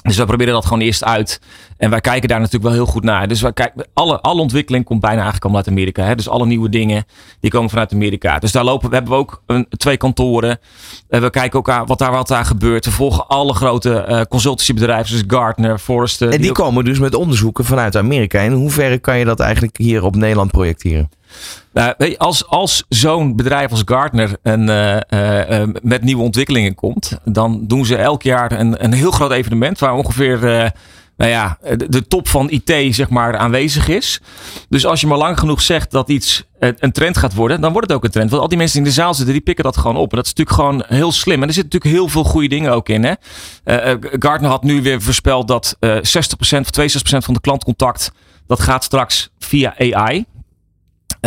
Dus 0.02 0.18
we 0.18 0.26
proberen 0.26 0.54
dat 0.54 0.66
gewoon 0.66 0.82
eerst 0.82 1.04
uit. 1.04 1.42
En 1.78 1.90
wij 1.90 2.02
kijken 2.02 2.30
daar 2.30 2.38
natuurlijk 2.40 2.66
wel 2.66 2.74
heel 2.74 2.86
goed 2.86 3.04
naar. 3.04 3.28
Dus 3.28 3.42
wij 3.42 3.54
kijken, 3.54 3.88
alle, 3.94 4.22
alle 4.22 4.42
ontwikkeling 4.42 4.86
komt 4.86 5.00
bijna 5.00 5.22
eigenlijk 5.22 5.46
al 5.46 5.56
uit 5.56 5.68
Amerika. 5.68 6.04
Hè? 6.04 6.16
Dus 6.16 6.30
alle 6.30 6.46
nieuwe 6.46 6.70
dingen 6.70 7.06
die 7.40 7.52
komen 7.52 7.70
vanuit 7.70 7.94
Amerika. 7.94 8.40
Dus 8.40 8.52
daar 8.52 8.64
lopen 8.64 8.90
we 8.90 8.96
hebben 8.96 9.14
we 9.14 9.20
ook 9.20 9.44
een, 9.46 9.68
twee 9.70 9.98
kantoren. 9.98 10.60
En 11.10 11.22
we 11.22 11.30
kijken 11.30 11.60
ook 11.60 11.70
aan 11.70 11.86
wat 11.86 12.00
daar 12.00 12.12
wat 12.12 12.28
daar 12.28 12.46
gebeurt. 12.46 12.86
We 12.86 12.92
volgen 12.92 13.28
alle 13.28 13.54
grote 13.54 14.06
uh, 14.10 14.22
consultancybedrijven, 14.22 15.12
dus 15.12 15.24
Gartner, 15.28 15.80
Forrester. 15.80 16.26
En 16.26 16.32
die, 16.32 16.42
die 16.42 16.50
ook... 16.50 16.56
komen 16.56 16.86
dus 16.86 17.00
met 17.00 17.16
onderzoeken 17.16 17.66
vanuit 17.66 17.96
Amerika. 17.96 18.40
In 18.40 18.52
hoeverre 18.52 18.98
kan 18.98 19.18
je 19.20 19.26
dat 19.26 19.40
eigenlijk 19.40 19.78
hier 19.78 20.04
op 20.04 20.16
Nederland 20.16 20.52
projecteren? 20.52 21.10
Nou, 21.74 22.16
als 22.18 22.48
als 22.48 22.86
zo'n 22.90 23.36
bedrijf 23.36 23.72
als 23.72 23.82
Gartner 23.86 24.38
een, 24.44 24.68
uh, 24.68 24.98
uh, 25.10 25.68
met 25.82 26.04
nieuwe 26.04 26.24
ontwikkelingen 26.24 26.76
komt, 26.76 27.18
dan 27.24 27.64
doen 27.68 27.86
ze 27.86 27.96
elk 27.96 28.22
jaar 28.22 28.52
een, 28.52 28.84
een 28.84 28.94
heel 28.94 29.12
groot 29.12 29.32
evenement 29.32 29.80
waar 29.80 29.94
ongeveer 29.94 30.40
nou 31.18 31.32
ja, 31.32 31.58
de 31.88 32.08
top 32.08 32.28
van 32.28 32.50
IT 32.50 32.96
zeg 32.96 33.10
maar 33.10 33.38
aanwezig 33.38 33.88
is. 33.88 34.22
Dus 34.70 34.86
als 34.86 35.02
je 35.02 35.08
maar 35.08 35.18
lang 35.18 35.40
genoeg 35.40 35.62
zegt 35.62 35.92
dat 35.92 36.10
iets 36.10 36.44
een 36.60 36.92
trend 36.92 37.18
gaat 37.18 37.34
worden, 37.34 37.62
dan 37.62 37.72
wordt 37.72 37.88
het 37.88 37.98
ook 37.98 38.04
een 38.04 38.12
trend. 38.12 38.30
Want 38.30 38.42
al 38.42 38.48
die 38.48 38.58
mensen 38.58 38.78
in 38.78 38.84
de 38.84 38.92
zaal 38.92 39.14
zitten, 39.14 39.34
die 39.34 39.44
pikken 39.44 39.64
dat 39.64 39.78
gewoon 39.78 39.98
op. 39.98 40.10
En 40.10 40.16
dat 40.18 40.26
is 40.26 40.34
natuurlijk 40.34 40.58
gewoon 40.58 40.98
heel 41.00 41.12
slim. 41.12 41.42
En 41.42 41.48
er 41.48 41.54
zitten 41.54 41.72
natuurlijk 41.74 42.02
heel 42.02 42.10
veel 42.10 42.32
goede 42.32 42.48
dingen 42.48 42.72
ook 42.72 42.90
in. 42.90 43.04
Hè? 43.04 43.14
Gartner 44.20 44.50
had 44.50 44.64
nu 44.64 44.82
weer 44.82 45.02
voorspeld 45.02 45.48
dat 45.48 45.78
uh, 45.80 45.96
60% 45.96 46.00
of 46.40 46.52
62% 46.52 47.18
van 47.18 47.34
de 47.34 47.42
klantcontact, 47.42 48.12
dat 48.48 48.60
gaat 48.60 48.84
straks 48.84 49.30
via 49.40 49.76
AI. 49.78 50.26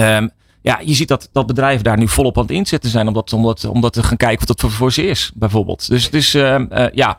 Um, 0.00 0.30
ja, 0.62 0.80
je 0.84 0.94
ziet 0.94 1.08
dat, 1.08 1.28
dat 1.32 1.46
bedrijven 1.46 1.84
daar 1.84 1.98
nu 1.98 2.08
volop 2.08 2.36
aan 2.36 2.42
het 2.42 2.52
inzetten 2.52 2.90
zijn 2.90 3.08
om 3.08 3.14
dat, 3.14 3.32
om 3.32 3.42
dat, 3.42 3.64
om 3.64 3.80
dat 3.80 3.92
te 3.92 4.02
gaan 4.02 4.16
kijken 4.16 4.46
wat 4.46 4.60
dat 4.60 4.72
voor, 4.72 4.92
ze 4.92 5.02
is, 5.02 5.32
bijvoorbeeld. 5.34 5.88
Dus, 5.88 6.10
dus 6.10 6.34
uh, 6.34 6.58
ja, 6.92 7.18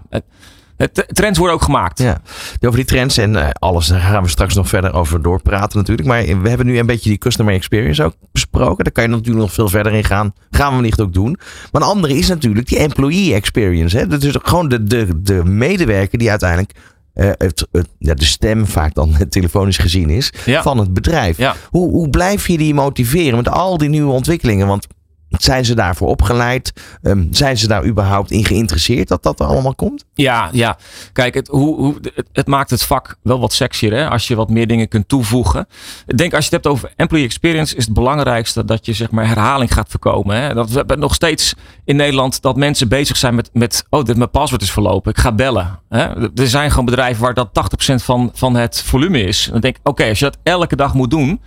trends 1.07 1.37
worden 1.37 1.55
ook 1.55 1.63
gemaakt. 1.63 1.99
Ja, 1.99 2.21
over 2.59 2.75
die 2.75 2.85
trends 2.85 3.17
en 3.17 3.33
uh, 3.33 3.49
alles, 3.53 3.87
daar 3.87 3.99
gaan 3.99 4.23
we 4.23 4.29
straks 4.29 4.55
nog 4.55 4.67
verder 4.69 4.93
over 4.93 5.21
doorpraten 5.21 5.77
natuurlijk. 5.77 6.07
Maar 6.07 6.41
we 6.41 6.49
hebben 6.49 6.65
nu 6.65 6.79
een 6.79 6.85
beetje 6.85 7.09
die 7.09 7.17
customer 7.17 7.53
experience 7.53 8.03
ook 8.03 8.15
besproken. 8.31 8.83
Daar 8.83 8.93
kan 8.93 9.03
je 9.03 9.09
natuurlijk 9.09 9.37
nog 9.37 9.53
veel 9.53 9.69
verder 9.69 9.93
in 9.93 10.03
gaan. 10.03 10.33
Gaan 10.51 10.69
we 10.69 10.75
wellicht 10.75 11.01
ook 11.01 11.13
doen. 11.13 11.37
Maar 11.71 11.81
een 11.81 11.87
andere 11.87 12.17
is 12.17 12.27
natuurlijk 12.27 12.67
die 12.67 12.77
employee 12.77 13.33
experience. 13.33 13.97
Hè? 13.97 14.07
Dat 14.07 14.23
is 14.23 14.35
gewoon 14.41 14.69
de, 14.69 14.83
de, 14.83 15.21
de 15.21 15.43
medewerker 15.43 16.17
die 16.17 16.29
uiteindelijk 16.29 16.71
uh, 17.15 17.29
het, 17.37 17.67
het, 17.71 17.87
ja, 17.97 18.13
de 18.13 18.25
stem 18.25 18.65
vaak 18.65 18.93
dan 18.93 19.15
telefonisch 19.29 19.77
gezien 19.77 20.09
is 20.09 20.33
ja. 20.45 20.61
van 20.61 20.77
het 20.77 20.93
bedrijf. 20.93 21.37
Ja. 21.37 21.55
Hoe, 21.69 21.89
hoe 21.89 22.09
blijf 22.09 22.47
je 22.47 22.57
die 22.57 22.73
motiveren 22.73 23.35
met 23.35 23.49
al 23.49 23.77
die 23.77 23.89
nieuwe 23.89 24.11
ontwikkelingen? 24.11 24.67
Want 24.67 24.87
zijn 25.37 25.65
ze 25.65 25.75
daarvoor 25.75 26.07
opgeleid? 26.07 26.73
Ehm, 27.01 27.25
zijn 27.31 27.57
ze 27.57 27.67
daar 27.67 27.85
überhaupt 27.85 28.31
in 28.31 28.45
geïnteresseerd 28.45 29.07
dat 29.07 29.23
dat 29.23 29.39
er 29.39 29.45
allemaal 29.45 29.75
komt? 29.75 30.05
Ja, 30.13 30.49
ja. 30.51 30.77
Kijk, 31.13 31.33
het, 31.33 31.47
hoe, 31.47 31.75
hoe, 31.75 31.95
het, 32.01 32.29
het 32.31 32.47
maakt 32.47 32.69
het 32.69 32.83
vak 32.83 33.15
wel 33.23 33.39
wat 33.39 33.53
sexier 33.53 33.93
hè? 33.93 34.09
als 34.09 34.27
je 34.27 34.35
wat 34.35 34.49
meer 34.49 34.67
dingen 34.67 34.87
kunt 34.87 35.07
toevoegen. 35.07 35.67
Ik 36.05 36.17
denk 36.17 36.33
als 36.33 36.45
je 36.45 36.55
het 36.55 36.63
hebt 36.63 36.75
over 36.75 36.93
employee 36.95 37.25
experience, 37.25 37.75
is 37.75 37.85
het 37.85 37.93
belangrijkste 37.93 38.65
dat 38.65 38.85
je 38.85 38.93
zeg 38.93 39.11
maar 39.11 39.27
herhaling 39.27 39.73
gaat 39.73 39.89
voorkomen. 39.89 40.41
Hè? 40.41 40.53
Dat 40.53 40.69
we 40.69 40.77
hebben 40.77 40.99
nog 40.99 41.13
steeds 41.13 41.55
in 41.85 41.95
Nederland 41.95 42.41
dat 42.41 42.55
mensen 42.55 42.87
bezig 42.87 43.17
zijn 43.17 43.35
met, 43.35 43.49
met 43.53 43.85
oh, 43.89 44.03
dit, 44.03 44.17
mijn 44.17 44.29
paswoord 44.31 44.61
is 44.61 44.71
verlopen, 44.71 45.11
ik 45.11 45.17
ga 45.17 45.31
bellen. 45.31 45.79
Hè? 45.89 46.29
Er 46.39 46.47
zijn 46.47 46.69
gewoon 46.69 46.85
bedrijven 46.85 47.21
waar 47.23 47.33
dat 47.33 47.49
80% 47.91 47.95
van, 47.95 48.31
van 48.33 48.55
het 48.55 48.81
volume 48.81 49.23
is. 49.23 49.49
Dan 49.51 49.61
denk 49.61 49.77
ik, 49.77 49.87
oké, 49.87 50.07
als 50.07 50.19
je 50.19 50.25
dat 50.25 50.37
elke 50.43 50.75
dag 50.75 50.93
moet 50.93 51.09
doen, 51.09 51.41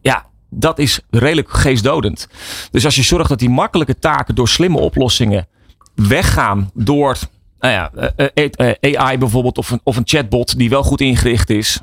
ja, 0.00 0.26
dat 0.50 0.78
is 0.78 1.00
redelijk 1.10 1.50
geestdodend. 1.50 2.28
Dus 2.70 2.84
als 2.84 2.94
je 2.94 3.02
zorgt 3.02 3.28
dat 3.28 3.38
die 3.38 3.50
makkelijke 3.50 3.98
taken 3.98 4.34
door 4.34 4.48
slimme 4.48 4.78
oplossingen 4.78 5.46
weggaan 5.94 6.70
door 6.74 7.18
nou 7.58 7.72
ja, 7.72 7.90
eh, 8.16 8.28
eh, 8.34 8.74
eh, 8.80 9.00
AI 9.00 9.18
bijvoorbeeld 9.18 9.58
of 9.58 9.70
een, 9.70 9.80
of 9.82 9.96
een 9.96 10.06
chatbot 10.06 10.58
die 10.58 10.68
wel 10.68 10.82
goed 10.82 11.00
ingericht 11.00 11.50
is. 11.50 11.80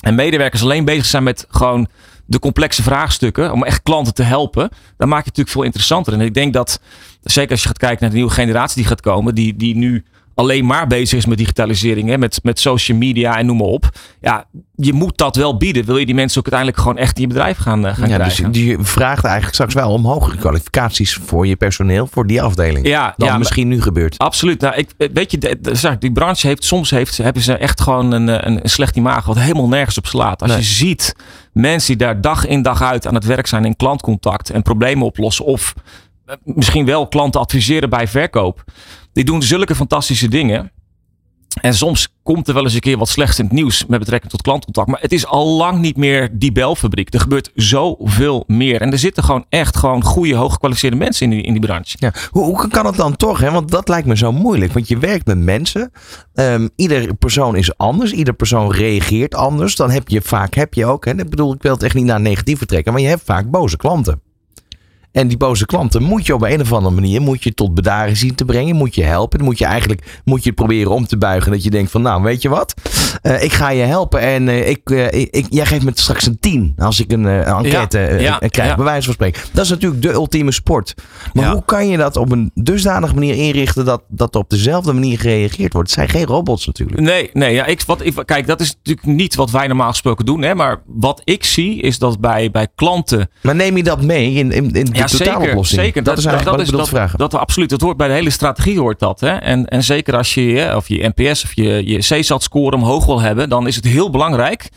En 0.00 0.14
medewerkers 0.14 0.62
alleen 0.62 0.84
bezig 0.84 1.04
zijn 1.04 1.22
met 1.22 1.46
gewoon 1.50 1.88
de 2.26 2.38
complexe 2.38 2.82
vraagstukken 2.82 3.52
om 3.52 3.64
echt 3.64 3.82
klanten 3.82 4.14
te 4.14 4.22
helpen, 4.22 4.68
dan 4.96 5.08
maak 5.08 5.24
je 5.24 5.28
het 5.28 5.36
natuurlijk 5.36 5.50
veel 5.50 5.62
interessanter. 5.62 6.12
En 6.12 6.20
ik 6.20 6.34
denk 6.34 6.52
dat, 6.52 6.80
zeker 7.22 7.50
als 7.50 7.60
je 7.62 7.68
gaat 7.68 7.78
kijken 7.78 7.98
naar 8.00 8.10
de 8.10 8.16
nieuwe 8.16 8.32
generatie 8.32 8.76
die 8.76 8.86
gaat 8.86 9.00
komen, 9.00 9.34
die, 9.34 9.56
die 9.56 9.76
nu 9.76 10.04
alleen 10.40 10.66
maar 10.66 10.86
bezig 10.86 11.18
is 11.18 11.26
met 11.26 11.38
digitalisering, 11.38 12.08
hè, 12.08 12.18
met, 12.18 12.40
met 12.42 12.60
social 12.60 12.98
media 12.98 13.38
en 13.38 13.46
noem 13.46 13.56
maar 13.56 13.66
op. 13.66 13.88
Ja, 14.20 14.44
je 14.74 14.92
moet 14.92 15.18
dat 15.18 15.36
wel 15.36 15.56
bieden. 15.56 15.84
Wil 15.84 15.96
je 15.96 16.06
die 16.06 16.14
mensen 16.14 16.38
ook 16.38 16.52
uiteindelijk 16.52 16.82
gewoon 16.82 16.98
echt 16.98 17.16
in 17.16 17.22
je 17.22 17.28
bedrijf 17.28 17.58
gaan, 17.58 17.86
uh, 17.86 17.94
gaan 17.94 18.08
ja, 18.08 18.16
dus 18.16 18.34
krijgen? 18.34 18.52
Dus 18.52 18.62
die 18.62 18.78
vraagt 18.80 19.24
eigenlijk 19.24 19.54
straks 19.54 19.74
wel 19.74 19.90
om 19.90 20.04
hogere 20.04 20.36
kwalificaties 20.36 21.14
voor 21.14 21.46
je 21.46 21.56
personeel, 21.56 22.06
voor 22.06 22.26
die 22.26 22.42
afdeling. 22.42 22.86
Ja, 22.86 23.14
dan 23.16 23.28
ja, 23.28 23.38
misschien 23.38 23.68
nu 23.68 23.82
gebeurt. 23.82 24.18
Absoluut. 24.18 24.60
Nou, 24.60 24.74
ik, 24.74 24.88
weet 25.12 25.30
je, 25.30 25.38
de, 25.38 25.96
die 25.98 26.12
branche 26.12 26.46
heeft 26.46 26.64
soms 26.64 26.90
heeft, 26.90 27.16
hebben 27.16 27.42
ze 27.42 27.56
echt 27.56 27.80
gewoon 27.80 28.12
een, 28.12 28.28
een, 28.28 28.60
een 28.62 28.70
slecht 28.70 28.96
imago 28.96 29.26
wat 29.26 29.42
helemaal 29.42 29.68
nergens 29.68 29.98
op 29.98 30.06
slaat. 30.06 30.42
Als 30.42 30.54
je 30.54 30.62
ziet 30.62 31.14
mensen 31.52 31.96
die 31.96 32.06
daar 32.06 32.20
dag 32.20 32.46
in 32.46 32.62
dag 32.62 32.82
uit 32.82 33.06
aan 33.06 33.14
het 33.14 33.24
werk 33.24 33.46
zijn 33.46 33.64
in 33.64 33.76
klantcontact 33.76 34.50
en 34.50 34.62
problemen 34.62 35.06
oplossen 35.06 35.44
of 35.44 35.74
eh, 36.26 36.36
misschien 36.44 36.84
wel 36.84 37.08
klanten 37.08 37.40
adviseren 37.40 37.90
bij 37.90 38.08
verkoop. 38.08 38.64
Die 39.12 39.24
doen 39.24 39.42
zulke 39.42 39.74
fantastische 39.74 40.28
dingen. 40.28 40.72
En 41.60 41.74
soms 41.74 42.08
komt 42.22 42.48
er 42.48 42.54
wel 42.54 42.62
eens 42.62 42.74
een 42.74 42.80
keer 42.80 42.98
wat 42.98 43.08
slechts 43.08 43.38
in 43.38 43.44
het 43.44 43.54
nieuws 43.54 43.86
met 43.86 43.98
betrekking 43.98 44.30
tot 44.30 44.42
klantcontact. 44.42 44.88
Maar 44.88 45.00
het 45.00 45.12
is 45.12 45.26
al 45.26 45.56
lang 45.56 45.78
niet 45.78 45.96
meer 45.96 46.28
die 46.32 46.52
belfabriek. 46.52 47.14
Er 47.14 47.20
gebeurt 47.20 47.50
zoveel 47.54 48.44
meer. 48.46 48.80
En 48.80 48.92
er 48.92 48.98
zitten 48.98 49.24
gewoon 49.24 49.44
echt 49.48 49.76
gewoon 49.76 50.04
goede, 50.04 50.34
hooggekwalificeerde 50.34 50.96
mensen 50.96 51.24
in 51.24 51.30
die, 51.30 51.42
in 51.42 51.52
die 51.52 51.62
branche. 51.62 51.96
Ja. 51.98 52.12
Hoe, 52.30 52.44
hoe 52.44 52.68
kan 52.68 52.86
het 52.86 52.96
dan 52.96 53.16
toch? 53.16 53.40
Hè? 53.40 53.50
Want 53.50 53.70
dat 53.70 53.88
lijkt 53.88 54.06
me 54.06 54.16
zo 54.16 54.32
moeilijk. 54.32 54.72
Want 54.72 54.88
je 54.88 54.98
werkt 54.98 55.26
met 55.26 55.38
mensen. 55.38 55.92
Um, 56.34 56.70
ieder 56.76 57.14
persoon 57.14 57.56
is 57.56 57.76
anders. 57.76 58.12
Ieder 58.12 58.34
persoon 58.34 58.72
reageert 58.72 59.34
anders. 59.34 59.76
Dan 59.76 59.90
heb 59.90 60.08
je 60.08 60.22
vaak, 60.22 60.54
heb 60.54 60.74
je 60.74 60.86
ook. 60.86 61.04
Hè? 61.04 61.10
Ik 61.10 61.30
bedoel, 61.30 61.54
ik 61.54 61.62
wil 61.62 61.72
het 61.72 61.82
echt 61.82 61.94
niet 61.94 62.04
naar 62.04 62.20
negatief 62.20 62.58
vertrekken. 62.58 62.92
Maar 62.92 63.02
je 63.02 63.08
hebt 63.08 63.24
vaak 63.24 63.50
boze 63.50 63.76
klanten. 63.76 64.20
En 65.12 65.28
die 65.28 65.36
boze 65.36 65.66
klanten 65.66 66.02
moet 66.02 66.26
je 66.26 66.34
op 66.34 66.42
een 66.42 66.60
of 66.60 66.72
andere 66.72 66.94
manier 66.94 67.20
moet 67.20 67.42
je 67.42 67.54
tot 67.54 67.74
bedaren 67.74 68.16
zien 68.16 68.34
te 68.34 68.44
brengen. 68.44 68.76
Moet 68.76 68.94
je 68.94 69.02
helpen. 69.02 69.38
Dan 69.38 69.46
moet 69.46 69.58
je 69.58 69.64
eigenlijk 69.64 70.20
moet 70.24 70.42
je 70.42 70.46
het 70.46 70.58
proberen 70.58 70.92
om 70.92 71.06
te 71.06 71.18
buigen. 71.18 71.52
Dat 71.52 71.64
je 71.64 71.70
denkt 71.70 71.90
van 71.90 72.02
nou 72.02 72.22
weet 72.22 72.42
je 72.42 72.48
wat. 72.48 72.74
Uh, 73.22 73.42
ik 73.42 73.52
ga 73.52 73.70
je 73.70 73.82
helpen 73.82 74.20
en 74.20 74.48
uh, 74.48 74.68
ik, 74.68 74.90
uh, 74.90 75.12
ik, 75.12 75.46
jij 75.50 75.66
geeft 75.66 75.84
me 75.84 75.90
straks 75.94 76.26
een 76.26 76.38
10 76.40 76.74
als 76.78 77.00
ik 77.00 77.12
een 77.12 77.26
enquête 77.26 77.98
ja, 77.98 78.18
ja, 78.18 78.48
krijg. 78.48 78.68
Ja. 78.68 78.74
Bij 78.74 78.84
wijze 78.84 79.04
van 79.04 79.14
spreken. 79.14 79.42
Dat 79.52 79.64
is 79.64 79.70
natuurlijk 79.70 80.02
de 80.02 80.12
ultieme 80.12 80.52
sport. 80.52 80.94
Maar 81.32 81.50
hoe 81.50 81.64
kan 81.64 81.88
je 81.88 81.96
dat 81.96 82.16
op 82.16 82.32
een 82.32 82.50
dusdanige 82.54 83.14
manier 83.14 83.34
inrichten 83.34 83.84
dat, 83.84 84.02
dat 84.08 84.36
op 84.36 84.50
dezelfde 84.50 84.92
manier 84.92 85.18
gereageerd 85.18 85.72
wordt? 85.72 85.90
Het 85.90 85.98
zijn 85.98 86.08
geen 86.08 86.26
robots 86.26 86.66
natuurlijk. 86.66 87.00
Nee, 87.00 87.30
nee 87.32 87.54
ja, 87.54 87.66
ik, 87.66 87.82
wat, 87.86 88.04
ik, 88.04 88.22
kijk, 88.24 88.46
dat 88.46 88.60
is 88.60 88.76
natuurlijk 88.76 89.06
niet 89.06 89.34
wat 89.34 89.50
wij 89.50 89.66
normaal 89.66 89.90
gesproken 89.90 90.24
doen. 90.24 90.42
Hè, 90.42 90.54
maar 90.54 90.82
wat 90.86 91.20
ik 91.24 91.44
zie 91.44 91.80
is 91.80 91.98
dat 91.98 92.20
bij, 92.20 92.50
bij 92.50 92.68
klanten. 92.74 93.30
Maar 93.42 93.54
neem 93.54 93.76
je 93.76 93.82
dat 93.82 94.02
mee 94.02 94.32
in, 94.32 94.52
in, 94.52 94.70
in 94.72 94.99
ja, 95.00 95.06
zeker, 95.06 95.66
zeker. 95.66 96.02
Dat, 96.02 96.18
is 96.18 96.24
eigenlijk 96.24 96.58
dat, 96.58 96.70
wat 96.70 96.80
ik 96.80 96.86
vragen. 96.86 97.18
Dat, 97.18 97.34
absoluut. 97.34 97.70
Dat 97.70 97.80
hoort 97.80 97.96
bij 97.96 98.08
de 98.08 98.14
hele 98.14 98.30
strategie 98.30 98.80
hoort 98.80 98.98
dat. 98.98 99.20
Hè? 99.20 99.30
En, 99.30 99.66
en 99.66 99.84
zeker 99.84 100.16
als 100.16 100.34
je 100.34 100.72
of 100.76 100.88
je 100.88 101.12
NPS 101.14 101.44
of 101.44 101.52
je, 101.54 101.86
je 101.86 101.98
CSAT 101.98 102.42
score 102.42 102.76
omhoog 102.76 103.06
wil 103.06 103.20
hebben, 103.20 103.48
dan 103.48 103.66
is 103.66 103.76
het 103.76 103.84
heel 103.84 104.10
belangrijk 104.10 104.68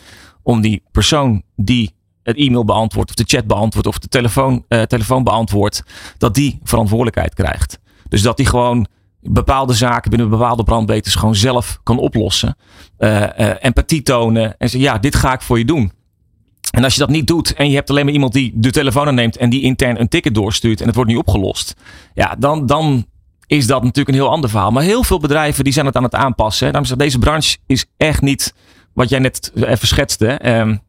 om 0.43 0.61
die 0.61 0.83
persoon 0.91 1.43
die 1.55 1.95
het 2.23 2.37
e-mail 2.37 2.65
beantwoordt 2.65 3.09
of 3.09 3.15
de 3.15 3.37
chat 3.37 3.47
beantwoordt 3.47 3.87
of 3.87 3.99
de 3.99 4.07
telefoon, 4.07 4.65
uh, 4.69 4.81
telefoon 4.81 5.23
beantwoordt, 5.23 5.83
dat 6.17 6.35
die 6.35 6.59
verantwoordelijkheid 6.63 7.33
krijgt. 7.33 7.79
Dus 8.09 8.21
dat 8.21 8.37
die 8.37 8.45
gewoon 8.45 8.87
bepaalde 9.21 9.73
zaken 9.73 10.09
binnen 10.09 10.29
bepaalde 10.29 10.63
brandbeters 10.63 11.15
gewoon 11.15 11.35
zelf 11.35 11.79
kan 11.83 11.97
oplossen. 11.97 12.55
Uh, 12.99 13.21
uh, 13.21 13.53
empathie 13.59 14.01
tonen 14.01 14.57
en 14.57 14.69
zeggen, 14.69 14.89
ja, 14.91 14.97
dit 14.97 15.15
ga 15.15 15.33
ik 15.33 15.41
voor 15.41 15.57
je 15.57 15.65
doen. 15.65 15.91
En 16.73 16.83
als 16.83 16.93
je 16.93 16.99
dat 16.99 17.09
niet 17.09 17.27
doet 17.27 17.53
en 17.53 17.69
je 17.69 17.75
hebt 17.75 17.89
alleen 17.89 18.05
maar 18.05 18.13
iemand 18.13 18.33
die 18.33 18.51
de 18.55 18.71
telefoon 18.71 19.07
aanneemt 19.07 19.37
en 19.37 19.49
die 19.49 19.61
intern 19.61 19.99
een 19.99 20.07
ticket 20.07 20.35
doorstuurt 20.35 20.81
en 20.81 20.85
het 20.85 20.95
wordt 20.95 21.09
niet 21.09 21.19
opgelost. 21.19 21.75
Ja, 22.13 22.35
dan, 22.39 22.65
dan 22.65 23.05
is 23.47 23.67
dat 23.67 23.81
natuurlijk 23.81 24.09
een 24.09 24.23
heel 24.23 24.31
ander 24.31 24.49
verhaal. 24.49 24.71
Maar 24.71 24.83
heel 24.83 25.03
veel 25.03 25.19
bedrijven 25.19 25.63
die 25.63 25.73
zijn 25.73 25.85
het 25.85 25.95
aan 25.95 26.03
het 26.03 26.15
aanpassen. 26.15 26.67
Daarom 26.67 26.85
zeg 26.85 26.97
deze 26.97 27.19
branche 27.19 27.57
is 27.65 27.85
echt 27.97 28.21
niet 28.21 28.53
wat 28.93 29.09
jij 29.09 29.19
net 29.19 29.51
even 29.55 29.87
schetste. 29.87 30.49
Um, 30.49 30.81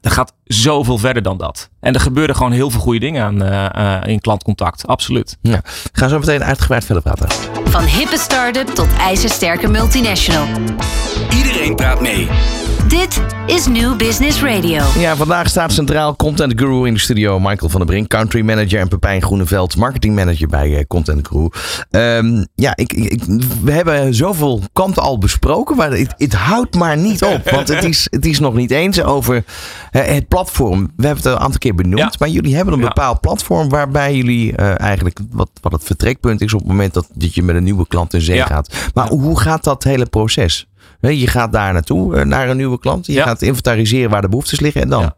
er 0.00 0.10
gaat 0.10 0.34
zoveel 0.48 0.98
verder 0.98 1.22
dan 1.22 1.38
dat. 1.38 1.68
En 1.80 1.94
er 1.94 2.00
gebeuren 2.00 2.36
gewoon 2.36 2.52
heel 2.52 2.70
veel 2.70 2.80
goede 2.80 2.98
dingen 2.98 3.24
aan, 3.24 3.42
uh, 3.42 3.66
uh, 3.78 4.12
in 4.12 4.20
klantcontact. 4.20 4.86
Absoluut. 4.86 5.36
Ja. 5.42 5.60
Gaan 5.92 6.08
zo 6.08 6.18
meteen 6.18 6.44
uitgebreid 6.44 6.84
verder 6.84 7.02
praten. 7.02 7.28
Van 7.64 7.84
hippe 7.84 8.18
start-up 8.18 8.66
tot 8.66 8.88
ijzersterke 9.00 9.68
multinational. 9.68 10.46
Iedereen 11.36 11.74
praat 11.74 12.00
mee. 12.00 12.28
Dit 12.88 13.22
is 13.46 13.66
New 13.66 13.96
Business 13.96 14.42
Radio. 14.42 14.82
Ja, 14.98 15.16
vandaag 15.16 15.48
staat 15.48 15.72
centraal 15.72 16.16
Content 16.16 16.52
Guru 16.56 16.86
in 16.86 16.94
de 16.94 17.00
studio. 17.00 17.38
Michael 17.40 17.70
van 17.70 17.80
der 17.80 17.88
Brink, 17.88 18.08
country 18.08 18.40
manager. 18.40 18.80
En 18.80 18.88
Pepijn 18.88 19.22
Groeneveld, 19.22 19.76
marketing 19.76 20.14
manager 20.14 20.48
bij 20.48 20.68
uh, 20.68 20.80
Content 20.86 21.28
Guru. 21.28 21.48
Um, 21.90 22.46
ja, 22.54 22.76
ik, 22.76 22.92
ik, 22.92 23.22
we 23.62 23.72
hebben 23.72 24.14
zoveel 24.14 24.60
kanten 24.72 25.02
al 25.02 25.18
besproken. 25.18 25.76
Maar 25.76 25.90
het, 25.90 26.14
het 26.16 26.34
houdt 26.34 26.74
maar 26.74 26.96
niet 26.96 27.24
op. 27.24 27.50
Want 27.50 27.68
het 27.68 27.84
is, 27.84 28.06
het 28.10 28.26
is 28.26 28.38
nog 28.38 28.54
niet 28.54 28.70
eens 28.70 29.02
over 29.02 29.44
het 29.90 30.28
platform. 30.38 30.92
We 30.96 31.06
hebben 31.06 31.24
het 31.24 31.32
een 31.32 31.40
aantal 31.40 31.58
keer 31.58 31.74
benoemd. 31.74 31.98
Ja. 31.98 32.12
Maar 32.18 32.28
jullie 32.28 32.56
hebben 32.56 32.74
een 32.74 32.80
bepaald 32.80 33.20
platform 33.20 33.68
waarbij 33.68 34.14
jullie 34.14 34.52
uh, 34.52 34.80
eigenlijk 34.80 35.18
wat, 35.30 35.50
wat 35.60 35.72
het 35.72 35.84
vertrekpunt 35.84 36.40
is 36.40 36.54
op 36.54 36.60
het 36.60 36.68
moment 36.68 36.94
dat, 36.94 37.08
dat 37.14 37.34
je 37.34 37.42
met 37.42 37.56
een 37.56 37.64
nieuwe 37.64 37.86
klant 37.86 38.14
in 38.14 38.20
zee 38.20 38.36
ja. 38.36 38.46
gaat. 38.46 38.90
Maar 38.94 39.08
hoe 39.08 39.40
gaat 39.40 39.64
dat 39.64 39.84
hele 39.84 40.06
proces? 40.06 40.66
Je 41.00 41.26
gaat 41.26 41.52
daar 41.52 41.72
naartoe, 41.72 42.24
naar 42.24 42.48
een 42.48 42.56
nieuwe 42.56 42.78
klant. 42.78 43.06
Je 43.06 43.12
ja. 43.12 43.24
gaat 43.24 43.42
inventariseren 43.42 44.10
waar 44.10 44.20
de 44.20 44.28
behoeftes 44.28 44.60
liggen 44.60 44.82
en 44.82 44.88
dan. 44.88 45.02
Ja. 45.02 45.16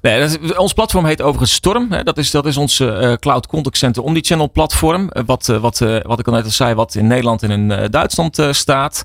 Nee, 0.00 0.20
dat 0.20 0.38
is, 0.40 0.56
ons 0.56 0.72
platform 0.72 1.04
heet 1.04 1.22
overigens 1.22 1.52
Storm. 1.52 1.88
Dat 2.04 2.18
is, 2.18 2.30
dat 2.30 2.46
is 2.46 2.56
ons 2.56 2.78
uh, 2.78 3.12
Cloud 3.12 3.46
Contact 3.46 3.76
Center 3.76 4.02
Omnichannel 4.02 4.50
platform. 4.50 5.10
Wat, 5.26 5.48
uh, 5.48 5.60
wat, 5.60 5.80
uh, 5.80 6.00
wat 6.02 6.18
ik 6.18 6.26
al 6.26 6.32
net 6.32 6.44
al 6.44 6.50
zei, 6.50 6.74
wat 6.74 6.94
in 6.94 7.06
Nederland 7.06 7.42
en 7.42 7.50
in 7.50 7.90
Duitsland 7.90 8.42
staat. 8.50 9.04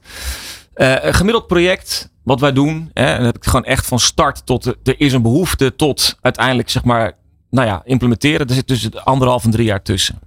een 0.73 1.13
gemiddeld 1.13 1.47
project 1.47 2.10
wat 2.27 2.39
wij 2.39 2.53
doen. 2.53 2.89
Hè, 2.93 3.05
en 3.05 3.17
dat 3.17 3.25
heb 3.25 3.35
ik 3.35 3.43
gewoon 3.43 3.65
echt 3.65 3.87
van 3.87 3.99
start 3.99 4.45
tot 4.45 4.65
er 4.65 4.99
is 4.99 5.13
een 5.13 5.21
behoefte 5.21 5.75
tot 5.75 6.17
uiteindelijk 6.21 6.69
zeg 6.69 6.83
maar, 6.83 7.11
nou 7.49 7.67
ja, 7.67 7.81
implementeren. 7.85 8.47
Er 8.47 8.53
zit 8.53 8.67
dus 8.67 8.95
anderhalf 8.95 9.43
en 9.43 9.51
drie 9.51 9.65
jaar 9.65 9.81
tussen. 9.81 10.19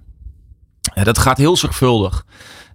dat 1.03 1.17
gaat 1.17 1.37
heel 1.37 1.57
zorgvuldig. 1.57 2.25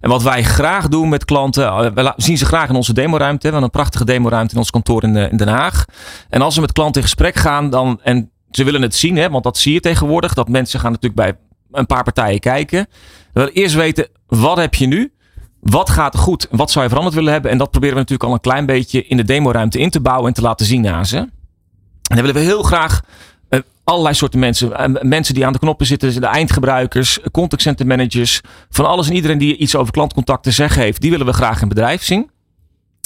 En 0.01 0.09
wat 0.09 0.23
wij 0.23 0.43
graag 0.43 0.87
doen 0.87 1.09
met 1.09 1.25
klanten, 1.25 1.95
eh, 1.95 2.11
zien 2.15 2.37
ze 2.37 2.45
graag 2.45 2.69
in 2.69 2.75
onze 2.75 2.93
demoruimte. 2.93 3.37
We 3.37 3.47
hebben 3.47 3.63
een 3.63 3.69
prachtige 3.69 4.05
demoruimte 4.05 4.53
in 4.53 4.59
ons 4.59 4.71
kantoor 4.71 5.03
in, 5.03 5.15
in 5.15 5.37
Den 5.37 5.47
Haag. 5.47 5.85
En 6.29 6.41
als 6.41 6.55
we 6.55 6.61
met 6.61 6.71
klanten 6.71 7.01
in 7.01 7.07
gesprek 7.07 7.35
gaan, 7.35 7.69
dan, 7.69 7.99
en 8.03 8.31
ze 8.51 8.63
willen 8.63 8.81
het 8.81 8.95
zien, 8.95 9.17
hè, 9.17 9.29
want 9.29 9.43
dat 9.43 9.57
zie 9.57 9.73
je 9.73 9.79
tegenwoordig, 9.79 10.33
dat 10.33 10.49
mensen 10.49 10.79
gaan 10.79 10.91
natuurlijk 10.91 11.21
bij 11.21 11.37
een 11.71 11.85
paar 11.85 12.03
partijen 12.03 12.39
kijken. 12.39 12.87
We 13.33 13.39
willen 13.39 13.53
eerst 13.53 13.75
weten, 13.75 14.07
wat 14.27 14.57
heb 14.57 14.75
je 14.75 14.87
nu? 14.87 15.11
Wat 15.59 15.89
gaat 15.89 16.17
goed? 16.17 16.47
Wat 16.51 16.71
zou 16.71 16.83
je 16.83 16.89
veranderd 16.89 17.17
willen 17.17 17.33
hebben? 17.33 17.51
En 17.51 17.57
dat 17.57 17.71
proberen 17.71 17.95
we 17.95 18.01
natuurlijk 18.01 18.29
al 18.29 18.35
een 18.35 18.41
klein 18.41 18.65
beetje 18.65 19.05
in 19.05 19.17
de 19.17 19.23
demoruimte 19.23 19.79
in 19.79 19.89
te 19.89 20.01
bouwen 20.01 20.27
en 20.27 20.33
te 20.33 20.41
laten 20.41 20.65
zien 20.65 20.87
aan 20.87 21.05
ze. 21.05 21.17
En 21.17 22.15
dan 22.15 22.25
willen 22.25 22.35
we 22.35 22.39
heel 22.39 22.63
graag 22.63 23.01
uh, 23.49 23.59
allerlei 23.83 24.15
soorten 24.15 24.39
mensen. 24.39 24.91
Uh, 24.91 25.01
mensen 25.01 25.33
die 25.33 25.45
aan 25.45 25.53
de 25.53 25.59
knoppen 25.59 25.85
zitten, 25.85 26.21
de 26.21 26.25
eindgebruikers, 26.25 27.19
contact 27.31 27.61
center 27.61 27.85
managers. 27.85 28.41
Van 28.69 28.85
alles 28.85 29.07
en 29.07 29.15
iedereen 29.15 29.37
die 29.37 29.57
iets 29.57 29.75
over 29.75 29.93
klantcontact 29.93 30.43
te 30.43 30.51
zeggen 30.51 30.81
heeft. 30.81 31.01
Die 31.01 31.11
willen 31.11 31.25
we 31.25 31.33
graag 31.33 31.61
in 31.61 31.67
bedrijf 31.67 32.03
zien. 32.03 32.29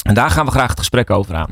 En 0.04 0.14
daar 0.14 0.30
gaan 0.30 0.46
we 0.46 0.52
graag 0.52 0.70
het 0.70 0.80
gesprek 0.80 1.10
over 1.10 1.36
aan. 1.36 1.50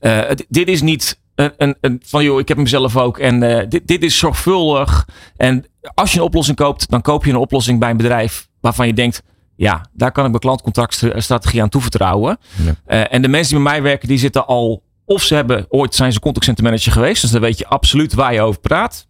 Uh, 0.00 0.20
dit 0.48 0.68
is 0.68 0.82
niet 0.82 1.20
een, 1.34 1.52
een, 1.56 1.76
een, 1.80 2.02
van 2.04 2.24
joh, 2.24 2.40
ik 2.40 2.48
heb 2.48 2.56
hem 2.56 2.66
zelf 2.66 2.96
ook. 2.96 3.18
En 3.18 3.68
dit, 3.68 3.86
dit 3.86 4.02
is 4.02 4.18
zorgvuldig. 4.18 5.08
En 5.36 5.64
als 5.94 6.12
je 6.12 6.18
een 6.18 6.24
oplossing 6.24 6.56
koopt, 6.56 6.90
dan 6.90 7.02
koop 7.02 7.24
je 7.24 7.30
een 7.30 7.36
oplossing 7.36 7.78
bij 7.78 7.90
een 7.90 7.96
bedrijf 7.96 8.48
waarvan 8.60 8.86
je 8.86 8.92
denkt. 8.92 9.22
Ja, 9.60 9.84
daar 9.92 10.12
kan 10.12 10.24
ik 10.24 10.30
mijn 10.30 10.42
klantcontactstrategie 10.42 11.62
aan 11.62 11.68
toevertrouwen. 11.68 12.38
Ja. 12.86 13.08
en 13.08 13.22
de 13.22 13.28
mensen 13.28 13.54
die 13.54 13.62
met 13.62 13.72
mij 13.72 13.82
werken, 13.82 14.08
die 14.08 14.18
zitten 14.18 14.46
al 14.46 14.82
of 15.04 15.22
ze 15.22 15.34
hebben 15.34 15.66
ooit 15.68 15.94
zijn 15.94 16.12
ze 16.12 16.20
contact 16.20 16.44
center 16.44 16.64
manager 16.64 16.92
geweest. 16.92 17.22
Dus 17.22 17.30
dan 17.30 17.40
weet 17.40 17.58
je 17.58 17.66
absoluut 17.66 18.14
waar 18.14 18.32
je 18.32 18.40
over 18.40 18.60
praat. 18.60 19.06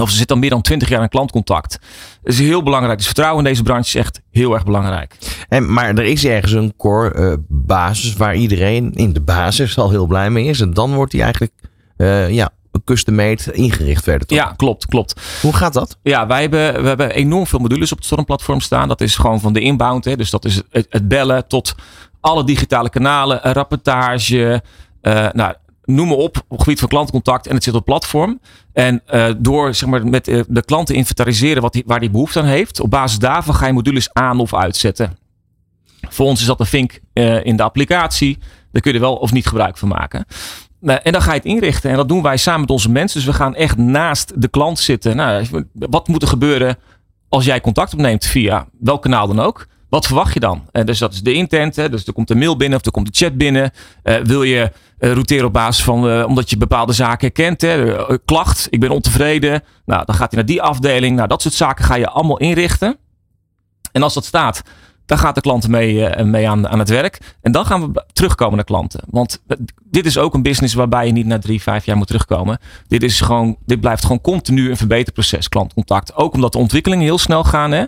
Of 0.00 0.10
ze 0.10 0.16
zitten 0.16 0.34
al 0.34 0.42
meer 0.42 0.50
dan 0.50 0.62
20 0.62 0.88
jaar 0.88 1.02
in 1.02 1.08
klantcontact. 1.08 1.78
Dat 2.22 2.32
is 2.32 2.38
heel 2.38 2.62
belangrijk. 2.62 2.96
Dus 2.96 3.06
vertrouwen 3.06 3.44
in 3.44 3.50
deze 3.50 3.62
branche 3.62 3.88
is 3.88 3.94
echt 3.94 4.20
heel 4.30 4.54
erg 4.54 4.64
belangrijk. 4.64 5.16
En, 5.48 5.72
maar 5.72 5.88
er 5.88 6.04
is 6.04 6.24
ergens 6.24 6.52
een 6.52 6.76
core 6.76 7.10
eh, 7.14 7.36
basis 7.48 8.16
waar 8.16 8.36
iedereen 8.36 8.92
in 8.92 9.12
de 9.12 9.20
basis 9.20 9.78
al 9.78 9.90
heel 9.90 10.06
blij 10.06 10.30
mee 10.30 10.44
is. 10.44 10.60
En 10.60 10.74
dan 10.74 10.94
wordt 10.94 11.12
die 11.12 11.22
eigenlijk 11.22 11.52
uh, 11.96 12.30
ja, 12.30 12.50
custom-made 12.84 13.52
ingericht. 13.52 14.04
Toch? 14.04 14.38
Ja, 14.38 14.52
klopt, 14.56 14.86
klopt. 14.86 15.20
Hoe 15.42 15.52
gaat 15.52 15.72
dat? 15.72 15.98
Ja, 16.02 16.26
wij 16.26 16.40
hebben, 16.40 16.82
we 16.82 16.88
hebben 16.88 17.10
enorm 17.10 17.46
veel 17.46 17.58
modules 17.58 17.92
op 17.92 17.98
het 17.98 18.06
Stormplatform 18.06 18.60
staan. 18.60 18.88
Dat 18.88 19.00
is 19.00 19.16
gewoon 19.16 19.40
van 19.40 19.52
de 19.52 19.60
inbound. 19.60 20.04
Hè. 20.04 20.16
Dus 20.16 20.30
dat 20.30 20.44
is 20.44 20.62
het, 20.70 20.86
het 20.90 21.08
bellen 21.08 21.46
tot 21.46 21.74
alle 22.20 22.44
digitale 22.44 22.90
kanalen, 22.90 23.40
rapportage. 23.42 24.62
Uh, 25.02 25.28
nou, 25.32 25.54
noem 25.84 26.08
maar 26.08 26.16
op, 26.16 26.36
op 26.36 26.50
het 26.50 26.62
gebied 26.62 26.80
van 26.80 26.88
klantcontact 26.88 27.46
en 27.46 27.54
het 27.54 27.64
zit 27.64 27.74
op 27.74 27.84
platform. 27.84 28.40
En 28.72 29.02
uh, 29.10 29.30
door 29.38 29.74
zeg 29.74 29.88
maar, 29.88 30.06
met 30.06 30.28
uh, 30.28 30.42
de 30.48 30.64
klant 30.64 30.86
te 30.86 30.94
inventariseren 30.94 31.62
wat 31.62 31.72
die, 31.72 31.82
waar 31.86 32.00
die 32.00 32.10
behoefte 32.10 32.40
aan 32.40 32.46
heeft, 32.46 32.80
op 32.80 32.90
basis 32.90 33.18
daarvan 33.18 33.54
ga 33.54 33.66
je 33.66 33.72
modules 33.72 34.12
aan 34.12 34.40
of 34.40 34.54
uitzetten. 34.54 35.18
Voor 36.08 36.26
ons 36.26 36.40
is 36.40 36.46
dat 36.46 36.60
een 36.60 36.66
vink 36.66 37.00
in 37.42 37.56
de 37.56 37.62
applicatie. 37.62 38.38
Daar 38.72 38.82
kun 38.82 38.92
je 38.92 38.98
er 38.98 39.04
wel 39.04 39.16
of 39.16 39.32
niet 39.32 39.46
gebruik 39.46 39.78
van 39.78 39.88
maken. 39.88 40.26
En 40.80 41.12
dan 41.12 41.22
ga 41.22 41.32
je 41.32 41.38
het 41.38 41.48
inrichten. 41.48 41.90
En 41.90 41.96
dat 41.96 42.08
doen 42.08 42.22
wij 42.22 42.36
samen 42.36 42.60
met 42.60 42.70
onze 42.70 42.90
mensen. 42.90 43.18
Dus 43.18 43.28
we 43.28 43.34
gaan 43.34 43.54
echt 43.54 43.76
naast 43.76 44.40
de 44.40 44.48
klant 44.48 44.78
zitten. 44.78 45.16
Nou, 45.16 45.64
wat 45.72 46.08
moet 46.08 46.22
er 46.22 46.28
gebeuren 46.28 46.76
als 47.28 47.44
jij 47.44 47.60
contact 47.60 47.92
opneemt 47.92 48.26
via 48.26 48.66
welk 48.78 49.02
kanaal 49.02 49.26
dan 49.26 49.40
ook? 49.40 49.66
Wat 49.88 50.06
verwacht 50.06 50.34
je 50.34 50.40
dan? 50.40 50.68
Uh, 50.72 50.84
dus 50.84 50.98
dat 50.98 51.12
is 51.12 51.22
de 51.22 51.32
intent. 51.32 51.76
Hè? 51.76 51.88
Dus 51.88 52.06
er 52.06 52.12
komt 52.12 52.30
een 52.30 52.38
mail 52.38 52.56
binnen 52.56 52.78
of 52.78 52.84
er 52.84 52.90
komt 52.90 53.06
een 53.06 53.14
chat 53.14 53.36
binnen. 53.36 53.70
Uh, 54.04 54.16
wil 54.16 54.42
je 54.42 54.72
uh, 54.98 55.44
op 55.44 55.52
basis 55.52 55.84
van, 55.84 56.24
omdat 56.24 56.50
je 56.50 56.56
bepaalde 56.56 56.92
zaken 56.92 57.32
kent. 57.32 57.60
Hè? 57.60 57.94
klacht, 58.24 58.66
ik 58.70 58.80
ben 58.80 58.90
ontevreden. 58.90 59.62
Nou, 59.84 60.04
dan 60.04 60.14
gaat 60.14 60.30
hij 60.30 60.38
naar 60.38 60.48
die 60.48 60.62
afdeling. 60.62 61.16
Nou, 61.16 61.28
dat 61.28 61.42
soort 61.42 61.54
zaken 61.54 61.84
ga 61.84 61.94
je 61.94 62.08
allemaal 62.08 62.38
inrichten. 62.38 62.96
En 63.92 64.02
als 64.02 64.14
dat 64.14 64.24
staat, 64.24 64.62
dan 65.08 65.18
gaat 65.18 65.34
de 65.34 65.40
klant 65.40 65.68
mee, 65.68 66.24
mee 66.24 66.48
aan, 66.48 66.68
aan 66.68 66.78
het 66.78 66.88
werk. 66.88 67.36
En 67.40 67.52
dan 67.52 67.66
gaan 67.66 67.92
we 67.92 68.04
terugkomen 68.12 68.56
naar 68.56 68.64
klanten. 68.64 69.00
Want 69.10 69.42
dit 69.90 70.06
is 70.06 70.18
ook 70.18 70.34
een 70.34 70.42
business 70.42 70.74
waarbij 70.74 71.06
je 71.06 71.12
niet 71.12 71.26
na 71.26 71.38
drie, 71.38 71.62
vijf 71.62 71.84
jaar 71.84 71.96
moet 71.96 72.06
terugkomen. 72.06 72.58
Dit, 72.86 73.02
is 73.02 73.20
gewoon, 73.20 73.56
dit 73.66 73.80
blijft 73.80 74.02
gewoon 74.02 74.20
continu 74.20 74.70
een 74.70 74.76
verbeterproces, 74.76 75.48
klantcontact. 75.48 76.14
Ook 76.14 76.34
omdat 76.34 76.52
de 76.52 76.58
ontwikkelingen 76.58 77.04
heel 77.04 77.18
snel 77.18 77.44
gaan. 77.44 77.70
Hè? 77.70 77.84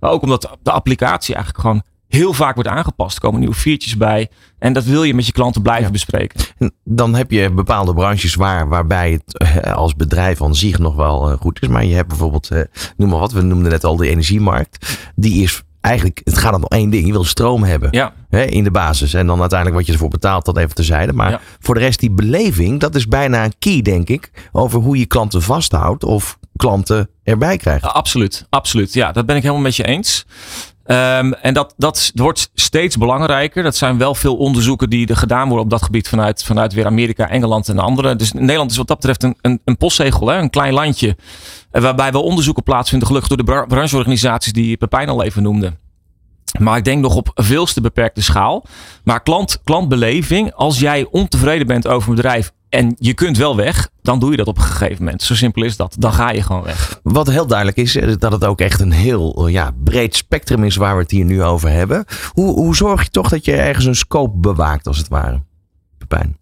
Maar 0.00 0.10
ook 0.10 0.22
omdat 0.22 0.56
de 0.62 0.70
applicatie 0.70 1.34
eigenlijk 1.34 1.64
gewoon 1.64 1.82
heel 2.08 2.32
vaak 2.32 2.54
wordt 2.54 2.70
aangepast. 2.70 3.16
Er 3.16 3.22
komen 3.22 3.40
nieuwe 3.40 3.54
features 3.54 3.96
bij. 3.96 4.28
En 4.58 4.72
dat 4.72 4.84
wil 4.84 5.02
je 5.02 5.14
met 5.14 5.26
je 5.26 5.32
klanten 5.32 5.62
blijven 5.62 5.84
ja. 5.84 5.90
bespreken. 5.90 6.40
En 6.58 6.72
dan 6.84 7.14
heb 7.14 7.30
je 7.30 7.50
bepaalde 7.50 7.94
branches 7.94 8.34
waar, 8.34 8.68
waarbij 8.68 9.12
het 9.12 9.64
als 9.74 9.96
bedrijf 9.96 10.42
aan 10.42 10.54
zich 10.54 10.78
nog 10.78 10.94
wel 10.94 11.36
goed 11.36 11.62
is. 11.62 11.68
Maar 11.68 11.84
je 11.84 11.94
hebt 11.94 12.08
bijvoorbeeld, 12.08 12.48
noem 12.96 13.08
maar 13.08 13.18
wat, 13.18 13.32
we 13.32 13.42
noemden 13.42 13.70
net 13.70 13.84
al 13.84 13.96
de 13.96 14.08
energiemarkt. 14.08 14.98
Die 15.14 15.42
is 15.42 15.62
eigenlijk, 15.80 16.20
het 16.24 16.38
gaat 16.38 16.54
om 16.54 16.64
één 16.64 16.90
ding. 16.90 17.06
Je 17.06 17.12
wil 17.12 17.24
stroom 17.24 17.62
hebben 17.62 17.88
ja. 17.92 18.12
hè, 18.28 18.42
in 18.42 18.64
de 18.64 18.70
basis. 18.70 19.14
En 19.14 19.26
dan 19.26 19.40
uiteindelijk 19.40 19.78
wat 19.78 19.86
je 19.86 19.92
ervoor 19.92 20.08
betaalt, 20.08 20.44
dat 20.44 20.56
even 20.56 20.74
terzijde. 20.74 21.12
Maar 21.12 21.30
ja. 21.30 21.40
voor 21.60 21.74
de 21.74 21.80
rest, 21.80 22.00
die 22.00 22.10
beleving, 22.10 22.80
dat 22.80 22.94
is 22.94 23.06
bijna 23.06 23.44
een 23.44 23.54
key, 23.58 23.82
denk 23.82 24.08
ik. 24.08 24.30
Over 24.52 24.80
hoe 24.80 24.98
je 24.98 25.06
klanten 25.06 25.42
vasthoudt 25.42 26.04
of 26.04 26.38
klanten 26.56 27.10
erbij 27.22 27.56
krijgt. 27.56 27.84
Absoluut, 27.84 28.46
absoluut. 28.48 28.92
Ja, 28.92 29.12
dat 29.12 29.26
ben 29.26 29.36
ik 29.36 29.42
helemaal 29.42 29.62
met 29.62 29.76
je 29.76 29.84
eens. 29.84 30.26
Um, 30.86 31.34
en 31.34 31.54
dat, 31.54 31.74
dat 31.76 32.10
wordt 32.14 32.50
steeds 32.54 32.96
belangrijker. 32.96 33.62
Dat 33.62 33.76
zijn 33.76 33.98
wel 33.98 34.14
veel 34.14 34.36
onderzoeken 34.36 34.90
die 34.90 35.06
er 35.06 35.16
gedaan 35.16 35.46
worden 35.46 35.64
op 35.64 35.70
dat 35.70 35.82
gebied 35.82 36.08
vanuit, 36.08 36.44
vanuit 36.44 36.72
weer 36.72 36.86
Amerika, 36.86 37.28
Engeland 37.28 37.68
en 37.68 37.78
andere. 37.78 38.16
Dus 38.16 38.32
Nederland 38.32 38.70
is 38.70 38.76
wat 38.76 38.86
dat 38.86 38.96
betreft 38.96 39.22
een, 39.22 39.36
een, 39.40 39.60
een 39.64 39.76
postzegel, 39.76 40.26
hè? 40.26 40.38
een 40.38 40.50
klein 40.50 40.72
landje. 40.72 41.16
Waarbij 41.70 42.12
wel 42.12 42.22
onderzoeken 42.22 42.62
plaatsvinden, 42.62 43.08
gelukkig 43.08 43.36
door 43.36 43.44
de 43.46 43.64
brancheorganisaties 43.68 44.52
die 44.52 44.76
Pepijn 44.76 45.08
al 45.08 45.22
even 45.22 45.42
noemde. 45.42 45.76
Maar 46.58 46.76
ik 46.76 46.84
denk 46.84 47.02
nog 47.02 47.16
op 47.16 47.30
veel 47.34 47.64
te 47.64 47.80
beperkte 47.80 48.22
schaal. 48.22 48.66
Maar 49.04 49.22
klant, 49.22 49.60
klantbeleving, 49.64 50.52
als 50.52 50.78
jij 50.78 51.06
ontevreden 51.10 51.66
bent 51.66 51.86
over 51.86 52.08
een 52.08 52.14
bedrijf 52.14 52.52
en 52.68 52.96
je 52.98 53.14
kunt 53.14 53.36
wel 53.36 53.56
weg, 53.56 53.90
dan 54.02 54.18
doe 54.18 54.30
je 54.30 54.36
dat 54.36 54.46
op 54.46 54.56
een 54.56 54.62
gegeven 54.62 55.04
moment. 55.04 55.22
Zo 55.22 55.34
simpel 55.34 55.64
is 55.64 55.76
dat. 55.76 55.96
Dan 55.98 56.12
ga 56.12 56.30
je 56.30 56.42
gewoon 56.42 56.62
weg. 56.62 57.00
Wat 57.02 57.26
heel 57.26 57.46
duidelijk 57.46 57.76
is, 57.76 57.92
dat 58.18 58.32
het 58.32 58.44
ook 58.44 58.60
echt 58.60 58.80
een 58.80 58.92
heel 58.92 59.46
ja, 59.46 59.70
breed 59.84 60.16
spectrum 60.16 60.64
is 60.64 60.76
waar 60.76 60.94
we 60.94 61.02
het 61.02 61.10
hier 61.10 61.24
nu 61.24 61.42
over 61.42 61.70
hebben. 61.70 62.04
Hoe, 62.32 62.54
hoe 62.54 62.76
zorg 62.76 63.02
je 63.02 63.10
toch 63.10 63.28
dat 63.28 63.44
je 63.44 63.52
ergens 63.52 63.84
een 63.84 63.94
scope 63.94 64.38
bewaakt, 64.38 64.86
als 64.86 64.98
het 64.98 65.08
ware? 65.08 65.42
Pepijn. 65.98 66.39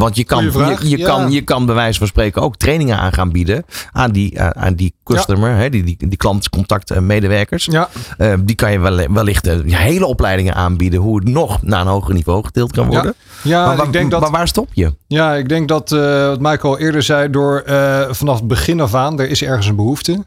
Want 0.00 0.16
je 0.16 0.24
kan, 0.24 0.44
je, 0.44 0.76
je, 0.82 0.98
ja. 0.98 1.06
kan, 1.06 1.30
je 1.30 1.42
kan 1.42 1.66
bij 1.66 1.74
wijze 1.74 1.98
van 1.98 2.06
spreken 2.06 2.42
ook 2.42 2.56
trainingen 2.56 2.98
aan 2.98 3.12
gaan 3.12 3.32
bieden 3.32 3.64
aan 3.92 4.10
die, 4.10 4.34
uh, 4.34 4.48
aan 4.48 4.74
die 4.74 4.94
customer, 5.04 5.50
ja. 5.50 5.56
hè, 5.56 5.70
die, 5.70 5.84
die, 5.84 5.96
die 5.98 6.16
klantcontact 6.16 6.92
uh, 6.92 6.98
medewerkers. 6.98 7.64
Ja. 7.64 7.88
Uh, 8.18 8.34
die 8.40 8.54
kan 8.54 8.72
je 8.72 8.78
wel, 8.78 9.06
wellicht 9.10 9.50
hele 9.64 10.06
opleidingen 10.06 10.54
aanbieden 10.54 11.00
hoe 11.00 11.16
het 11.16 11.28
nog 11.28 11.62
naar 11.62 11.80
een 11.80 11.86
hoger 11.86 12.14
niveau 12.14 12.44
gedeeld 12.44 12.72
kan 12.72 12.86
worden. 12.86 13.14
Ja, 13.42 13.74
maar, 13.74 13.86
ik 13.86 13.92
denk 13.92 14.10
dat, 14.10 14.20
maar 14.20 14.30
waar 14.30 14.48
stop 14.48 14.68
je? 14.72 14.94
Ja, 15.06 15.34
ik 15.34 15.48
denk 15.48 15.68
dat 15.68 15.90
wat 15.90 16.40
Michael 16.40 16.78
eerder 16.78 17.02
zei, 17.02 17.30
door 17.30 17.62
vanaf 18.10 18.38
het 18.38 18.48
begin 18.48 18.80
af 18.80 18.94
aan, 18.94 19.20
er 19.20 19.28
is 19.28 19.42
ergens 19.42 19.66
een 19.66 19.76
behoefte. 19.76 20.24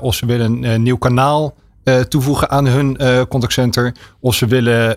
of 0.00 0.14
ze 0.14 0.26
willen 0.26 0.64
een 0.64 0.82
nieuw 0.82 0.98
kanaal 0.98 1.54
toevoegen 2.08 2.50
aan 2.50 2.66
hun 2.66 2.98
contactcenter. 3.28 3.94
Of 4.20 4.34
ze 4.34 4.46
willen 4.46 4.96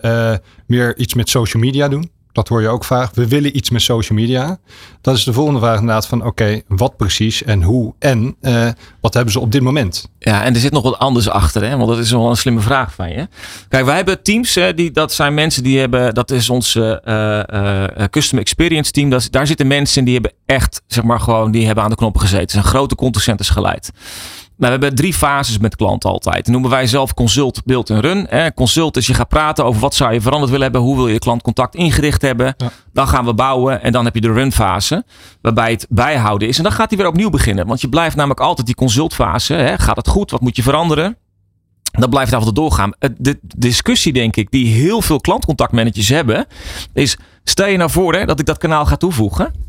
meer 0.67 0.97
iets 0.97 1.13
met 1.13 1.29
social 1.29 1.63
media 1.63 1.87
doen. 1.87 2.13
Dat 2.35 2.47
hoor 2.47 2.61
je 2.61 2.67
ook 2.67 2.83
vaak. 2.83 3.13
We 3.13 3.27
willen 3.27 3.57
iets 3.57 3.69
met 3.69 3.81
social 3.81 4.17
media. 4.19 4.57
Dat 5.01 5.15
is 5.15 5.23
de 5.23 5.33
volgende 5.33 5.59
vraag 5.59 5.79
inderdaad 5.79 6.07
van 6.07 6.25
oké, 6.25 6.61
wat 6.67 6.97
precies 6.97 7.43
en 7.43 7.63
hoe 7.63 7.93
en 7.99 8.35
uh, 8.41 8.67
wat 9.01 9.13
hebben 9.13 9.33
ze 9.33 9.39
op 9.39 9.51
dit 9.51 9.61
moment? 9.61 10.09
Ja, 10.19 10.43
en 10.43 10.53
er 10.53 10.59
zit 10.59 10.71
nog 10.71 10.83
wat 10.83 10.99
anders 10.99 11.29
achter, 11.29 11.63
hè? 11.63 11.77
want 11.77 11.89
dat 11.89 11.97
is 11.97 12.11
wel 12.11 12.29
een 12.29 12.37
slimme 12.37 12.59
vraag 12.59 12.93
van 12.93 13.09
je. 13.09 13.27
Kijk, 13.69 13.85
wij 13.85 13.95
hebben 13.95 14.23
teams, 14.23 14.55
hè, 14.55 14.73
die, 14.73 14.91
dat 14.91 15.13
zijn 15.13 15.33
mensen 15.33 15.63
die 15.63 15.79
hebben, 15.79 16.13
dat 16.13 16.31
is 16.31 16.49
ons 16.49 16.75
uh, 16.75 16.95
uh, 17.05 17.83
Custom 18.09 18.39
Experience 18.39 18.91
team. 18.91 19.09
Dat, 19.09 19.27
daar 19.31 19.47
zitten 19.47 19.67
mensen 19.67 20.03
die 20.03 20.13
hebben 20.13 20.33
echt, 20.45 20.81
zeg 20.87 21.03
maar 21.03 21.19
gewoon, 21.19 21.51
die 21.51 21.65
hebben 21.65 21.83
aan 21.83 21.89
de 21.89 21.95
knoppen 21.95 22.21
gezeten. 22.21 22.49
Ze 22.49 22.55
zijn 22.55 22.73
grote 22.73 22.95
contactcenters 22.95 23.49
geleid. 23.49 23.91
Nou, 24.57 24.73
we 24.73 24.79
hebben 24.79 24.95
drie 24.95 25.13
fases 25.13 25.57
met 25.57 25.75
klanten 25.75 26.09
altijd. 26.09 26.35
Dat 26.35 26.47
noemen 26.47 26.69
wij 26.69 26.87
zelf 26.87 27.13
consult, 27.13 27.65
build 27.65 27.89
en 27.89 27.99
run. 27.99 28.53
Consult 28.53 28.97
is 28.97 29.07
je 29.07 29.13
gaat 29.13 29.27
praten 29.27 29.65
over 29.65 29.81
wat 29.81 29.95
zou 29.95 30.13
je 30.13 30.21
veranderd 30.21 30.51
willen 30.51 30.63
hebben. 30.65 30.81
Hoe 30.81 30.95
wil 30.95 31.07
je 31.07 31.19
klantcontact 31.19 31.75
ingericht 31.75 32.21
hebben. 32.21 32.53
Ja. 32.57 32.69
Dan 32.93 33.07
gaan 33.07 33.25
we 33.25 33.33
bouwen 33.33 33.81
en 33.81 33.91
dan 33.91 34.05
heb 34.05 34.15
je 34.15 34.21
de 34.21 34.31
run 34.31 34.51
fase. 34.51 35.03
Waarbij 35.41 35.71
het 35.71 35.85
bijhouden 35.89 36.47
is. 36.47 36.57
En 36.57 36.63
dan 36.63 36.71
gaat 36.71 36.89
hij 36.89 36.97
weer 36.97 37.07
opnieuw 37.07 37.29
beginnen. 37.29 37.67
Want 37.67 37.81
je 37.81 37.89
blijft 37.89 38.15
namelijk 38.15 38.39
altijd 38.39 38.65
die 38.65 38.75
consultfase. 38.75 39.53
Hè. 39.53 39.77
Gaat 39.77 39.97
het 39.97 40.07
goed? 40.07 40.31
Wat 40.31 40.41
moet 40.41 40.55
je 40.55 40.63
veranderen? 40.63 41.17
Dat 41.91 42.09
blijft 42.09 42.33
altijd 42.33 42.55
doorgaan. 42.55 42.91
De 43.17 43.39
discussie, 43.41 44.13
denk 44.13 44.35
ik, 44.35 44.51
die 44.51 44.67
heel 44.67 45.01
veel 45.01 45.19
klantcontactmanagers 45.19 46.09
hebben, 46.09 46.45
is: 46.93 47.17
stel 47.43 47.67
je 47.67 47.77
nou 47.77 47.89
voor 47.89 48.13
hè, 48.13 48.25
dat 48.25 48.39
ik 48.39 48.45
dat 48.45 48.57
kanaal 48.57 48.85
ga 48.85 48.95
toevoegen 48.95 49.64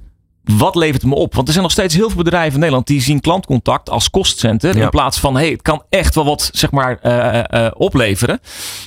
wat 0.46 0.74
levert 0.74 1.02
het 1.02 1.10
me 1.10 1.16
op? 1.16 1.34
Want 1.34 1.46
er 1.46 1.52
zijn 1.52 1.64
nog 1.64 1.72
steeds 1.72 1.94
heel 1.94 2.08
veel 2.08 2.22
bedrijven 2.22 2.52
in 2.52 2.58
Nederland 2.58 2.86
die 2.86 3.00
zien 3.00 3.20
klantcontact 3.20 3.90
als 3.90 4.10
kostcenter. 4.10 4.76
Ja. 4.76 4.82
In 4.82 4.90
plaats 4.90 5.20
van, 5.20 5.36
hey, 5.36 5.50
het 5.50 5.62
kan 5.62 5.82
echt 5.88 6.14
wel 6.14 6.24
wat 6.24 6.50
zeg 6.52 6.70
maar, 6.70 6.98
uh, 7.02 7.62
uh, 7.62 7.70
opleveren. 7.74 8.38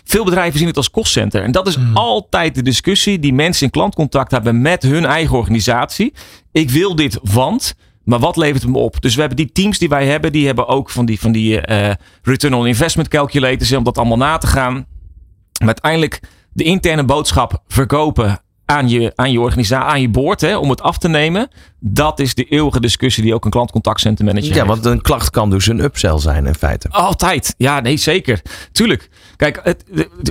Veel 0.04 0.26
bedrijven 0.26 0.60
zien 0.60 0.68
het 0.68 0.78
als 0.78 0.92
kostcenter. 0.92 1.44
En 1.44 1.52
dat 1.52 1.68
is 1.68 1.78
mm. 1.78 1.98
altijd 1.98 2.56
de 2.56 2.62
discussie 2.62 3.20
die 3.20 3.34
mensen 3.34 3.66
in 3.66 3.72
klantcontact 3.72 4.32
hebben 4.32 4.62
met 4.62 4.84
hun 4.84 5.06
eigen 5.06 5.38
organisatie. 5.38 6.14
Ik 6.52 6.70
wil 6.70 6.96
dit, 6.96 7.20
want. 7.22 7.76
Maar 8.04 8.20
wat 8.20 8.38
levert 8.38 8.62
het 8.62 8.72
me 8.72 8.78
op? 8.78 9.02
Dus 9.02 9.14
we 9.14 9.20
hebben 9.20 9.38
die 9.38 9.52
teams 9.52 9.78
die 9.78 9.90
wij 9.90 10.06
hebben, 10.06 10.32
die 10.32 10.46
hebben 10.46 10.68
ook 10.68 10.90
van 10.90 11.06
die, 11.06 11.20
van 11.20 11.32
die 11.32 11.70
uh, 11.70 11.90
return 12.22 12.54
on 12.54 12.68
investment 12.68 13.08
calculators 13.08 13.72
om 13.72 13.84
dat 13.84 13.98
allemaal 13.98 14.18
na 14.18 14.38
te 14.38 14.48
gaan. 14.48 14.74
Maar 14.74 15.68
uiteindelijk 15.68 16.20
de 16.54 16.64
interne 16.64 17.04
boodschap 17.04 17.64
verkopen 17.68 18.40
aan 18.70 18.90
je, 18.90 19.12
aan 19.16 19.32
je 19.32 19.40
organisatie, 19.40 19.92
aan 19.92 20.02
je 20.02 20.10
boord, 20.10 20.42
hè, 20.42 20.58
om 20.58 20.70
het 20.70 20.82
af 20.82 20.98
te 20.98 21.08
nemen. 21.08 21.50
Dat 21.80 22.20
is 22.20 22.36
de 22.36 22.44
eeuwige 22.44 22.80
discussie 22.80 23.24
die 23.24 23.34
ook 23.34 23.46
een 23.46 23.52
klantcontactcentrummanager 23.52 24.50
ja, 24.50 24.56
heeft. 24.56 24.68
want 24.68 24.86
een 24.86 25.02
klacht 25.02 25.30
kan 25.30 25.50
dus 25.50 25.68
een 25.68 25.80
upsell 25.80 26.18
zijn 26.18 26.46
in 26.46 26.56
feite. 26.56 26.90
Altijd. 26.90 27.54
Ja, 27.58 27.80
nee, 27.80 27.98
zeker. 27.98 28.42
Tuurlijk. 28.72 29.10
Kijk, 29.36 29.60
het, 29.64 29.84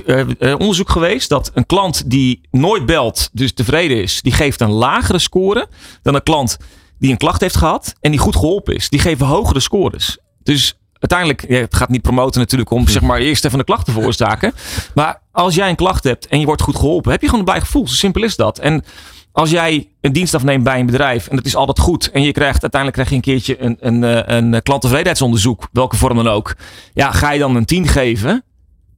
uh, 0.05 0.59
onderzoek 0.59 0.89
geweest 0.89 1.29
dat 1.29 1.51
een 1.53 1.65
klant 1.65 2.09
die 2.09 2.41
nooit 2.51 2.85
belt, 2.85 3.29
dus 3.33 3.53
tevreden 3.53 4.01
is, 4.01 4.21
die 4.21 4.31
geeft 4.31 4.61
een 4.61 4.71
lagere 4.71 5.19
score 5.19 5.67
dan 6.01 6.15
een 6.15 6.23
klant 6.23 6.57
die 6.99 7.11
een 7.11 7.17
klacht 7.17 7.41
heeft 7.41 7.57
gehad 7.57 7.95
en 8.01 8.11
die 8.11 8.19
goed 8.19 8.35
geholpen 8.35 8.75
is. 8.75 8.89
Die 8.89 8.99
geven 8.99 9.25
hogere 9.25 9.59
scores. 9.59 10.17
Dus 10.43 10.78
uiteindelijk, 10.99 11.61
het 11.61 11.75
gaat 11.75 11.89
niet 11.89 12.01
promoten 12.01 12.39
natuurlijk 12.39 12.71
om 12.71 12.87
zeg 12.87 13.01
maar 13.01 13.19
eerst 13.19 13.45
even 13.45 13.57
de 13.57 13.63
klacht 13.63 13.85
te 13.85 13.91
veroorzaken. 13.91 14.53
Maar 14.95 15.21
als 15.31 15.55
jij 15.55 15.69
een 15.69 15.75
klacht 15.75 16.03
hebt 16.03 16.27
en 16.27 16.39
je 16.39 16.45
wordt 16.45 16.61
goed 16.61 16.75
geholpen, 16.75 17.11
heb 17.11 17.21
je 17.21 17.25
gewoon 17.25 17.41
een 17.41 17.51
blij 17.51 17.61
gevoel. 17.61 17.87
Zo 17.87 17.95
simpel 17.95 18.23
is 18.23 18.35
dat. 18.35 18.59
En 18.59 18.83
als 19.31 19.49
jij 19.49 19.89
een 20.01 20.13
dienst 20.13 20.33
afneemt 20.33 20.63
bij 20.63 20.79
een 20.79 20.85
bedrijf 20.85 21.27
en 21.27 21.37
het 21.37 21.45
is 21.45 21.55
altijd 21.55 21.79
goed 21.79 22.11
en 22.11 22.21
je 22.21 22.31
krijgt 22.31 22.61
uiteindelijk 22.61 22.93
krijg 22.93 23.09
je 23.09 23.15
een 23.15 23.21
keertje 23.33 23.63
een, 23.63 23.77
een, 23.79 24.33
een, 24.35 24.53
een 24.53 24.63
klanttevredenheidsonderzoek, 24.63 25.67
welke 25.71 25.95
vorm 25.95 26.15
dan 26.15 26.27
ook. 26.27 26.55
Ja, 26.93 27.11
ga 27.11 27.31
je 27.31 27.39
dan 27.39 27.55
een 27.55 27.65
10 27.65 27.87
geven? 27.87 28.43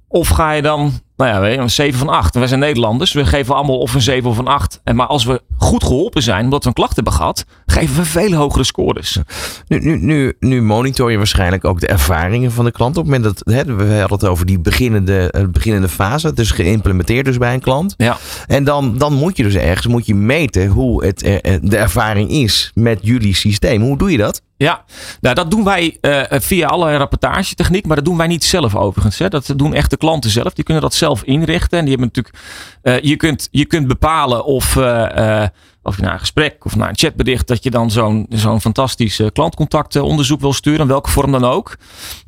Of 0.07 0.27
ga 0.27 0.51
je 0.51 0.61
dan, 0.61 0.99
nou 1.21 1.47
ja, 1.47 1.57
een 1.57 1.69
7 1.69 1.99
van 1.99 2.09
8. 2.09 2.33
En 2.33 2.39
wij 2.39 2.49
zijn 2.49 2.59
Nederlanders. 2.59 3.13
We 3.13 3.25
geven 3.25 3.55
allemaal 3.55 3.77
of 3.77 3.93
een 3.93 4.01
7 4.01 4.29
of 4.29 4.37
een 4.37 4.47
8. 4.47 4.81
En 4.83 4.95
maar 4.95 5.07
als 5.07 5.23
we 5.23 5.41
goed 5.57 5.83
geholpen 5.83 6.21
zijn, 6.21 6.43
omdat 6.43 6.61
we 6.61 6.67
een 6.67 6.75
klacht 6.75 6.95
hebben 6.95 7.13
gehad, 7.13 7.45
geven 7.65 7.95
we 7.95 8.05
veel 8.05 8.33
hogere 8.33 8.63
scores. 8.63 9.19
Nu, 9.67 9.79
nu, 9.79 9.97
nu, 9.97 10.33
nu 10.39 10.61
monitor 10.61 11.11
je 11.11 11.17
waarschijnlijk 11.17 11.65
ook 11.65 11.79
de 11.79 11.87
ervaringen 11.87 12.51
van 12.51 12.65
de 12.65 12.71
klant. 12.71 12.97
Op 12.97 13.03
het 13.03 13.13
moment 13.13 13.35
dat 13.35 13.55
hè, 13.55 13.75
we 13.75 13.99
hadden 13.99 14.19
het 14.19 14.27
over 14.27 14.45
die 14.45 14.59
beginnende, 14.59 15.31
eh, 15.31 15.43
beginnende 15.47 15.89
fase. 15.89 16.27
Het 16.27 16.39
is 16.39 16.51
geïmplementeerd 16.51 17.25
dus 17.25 17.37
bij 17.37 17.53
een 17.53 17.61
klant. 17.61 17.93
Ja. 17.97 18.17
En 18.47 18.63
dan, 18.63 18.97
dan 18.97 19.13
moet 19.13 19.37
je 19.37 19.43
dus 19.43 19.55
ergens 19.55 19.87
moet 19.87 20.05
je 20.05 20.15
meten 20.15 20.67
hoe 20.67 21.05
het, 21.05 21.23
eh, 21.23 21.55
de 21.61 21.77
ervaring 21.77 22.29
is 22.29 22.71
met 22.73 22.99
jullie 23.01 23.35
systeem. 23.35 23.81
Hoe 23.81 23.97
doe 23.97 24.11
je 24.11 24.17
dat? 24.17 24.41
Ja, 24.61 24.83
nou, 25.21 25.35
dat 25.35 25.51
doen 25.51 25.63
wij 25.63 25.97
uh, 26.01 26.21
via 26.29 26.67
alle 26.67 26.97
rapportagetechniek, 26.97 27.85
maar 27.85 27.95
dat 27.95 28.05
doen 28.05 28.17
wij 28.17 28.27
niet 28.27 28.43
zelf 28.43 28.75
overigens. 28.75 29.19
Hè. 29.19 29.29
Dat 29.29 29.53
doen 29.55 29.73
echt 29.73 29.89
de 29.89 29.97
klanten 29.97 30.29
zelf. 30.29 30.53
Die 30.53 30.63
kunnen 30.63 30.83
dat 30.83 30.93
zelf 30.93 31.23
inrichten. 31.23 31.79
En 31.79 31.85
die 31.85 31.95
hebben 31.95 32.11
natuurlijk, 32.13 32.45
uh, 32.83 33.09
je, 33.09 33.15
kunt, 33.15 33.47
je 33.51 33.65
kunt 33.65 33.87
bepalen 33.87 34.45
of, 34.45 34.75
uh, 34.75 35.45
of 35.83 35.95
je 35.95 36.01
naar 36.01 36.13
een 36.13 36.19
gesprek 36.19 36.65
of 36.65 36.75
naar 36.75 36.89
een 36.89 36.97
chatbericht, 36.97 37.47
dat 37.47 37.63
je 37.63 37.71
dan 37.71 37.91
zo'n 37.91 38.25
zo'n 38.29 38.61
fantastisch 38.61 39.21
klantcontactonderzoek 39.33 40.41
wil 40.41 40.53
sturen, 40.53 40.81
in 40.81 40.87
welke 40.87 41.09
vorm 41.09 41.31
dan 41.31 41.45
ook. 41.45 41.77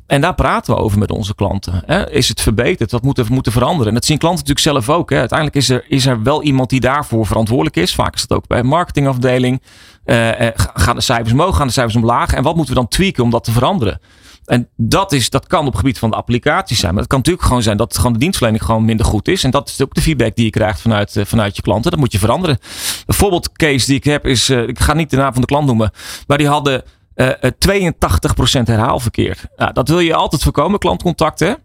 En 0.06 0.20
daar 0.20 0.34
praten 0.34 0.74
we 0.74 0.80
over 0.80 0.98
met 0.98 1.10
onze 1.10 1.34
klanten. 1.34 1.82
Hè. 1.86 2.10
Is 2.10 2.28
het 2.28 2.40
verbeterd? 2.40 2.90
Wat 2.90 3.02
moet 3.02 3.18
er 3.18 3.26
moeten 3.30 3.52
veranderen? 3.52 3.88
En 3.88 3.94
dat 3.94 4.04
zien 4.04 4.18
klanten 4.18 4.46
natuurlijk 4.46 4.84
zelf 4.84 4.96
ook. 4.96 5.10
Hè. 5.10 5.18
Uiteindelijk 5.18 5.58
is 5.58 5.68
er, 5.68 5.84
is 5.88 6.06
er 6.06 6.22
wel 6.22 6.42
iemand 6.42 6.70
die 6.70 6.80
daarvoor 6.80 7.26
verantwoordelijk 7.26 7.76
is. 7.76 7.94
Vaak 7.94 8.14
is 8.14 8.26
dat 8.26 8.38
ook 8.38 8.46
bij 8.46 8.58
een 8.58 8.66
marketingafdeling. 8.66 9.62
Uh, 10.04 10.30
gaan 10.54 10.94
de 10.94 11.02
cijfers 11.02 11.32
omhoog, 11.32 11.56
gaan 11.56 11.66
de 11.66 11.72
cijfers 11.72 11.96
omlaag? 11.96 12.32
En 12.32 12.42
wat 12.42 12.56
moeten 12.56 12.74
we 12.74 12.80
dan 12.80 12.88
tweaken 12.88 13.22
om 13.22 13.30
dat 13.30 13.44
te 13.44 13.52
veranderen? 13.52 14.00
En 14.44 14.68
dat, 14.76 15.12
is, 15.12 15.30
dat 15.30 15.46
kan 15.46 15.60
op 15.60 15.66
het 15.66 15.76
gebied 15.76 15.98
van 15.98 16.10
de 16.10 16.16
applicaties 16.16 16.78
zijn. 16.78 16.92
Maar 16.92 17.00
het 17.00 17.10
kan 17.10 17.18
natuurlijk 17.18 17.46
gewoon 17.46 17.62
zijn 17.62 17.76
dat 17.76 17.96
gewoon 17.96 18.12
de 18.12 18.18
dienstverlening 18.18 18.64
gewoon 18.64 18.84
minder 18.84 19.06
goed 19.06 19.28
is. 19.28 19.44
En 19.44 19.50
dat 19.50 19.68
is 19.68 19.82
ook 19.82 19.94
de 19.94 20.00
feedback 20.00 20.36
die 20.36 20.44
je 20.44 20.50
krijgt 20.50 20.80
vanuit, 20.80 21.16
uh, 21.16 21.24
vanuit 21.24 21.56
je 21.56 21.62
klanten. 21.62 21.90
Dat 21.90 22.00
moet 22.00 22.12
je 22.12 22.18
veranderen. 22.18 22.58
Een 23.06 23.14
voorbeeldcase 23.14 23.86
die 23.86 23.96
ik 23.96 24.04
heb 24.04 24.26
is, 24.26 24.50
ik 24.50 24.80
ga 24.80 24.94
niet 24.94 25.10
de 25.10 25.16
naam 25.16 25.32
van 25.32 25.40
de 25.40 25.46
klant 25.46 25.66
noemen. 25.66 25.90
Maar 26.26 26.38
die 26.38 26.48
hadden 26.48 26.82
uh, 27.14 27.28
82% 27.28 28.62
herhaalverkeer. 28.62 29.40
Nou, 29.56 29.72
dat 29.72 29.88
wil 29.88 30.00
je 30.00 30.14
altijd 30.14 30.42
voorkomen, 30.42 30.78
klantcontacten. 30.78 31.58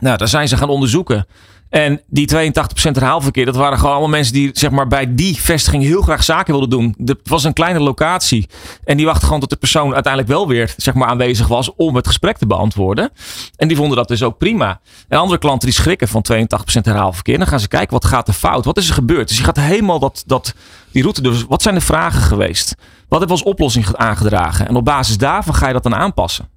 Nou, 0.00 0.16
daar 0.16 0.28
zijn 0.28 0.48
ze 0.48 0.56
gaan 0.56 0.68
onderzoeken. 0.68 1.26
En 1.68 2.00
die 2.06 2.28
82% 2.34 2.50
herhaalverkeer, 2.92 3.44
dat 3.44 3.56
waren 3.56 3.78
gewoon 3.78 3.92
allemaal 3.92 4.10
mensen 4.10 4.32
die 4.32 4.50
zeg 4.52 4.70
maar, 4.70 4.86
bij 4.86 5.14
die 5.14 5.40
vestiging 5.40 5.82
heel 5.82 6.02
graag 6.02 6.24
zaken 6.24 6.52
wilden 6.52 6.70
doen. 6.70 6.94
Het 7.04 7.28
was 7.28 7.44
een 7.44 7.52
kleine 7.52 7.80
locatie. 7.80 8.48
En 8.84 8.96
die 8.96 9.06
wachten 9.06 9.24
gewoon 9.24 9.40
tot 9.40 9.50
de 9.50 9.56
persoon 9.56 9.94
uiteindelijk 9.94 10.32
wel 10.32 10.48
weer 10.48 10.74
zeg 10.76 10.94
maar, 10.94 11.08
aanwezig 11.08 11.46
was 11.48 11.74
om 11.74 11.96
het 11.96 12.06
gesprek 12.06 12.38
te 12.38 12.46
beantwoorden. 12.46 13.10
En 13.56 13.68
die 13.68 13.76
vonden 13.76 13.96
dat 13.96 14.08
dus 14.08 14.22
ook 14.22 14.38
prima. 14.38 14.80
En 15.08 15.18
andere 15.18 15.38
klanten 15.38 15.68
die 15.68 15.76
schrikken 15.76 16.08
van 16.08 16.24
82% 16.32 16.44
herhaalverkeer. 16.82 17.38
Dan 17.38 17.46
gaan 17.46 17.60
ze 17.60 17.68
kijken, 17.68 17.92
wat 17.92 18.04
gaat 18.04 18.28
er 18.28 18.34
fout? 18.34 18.64
Wat 18.64 18.76
is 18.76 18.88
er 18.88 18.94
gebeurd? 18.94 19.28
Dus 19.28 19.38
je 19.38 19.44
gaat 19.44 19.60
helemaal 19.60 19.98
dat, 19.98 20.22
dat, 20.26 20.54
die 20.90 21.02
route 21.02 21.22
dus. 21.22 21.44
Wat 21.44 21.62
zijn 21.62 21.74
de 21.74 21.80
vragen 21.80 22.22
geweest? 22.22 22.74
Wat 23.08 23.18
hebben 23.18 23.36
we 23.36 23.42
als 23.44 23.52
oplossing 23.52 23.86
aangedragen? 23.96 24.68
En 24.68 24.76
op 24.76 24.84
basis 24.84 25.18
daarvan 25.18 25.54
ga 25.54 25.66
je 25.66 25.72
dat 25.72 25.82
dan 25.82 25.94
aanpassen. 25.94 26.48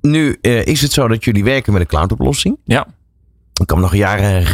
Nu 0.00 0.38
uh, 0.40 0.66
is 0.66 0.80
het 0.80 0.92
zo 0.92 1.08
dat 1.08 1.24
jullie 1.24 1.44
werken 1.44 1.72
met 1.72 1.82
een 1.82 1.88
cloudoplossing. 1.88 2.58
Ja. 2.64 2.86
Ik 3.60 3.66
kan 3.66 3.76
me 3.76 3.82
nog 3.82 3.94
jaren 3.94 4.44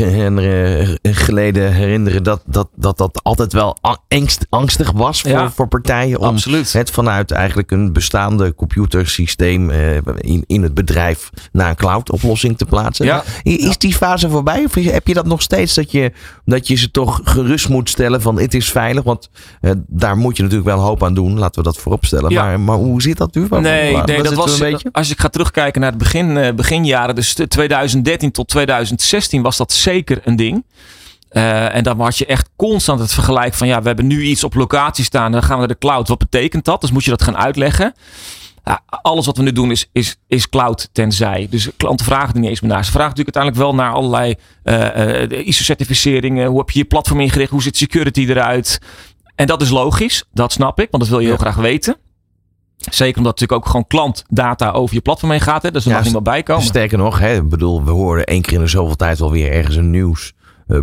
geleden 1.03 1.73
herinneren 1.73 2.23
dat 2.23 2.43
dat, 2.47 2.69
dat, 2.77 2.99
dat 2.99 3.21
altijd 3.23 3.53
wel 3.53 3.77
angst, 4.09 4.47
angstig 4.49 4.93
was 4.93 5.21
voor, 5.21 5.31
ja, 5.31 5.51
voor 5.51 5.69
partijen. 5.69 6.19
Om 6.19 6.27
absoluut. 6.27 6.73
het 6.73 6.91
vanuit 6.91 7.31
eigenlijk 7.31 7.71
een 7.71 7.93
bestaande 7.93 8.55
computersysteem 8.55 9.71
in, 9.71 10.45
in 10.47 10.63
het 10.63 10.75
bedrijf 10.75 11.31
naar 11.53 11.69
een 11.69 11.77
cloud-oplossing 11.77 12.59
te 12.59 12.65
plaatsen. 12.65 13.07
Ja. 13.07 13.23
Is 13.43 13.79
die 13.79 13.95
fase 13.95 14.31
voorbij? 14.31 14.65
Of 14.65 14.75
heb 14.75 15.07
je 15.07 15.15
dat 15.15 15.27
nog 15.27 15.43
steeds 15.43 15.75
dat 15.75 15.91
je, 15.91 16.13
dat 16.45 16.69
je 16.69 16.75
ze 16.75 16.91
toch 16.91 17.21
gerust 17.25 17.69
moet 17.69 17.89
stellen 17.89 18.23
van 18.23 18.41
het 18.41 18.55
is 18.55 18.71
veilig? 18.71 19.03
Want 19.03 19.31
uh, 19.61 19.71
daar 19.87 20.17
moet 20.17 20.37
je 20.37 20.43
natuurlijk 20.43 20.69
wel 20.69 20.79
een 20.79 20.87
hoop 20.87 21.05
aan 21.05 21.15
doen. 21.15 21.39
Laten 21.39 21.63
we 21.63 21.69
dat 21.69 21.79
vooropstellen. 21.79 22.31
Ja. 22.31 22.43
Maar, 22.43 22.61
maar 22.61 22.77
hoe 22.77 23.03
zit 23.03 23.17
dat 23.17 23.35
nu? 23.35 23.47
Nee, 23.51 23.97
nee 23.97 24.23
dat 24.23 24.35
was. 24.35 24.53
een 24.53 24.71
beetje? 24.71 24.89
Als 24.93 25.11
ik 25.11 25.21
ga 25.21 25.29
terugkijken 25.29 25.81
naar 25.81 25.91
het 25.91 25.99
begin, 25.99 26.37
uh, 26.37 26.53
beginjaren, 26.53 27.15
dus 27.15 27.35
2013 27.49 28.31
tot 28.31 28.49
2000. 28.49 28.90
2016 28.97 29.43
was 29.43 29.57
dat 29.57 29.73
zeker 29.73 30.21
een 30.25 30.37
ding. 30.37 30.65
Uh, 31.33 31.75
en 31.75 31.83
dan 31.83 32.01
had 32.01 32.19
je 32.19 32.27
echt 32.27 32.51
constant 32.57 33.01
het 33.01 33.13
vergelijk 33.13 33.55
van 33.55 33.67
ja, 33.67 33.81
we 33.81 33.87
hebben 33.87 34.07
nu 34.07 34.23
iets 34.23 34.45
op 34.45 34.55
locatie 34.55 35.05
staan, 35.05 35.33
dan 35.33 35.43
gaan 35.43 35.53
we 35.53 35.59
naar 35.59 35.69
de 35.69 35.79
cloud. 35.79 36.09
Wat 36.09 36.19
betekent 36.19 36.65
dat? 36.65 36.81
Dus 36.81 36.91
moet 36.91 37.05
je 37.05 37.11
dat 37.11 37.23
gaan 37.23 37.37
uitleggen. 37.37 37.95
Ja, 38.65 38.83
alles 38.87 39.27
wat 39.27 39.37
we 39.37 39.43
nu 39.43 39.53
doen 39.53 39.71
is, 39.71 39.89
is, 39.93 40.17
is 40.27 40.49
cloud 40.49 40.89
tenzij. 40.93 41.47
Dus 41.51 41.69
klanten 41.77 42.07
vragen 42.07 42.35
er 42.35 42.41
niet 42.41 42.49
eens 42.49 42.61
meer 42.61 42.71
naar. 42.71 42.85
Ze 42.85 42.91
vragen 42.91 43.09
natuurlijk 43.09 43.37
uiteindelijk 43.37 43.77
wel 43.77 43.85
naar 43.85 43.95
allerlei 43.95 44.35
uh, 44.65 45.31
uh, 45.31 45.47
ISO-certificeringen. 45.47 46.49
Hoe 46.49 46.59
heb 46.59 46.71
je 46.71 46.79
je 46.79 46.85
platform 46.85 47.21
ingericht? 47.21 47.51
Hoe 47.51 47.63
ziet 47.63 47.77
security 47.77 48.27
eruit? 48.29 48.79
En 49.35 49.47
dat 49.47 49.63
is 49.63 49.71
logisch, 49.71 50.25
dat 50.33 50.53
snap 50.53 50.81
ik, 50.81 50.91
want 50.91 51.03
dat 51.03 51.13
wil 51.13 51.21
je 51.21 51.27
heel 51.27 51.37
graag 51.37 51.57
weten. 51.57 51.97
Zeker 52.91 53.19
omdat 53.19 53.33
natuurlijk 53.33 53.61
ook 53.61 53.67
gewoon 53.67 53.87
klantdata 53.87 54.71
over 54.71 54.95
je 54.95 55.01
platform 55.01 55.31
heen 55.31 55.41
gaat. 55.41 55.63
Hè? 55.63 55.71
Dus 55.71 55.85
er 55.85 55.91
ja, 55.91 55.97
mag 55.97 56.05
niemand 56.05 56.25
bij 56.25 56.43
komen. 56.43 56.65
Sterker 56.65 56.99
nog, 56.99 57.19
hè, 57.19 57.35
ik 57.35 57.49
bedoel, 57.49 57.85
we 57.85 57.91
horen 57.91 58.25
één 58.25 58.43
keer 58.43 58.53
in 58.53 58.61
de 58.61 58.67
zoveel 58.67 58.97
tijd 58.97 59.19
wel 59.19 59.31
weer 59.31 59.53
ergens 59.53 59.77
een 59.77 59.91
nieuws 59.91 60.33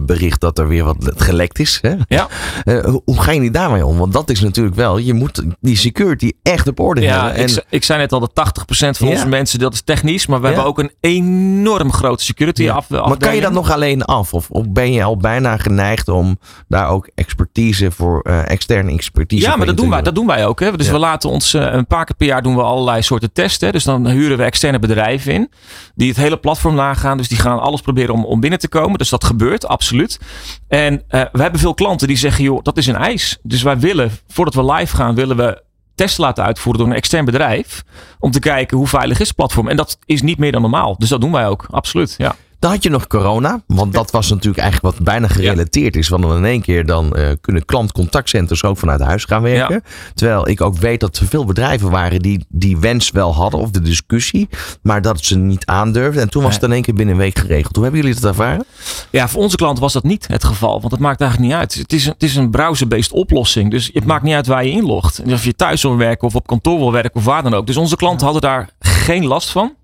bericht 0.02 0.42
dat 0.42 0.60
er 0.60 0.68
weer 0.68 0.84
wat 0.84 1.12
gelekt 1.16 1.60
is. 1.60 1.80
Hè? 1.82 1.96
Ja. 2.08 2.28
Uh, 2.66 2.96
hoe 3.06 3.22
ga 3.22 3.32
je 3.32 3.40
niet 3.40 3.54
daarmee 3.54 3.86
om? 3.86 3.98
Want 3.98 4.14
dat 4.14 4.30
is 4.30 4.42
natuurlijk 4.42 4.76
wel, 4.76 4.98
je 4.98 5.14
moet 5.14 5.44
die 5.60 5.78
security 5.78 6.32
echt 6.44 6.68
op 6.68 6.80
orde 6.80 7.02
ja, 7.02 7.24
hebben. 7.24 7.44
En... 7.44 7.50
Ik, 7.50 7.66
ik 7.70 7.84
zei 7.84 8.00
net 8.00 8.12
al, 8.12 8.20
dat 8.20 8.32
80% 8.32 8.68
van 8.68 9.08
ja. 9.08 9.14
onze 9.14 9.28
mensen, 9.28 9.60
dat 9.60 9.74
is 9.74 9.82
technisch. 9.82 10.28
Maar 10.28 10.42
we 10.42 10.48
hebben 10.48 10.66
ook 10.66 10.80
een 10.80 10.92
enorm 11.00 11.92
grote 11.92 12.24
security 12.24 12.70
af, 12.70 12.90
Maar 12.90 13.18
kan 13.18 13.36
je 13.36 13.42
dat 13.42 13.52
nog 13.52 13.72
alleen 13.72 14.04
af? 14.04 14.34
Of, 14.34 14.50
of, 14.50 14.70
ben 14.70 14.92
je 14.92 15.04
al 15.04 15.18
bijna 15.18 15.58
geneigd 15.58 16.08
om 16.08 16.40
daar 16.68 16.90
ook 16.90 17.10
expertise 17.16 17.92
voor, 17.92 18.26
uh, 18.28 18.50
externe 18.50 18.92
expertise 18.92 19.46
Ja, 19.46 19.56
maar 19.56 19.66
dat 19.66 19.78
doen, 19.78 19.90
wij, 19.90 20.02
dat 20.02 20.16
doen 20.16 20.28
wij 20.28 20.46
ook. 20.46 20.60
Hè? 20.60 20.78
Dus 20.78 20.90
we 20.90 20.98
laten 20.98 21.30
ons 21.30 21.54
uh, 21.54 21.68
een 21.72 21.88
paar 21.88 22.06
keer 22.06 22.16
per 22.16 22.28
jaar 22.28 22.42
doen 22.42 22.56
we 22.56 22.62
allerlei 22.62 23.02
soorten 23.02 23.32
testen. 23.34 23.72
Dus 23.72 23.84
dan 23.84 24.08
huren 24.08 24.38
we 24.38 24.44
externe 24.44 24.80
bedrijven 24.80 25.34
in. 25.34 25.50
Die 25.96 26.08
het 26.08 26.18
hele 26.18 26.38
platform 26.38 26.76
nagaan. 26.76 27.18
Dus 27.18 27.28
die 27.28 27.38
gaan 27.38 27.60
alles 27.60 27.82
proberen 27.82 28.14
om, 28.14 28.26
om 28.26 28.40
binnen 28.40 28.60
te 28.60 28.70
komen. 28.70 28.98
Dus 28.98 29.10
dat 29.10 29.24
gebeurt, 29.24 29.68
absoluut. 29.78 30.20
En 30.68 30.94
uh, 30.94 31.22
we 31.32 31.42
hebben 31.42 31.60
veel 31.60 31.74
klanten 31.74 32.08
die 32.08 32.18
zeggen, 32.18 32.44
joh, 32.44 32.64
dat 32.64 32.78
is 32.78 32.88
een 32.88 32.96
eis. 32.96 33.38
Dus 33.44 33.62
wij 33.62 33.80
willen, 33.80 34.12
voordat 34.28 34.54
we 34.54 34.74
live 34.74 34.96
gaan, 34.96 35.16
willen 35.16 35.38
we 35.38 35.64
testen 35.96 36.24
laten 36.24 36.44
uitvoeren 36.44 36.82
door 36.82 36.92
een 36.92 36.98
extern 36.98 37.26
bedrijf. 37.26 37.84
Om 38.20 38.32
te 38.32 38.40
kijken 38.40 38.78
hoe 38.78 38.88
veilig 38.88 39.20
is 39.20 39.28
het 39.28 39.36
platform. 39.36 39.68
En 39.68 39.78
dat 39.78 39.98
is 40.06 40.22
niet 40.22 40.38
meer 40.38 40.52
dan 40.52 40.62
normaal. 40.62 40.96
Dus 40.98 41.10
dat 41.10 41.22
doen 41.22 41.32
wij 41.32 41.48
ook, 41.48 41.68
absoluut. 41.70 42.16
Ja. 42.18 42.36
Dan 42.60 42.72
had 42.72 42.84
je 42.84 42.90
nog 42.90 43.08
corona, 43.08 43.62
want 43.68 43.94
dat 43.94 44.12
was 44.12 44.30
natuurlijk 44.30 44.58
eigenlijk 44.64 44.96
wat 44.96 45.06
bijna 45.06 45.28
gerelateerd 45.28 45.96
is. 45.96 46.08
Want 46.08 46.26
in 46.26 46.46
één 46.46 46.62
keer 46.62 46.86
dan 46.86 47.14
uh, 47.18 47.30
kunnen 47.42 47.66
klantcontactcenters 47.66 48.64
ook 48.64 48.78
vanuit 48.78 49.02
huis 49.02 49.26
gaan 49.26 49.42
werken. 49.42 49.82
Ja. 49.84 49.92
Terwijl 50.14 50.48
ik 50.48 50.62
ook 50.62 50.78
weet 50.78 51.00
dat 51.00 51.18
er 51.18 51.28
veel 51.28 51.46
bedrijven 51.46 51.90
waren 51.90 52.22
die 52.22 52.46
die 52.50 52.78
wens 52.78 53.12
wel 53.12 53.36
hadden 53.36 53.60
of 53.60 53.72
de 53.72 53.82
discussie, 53.82 54.50
maar 54.82 55.02
dat 55.02 55.26
ze 55.26 55.38
niet 55.38 55.66
aandurfden. 55.66 56.22
En 56.22 56.30
toen 56.30 56.44
was 56.44 56.54
het 56.54 56.64
in 56.64 56.72
één 56.72 56.82
keer 56.82 56.94
binnen 56.94 57.16
een 57.16 57.22
week 57.22 57.40
geregeld. 57.40 57.76
Hoe 57.76 57.84
hebben 57.84 58.02
jullie 58.02 58.16
dat 58.20 58.30
ervaren? 58.30 58.66
Ja, 59.12 59.28
voor 59.28 59.42
onze 59.42 59.56
klanten 59.56 59.84
was 59.84 59.94
dat 59.94 60.04
niet 60.04 60.28
het 60.28 60.44
geval, 60.44 60.80
want 60.80 60.92
het 60.92 61.02
maakt 61.02 61.22
eigenlijk 61.22 61.52
niet 61.52 61.60
uit. 61.60 61.74
Het 61.74 61.94
is, 61.94 62.06
het 62.06 62.24
is 62.24 62.36
een 62.36 62.50
browser-based 62.50 63.12
oplossing, 63.12 63.72
dus 63.72 63.90
het 63.94 64.06
maakt 64.06 64.24
niet 64.24 64.34
uit 64.34 64.48
waar 64.48 64.66
je 64.66 64.72
inlogt. 64.72 65.22
Of 65.26 65.44
je 65.44 65.56
thuis 65.56 65.82
wil 65.82 65.98
werken 65.98 66.28
of 66.28 66.36
op 66.36 66.48
kantoor 66.48 66.78
wil 66.78 66.92
werken 66.92 67.16
of 67.16 67.24
waar 67.24 67.44
dan 67.44 67.54
ook. 67.54 67.68
Dus 67.68 67.78
onze 67.78 67.96
klanten 67.96 68.24
hadden 68.26 68.42
daar 68.42 68.70
geen 68.80 69.26
last 69.26 69.50
van. 69.50 69.76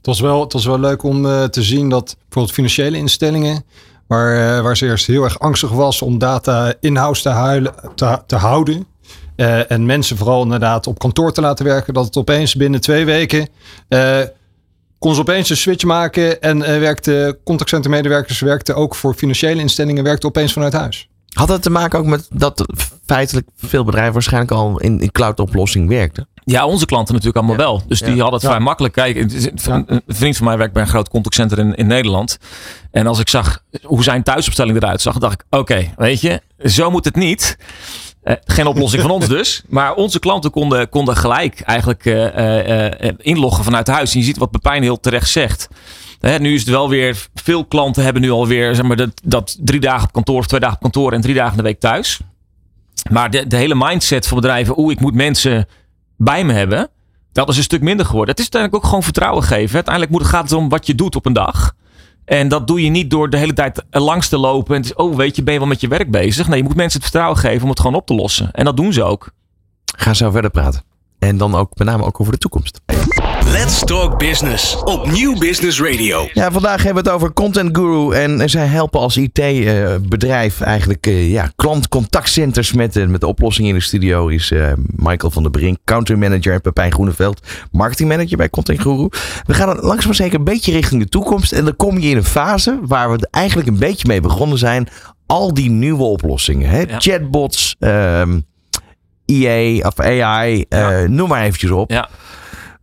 Het 0.00 0.08
was 0.08 0.20
wel, 0.20 0.40
het 0.40 0.52
was 0.52 0.64
wel 0.64 0.80
leuk 0.80 1.02
om 1.02 1.26
uh, 1.26 1.44
te 1.44 1.62
zien 1.62 1.88
dat 1.88 2.16
bijvoorbeeld 2.18 2.54
financiële 2.54 2.96
instellingen, 2.96 3.64
waar, 4.06 4.56
uh, 4.56 4.62
waar 4.62 4.76
ze 4.76 4.86
eerst 4.86 5.06
heel 5.06 5.24
erg 5.24 5.38
angstig 5.38 5.70
was 5.70 6.02
om 6.02 6.18
data 6.18 6.74
in-house 6.80 7.22
te, 7.22 7.28
huilen, 7.28 7.74
te, 7.94 8.18
te 8.26 8.36
houden. 8.36 8.86
Uh, 9.36 9.70
en 9.70 9.86
mensen 9.86 10.16
vooral 10.16 10.42
inderdaad 10.42 10.86
op 10.86 10.98
kantoor 10.98 11.32
te 11.32 11.40
laten 11.40 11.64
werken, 11.64 11.94
dat 11.94 12.04
het 12.04 12.16
opeens 12.16 12.54
binnen 12.54 12.80
twee 12.80 13.04
weken 13.04 13.48
kon 14.98 15.14
ze 15.14 15.20
opeens 15.20 15.50
een 15.50 15.56
switch 15.56 15.84
maken 15.84 16.40
en 16.40 16.58
werkte 16.58 17.38
contactcentermedewerkers 17.44 18.40
werkten 18.40 18.76
ook 18.76 18.94
voor 18.94 19.14
financiële 19.14 19.60
instellingen, 19.60 20.04
werkten 20.04 20.28
opeens 20.28 20.52
vanuit 20.52 20.72
huis. 20.72 21.08
Had 21.32 21.48
het 21.48 21.62
te 21.62 21.70
maken 21.70 21.98
ook 21.98 22.06
met 22.06 22.28
dat 22.32 22.66
feitelijk 23.06 23.48
veel 23.56 23.84
bedrijven 23.84 24.12
waarschijnlijk 24.12 24.52
al 24.52 24.80
in, 24.80 25.00
in 25.00 25.12
cloud-oplossing 25.12 25.88
werkten? 25.88 26.28
Ja, 26.44 26.66
onze 26.66 26.86
klanten 26.86 27.14
natuurlijk 27.14 27.44
allemaal 27.44 27.66
ja. 27.66 27.72
wel. 27.72 27.82
Dus 27.86 27.98
die 27.98 28.14
ja. 28.14 28.20
hadden 28.20 28.32
het 28.32 28.42
ja. 28.42 28.48
vrij 28.48 28.60
makkelijk. 28.60 28.94
Kijk, 28.94 29.16
een 29.16 30.02
vriend 30.06 30.36
van 30.36 30.46
mij 30.46 30.56
werkt 30.56 30.72
bij 30.72 30.82
een 30.82 30.88
groot 30.88 31.08
contactcenter 31.08 31.58
in, 31.58 31.74
in 31.74 31.86
Nederland. 31.86 32.38
En 32.90 33.06
als 33.06 33.18
ik 33.18 33.28
zag 33.28 33.62
hoe 33.82 34.02
zijn 34.02 34.22
thuisopstelling 34.22 34.76
eruit 34.76 35.00
zag, 35.00 35.18
dacht 35.18 35.34
ik: 35.34 35.44
oké, 35.50 35.58
okay, 35.58 35.94
weet 35.96 36.20
je, 36.20 36.40
zo 36.64 36.90
moet 36.90 37.04
het 37.04 37.16
niet. 37.16 37.58
Uh, 38.24 38.34
geen 38.44 38.66
oplossing 38.66 39.02
van 39.02 39.10
ons 39.10 39.28
dus. 39.38 39.62
Maar 39.68 39.94
onze 39.94 40.18
klanten 40.18 40.50
konden, 40.50 40.88
konden 40.88 41.16
gelijk 41.16 41.60
eigenlijk 41.60 42.04
uh, 42.04 42.86
uh, 42.86 43.10
inloggen 43.16 43.64
vanuit 43.64 43.86
huis. 43.86 44.12
En 44.12 44.18
je 44.18 44.24
ziet 44.24 44.38
wat 44.38 44.50
Pepijn 44.50 44.82
heel 44.82 45.00
terecht 45.00 45.30
zegt. 45.30 45.68
Hè, 46.20 46.38
nu 46.38 46.54
is 46.54 46.60
het 46.60 46.70
wel 46.70 46.88
weer, 46.88 47.26
veel 47.34 47.64
klanten 47.64 48.04
hebben 48.04 48.22
nu 48.22 48.30
alweer 48.30 48.74
zeg 48.74 48.84
maar, 48.84 48.96
dat, 48.96 49.20
dat 49.24 49.56
drie 49.60 49.80
dagen 49.80 50.06
op 50.06 50.12
kantoor 50.12 50.38
of 50.38 50.46
twee 50.46 50.60
dagen 50.60 50.76
op 50.76 50.82
kantoor 50.82 51.12
en 51.12 51.20
drie 51.20 51.34
dagen 51.34 51.50
in 51.50 51.56
de 51.56 51.62
week 51.62 51.80
thuis. 51.80 52.20
Maar 53.10 53.30
de, 53.30 53.46
de 53.46 53.56
hele 53.56 53.74
mindset 53.74 54.26
van 54.26 54.36
bedrijven, 54.40 54.78
oeh, 54.78 54.92
ik 54.92 55.00
moet 55.00 55.14
mensen 55.14 55.66
bij 56.22 56.44
me 56.44 56.52
hebben. 56.52 56.88
Dat 57.32 57.48
is 57.48 57.56
een 57.56 57.62
stuk 57.62 57.82
minder 57.82 58.06
geworden. 58.06 58.30
Het 58.30 58.38
is 58.38 58.50
uiteindelijk 58.50 58.82
ook 58.82 58.88
gewoon 58.88 59.04
vertrouwen 59.04 59.42
geven. 59.42 59.74
Uiteindelijk 59.74 60.14
moet, 60.14 60.24
gaat 60.26 60.42
het 60.42 60.52
om 60.52 60.68
wat 60.68 60.86
je 60.86 60.94
doet 60.94 61.16
op 61.16 61.26
een 61.26 61.32
dag. 61.32 61.74
En 62.24 62.48
dat 62.48 62.66
doe 62.66 62.82
je 62.82 62.90
niet 62.90 63.10
door 63.10 63.30
de 63.30 63.36
hele 63.36 63.52
tijd 63.52 63.84
langs 63.90 64.28
te 64.28 64.38
lopen. 64.38 64.76
En 64.76 64.96
oh, 64.96 65.16
weet 65.16 65.36
je, 65.36 65.42
ben 65.42 65.52
je 65.52 65.58
wel 65.58 65.68
met 65.68 65.80
je 65.80 65.88
werk 65.88 66.10
bezig? 66.10 66.48
Nee, 66.48 66.58
je 66.58 66.64
moet 66.64 66.76
mensen 66.76 67.00
het 67.00 67.10
vertrouwen 67.10 67.38
geven 67.38 67.62
om 67.62 67.68
het 67.68 67.80
gewoon 67.80 67.96
op 67.96 68.06
te 68.06 68.14
lossen. 68.14 68.50
En 68.52 68.64
dat 68.64 68.76
doen 68.76 68.92
ze 68.92 69.02
ook. 69.02 69.30
Ga 69.96 70.14
zo 70.14 70.30
verder 70.30 70.50
praten. 70.50 70.82
En 71.18 71.36
dan 71.36 71.54
ook 71.54 71.78
met 71.78 71.86
name 71.86 72.04
ook 72.04 72.20
over 72.20 72.32
de 72.32 72.38
toekomst. 72.38 72.80
Let's 73.52 73.84
Talk 73.84 74.18
Business 74.18 74.82
op 74.82 75.10
Nieuw 75.10 75.38
Business 75.38 75.80
Radio. 75.80 76.28
Ja, 76.32 76.50
vandaag 76.50 76.82
hebben 76.82 77.02
we 77.04 77.10
het 77.10 77.18
over 77.18 77.32
Content 77.32 77.76
Guru. 77.76 78.14
En 78.14 78.50
zij 78.50 78.66
helpen 78.66 79.00
als 79.00 79.16
IT-bedrijf 79.16 80.60
eigenlijk 80.60 81.06
uh, 81.06 81.30
ja, 81.30 81.50
klantcontactcenters 81.56 82.72
met, 82.72 82.96
uh, 82.96 83.06
met 83.06 83.20
de 83.20 83.26
oplossing 83.26 83.68
in 83.68 83.74
de 83.74 83.80
studio. 83.80 84.28
Is 84.28 84.50
uh, 84.50 84.72
Michael 84.96 85.30
van 85.30 85.42
der 85.42 85.50
Brink, 85.50 85.78
country 85.84 86.14
manager. 86.16 86.52
En 86.52 86.60
Pepijn 86.60 86.92
Groeneveld, 86.92 87.46
marketing 87.72 88.08
manager 88.08 88.36
bij 88.36 88.50
Content 88.50 88.80
Guru. 88.80 89.08
We 89.46 89.54
gaan 89.54 89.68
langzaam 89.68 90.06
maar 90.06 90.14
zeker 90.14 90.38
een 90.38 90.44
beetje 90.44 90.72
richting 90.72 91.02
de 91.02 91.08
toekomst. 91.08 91.52
En 91.52 91.64
dan 91.64 91.76
kom 91.76 91.98
je 91.98 92.08
in 92.08 92.16
een 92.16 92.24
fase 92.24 92.78
waar 92.82 93.10
we 93.10 93.28
eigenlijk 93.30 93.68
een 93.68 93.78
beetje 93.78 94.06
mee 94.08 94.20
begonnen 94.20 94.58
zijn. 94.58 94.88
Al 95.26 95.54
die 95.54 95.70
nieuwe 95.70 96.02
oplossingen. 96.02 96.70
Hè? 96.70 96.80
Ja. 96.80 96.98
Chatbots, 96.98 97.76
um, 97.78 98.46
EA 99.24 99.86
of 99.86 100.00
AI, 100.00 100.64
ja. 100.68 101.06
noem 101.06 101.28
maar 101.28 101.42
eventjes 101.42 101.70
op. 101.70 101.90
Ja. 101.90 102.08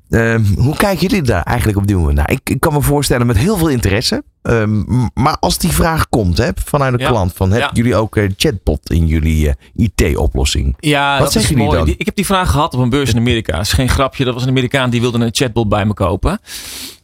Um, 0.10 0.46
hoe 0.58 0.76
kijken 0.76 1.08
jullie 1.08 1.24
daar 1.24 1.44
eigenlijk 1.44 1.78
op 1.78 1.88
die 1.88 1.96
moment? 1.96 2.16
Nou, 2.16 2.32
ik, 2.32 2.50
ik, 2.50 2.60
kan 2.60 2.74
me 2.74 2.82
voorstellen 2.82 3.28
met 3.28 3.38
heel 3.38 3.58
veel 3.58 3.68
interesse. 3.68 4.24
Um, 4.42 5.10
maar 5.14 5.38
als 5.40 5.58
die 5.58 5.72
vraag 5.72 6.10
komt 6.10 6.38
hè, 6.38 6.50
vanuit 6.66 6.98
de 6.98 7.04
ja. 7.04 7.10
klant: 7.10 7.34
van, 7.34 7.52
hebben 7.52 7.70
ja. 7.74 7.76
jullie 7.76 7.96
ook 7.96 8.16
uh, 8.16 8.30
chatbot 8.38 8.90
in 8.90 9.08
jullie 9.08 9.48
uh, 9.76 9.86
IT-oplossing? 9.96 10.76
Ja, 10.80 11.20
Wat 11.20 11.34
dat 11.34 11.44
is 11.44 11.52
mooi. 11.52 11.78
Dan? 11.78 11.88
Ik 11.88 12.06
heb 12.06 12.16
die 12.16 12.26
vraag 12.26 12.52
gehad 12.52 12.74
op 12.74 12.80
een 12.80 12.90
beurs 12.90 13.10
in 13.10 13.18
Amerika. 13.18 13.52
Dat 13.52 13.66
is 13.66 13.74
geen 13.74 13.90
grapje. 13.90 14.26
Dat 14.26 14.34
was 14.34 14.44
een 14.44 14.50
Amerikaan 14.50 14.90
die 14.90 15.02
wilde 15.02 15.20
een 15.20 15.30
chatbot 15.32 15.70
bij 15.70 15.86
me 15.86 15.94
kopen. 15.94 16.40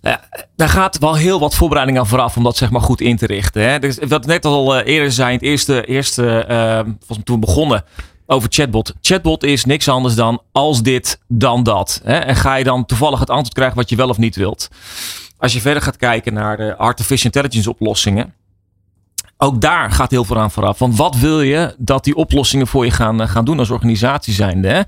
Uh, 0.02 0.14
daar 0.56 0.70
gaat 0.70 0.98
wel 0.98 1.16
heel 1.16 1.40
wat 1.40 1.56
voorbereiding 1.56 2.00
aan 2.00 2.08
vooraf 2.08 2.38
om 2.38 2.44
dat 2.44 2.58
zeg 2.58 2.72
maar 2.72 2.82
goed 2.82 3.02
in 3.02 3.18
te 3.18 3.26
richten. 3.26 3.70
Hè. 3.70 3.80
Dus, 3.80 3.98
wat 4.08 4.26
net 4.26 4.46
al 4.46 4.80
eerder 4.80 5.12
zei, 5.12 5.34
het 5.34 5.42
eerste, 5.42 5.86
eerste 5.86 6.46
volgens 6.88 7.08
mij 7.08 7.24
toen 7.24 7.40
we 7.40 7.46
begonnen 7.46 7.84
over 8.26 8.50
chatbot. 8.52 8.94
Chatbot 9.02 9.44
is 9.44 9.66
niks 9.66 9.88
anders 9.88 10.16
dan 10.16 10.42
als 10.52 10.82
dit, 10.82 11.20
dan 11.28 11.64
dat. 11.64 12.02
Hè? 12.04 12.18
En 12.18 12.36
ga 12.36 12.56
je 12.56 12.64
dan 12.64 12.86
toevallig 12.86 13.20
het 13.20 13.30
antwoord 13.30 13.54
krijgen 13.54 13.78
wat 13.78 13.90
je 13.90 13.96
wel 13.96 14.10
of 14.10 14.18
niet 14.18 14.36
wilt. 14.36 14.70
Als 15.38 15.54
je 15.54 15.62
verder 15.62 15.84
gaat 15.84 15.98
kijken 15.98 16.34
naar 16.34 16.58
de 16.58 16.76
artificial 16.78 17.32
intelligence 17.34 17.70
oplossingen. 17.70 18.34
Ook 19.38 19.62
daar 19.62 19.92
gaat 19.92 20.12
heel 20.12 20.24
veel 20.24 20.40
aan 20.40 20.52
vooraf. 20.52 20.80
Want 20.80 20.96
wat 20.96 21.16
wil 21.16 21.42
je 21.42 21.76
dat 21.78 22.04
die 22.04 22.16
oplossingen 22.16 22.68
voor 22.68 22.86
je 22.86 22.92
gaan, 22.92 23.28
gaan 23.28 23.46
doen 23.46 23.60
als 23.60 23.70
organisatie 23.70 24.34
zijnde? 24.34 24.68
Hè? 24.68 24.82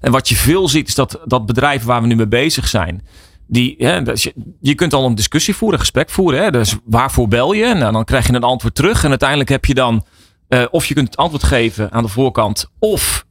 En 0.00 0.12
wat 0.12 0.28
je 0.28 0.34
veel 0.34 0.68
ziet 0.68 0.88
is 0.88 0.94
dat, 0.94 1.20
dat 1.24 1.46
bedrijven 1.46 1.86
waar 1.86 2.00
we 2.00 2.06
nu 2.06 2.16
mee 2.16 2.26
bezig 2.26 2.68
zijn. 2.68 3.06
Die, 3.46 3.74
hè, 3.78 3.96
je, 3.96 4.32
je 4.60 4.74
kunt 4.74 4.92
al 4.92 5.06
een 5.06 5.14
discussie 5.14 5.54
voeren, 5.54 5.78
een 5.78 5.84
gesprek 5.84 6.10
voeren. 6.10 6.42
Hè? 6.42 6.50
Dus 6.50 6.76
waarvoor 6.84 7.28
bel 7.28 7.52
je? 7.52 7.74
Nou, 7.74 7.92
dan 7.92 8.04
krijg 8.04 8.26
je 8.26 8.32
een 8.32 8.42
antwoord 8.42 8.74
terug. 8.74 9.04
En 9.04 9.08
uiteindelijk 9.08 9.48
heb 9.48 9.64
je 9.64 9.74
dan 9.74 10.04
uh, 10.52 10.64
of 10.70 10.86
je 10.86 10.94
kunt 10.94 11.06
het 11.06 11.16
antwoord 11.16 11.42
geven 11.42 11.92
aan 11.92 12.02
de 12.02 12.08
voorkant. 12.08 12.70
Of 12.78 13.26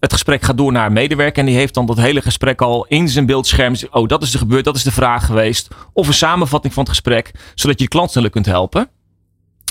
het 0.00 0.12
gesprek 0.12 0.42
gaat 0.42 0.56
door 0.56 0.72
naar 0.72 0.86
een 0.86 0.92
medewerker. 0.92 1.38
En 1.38 1.46
die 1.46 1.56
heeft 1.56 1.74
dan 1.74 1.86
dat 1.86 1.96
hele 1.96 2.22
gesprek 2.22 2.60
al 2.60 2.86
in 2.86 3.08
zijn 3.08 3.26
beeldscherm. 3.26 3.74
Oh, 3.90 4.08
dat 4.08 4.22
is 4.22 4.32
er 4.32 4.38
gebeurd. 4.38 4.64
Dat 4.64 4.76
is 4.76 4.82
de 4.82 4.92
vraag 4.92 5.26
geweest. 5.26 5.68
Of 5.92 6.06
een 6.06 6.14
samenvatting 6.14 6.74
van 6.74 6.82
het 6.82 6.92
gesprek. 6.92 7.30
Zodat 7.54 7.78
je 7.78 7.84
je 7.84 7.90
klant 7.90 8.10
sneller 8.10 8.30
kunt 8.30 8.46
helpen. 8.46 8.88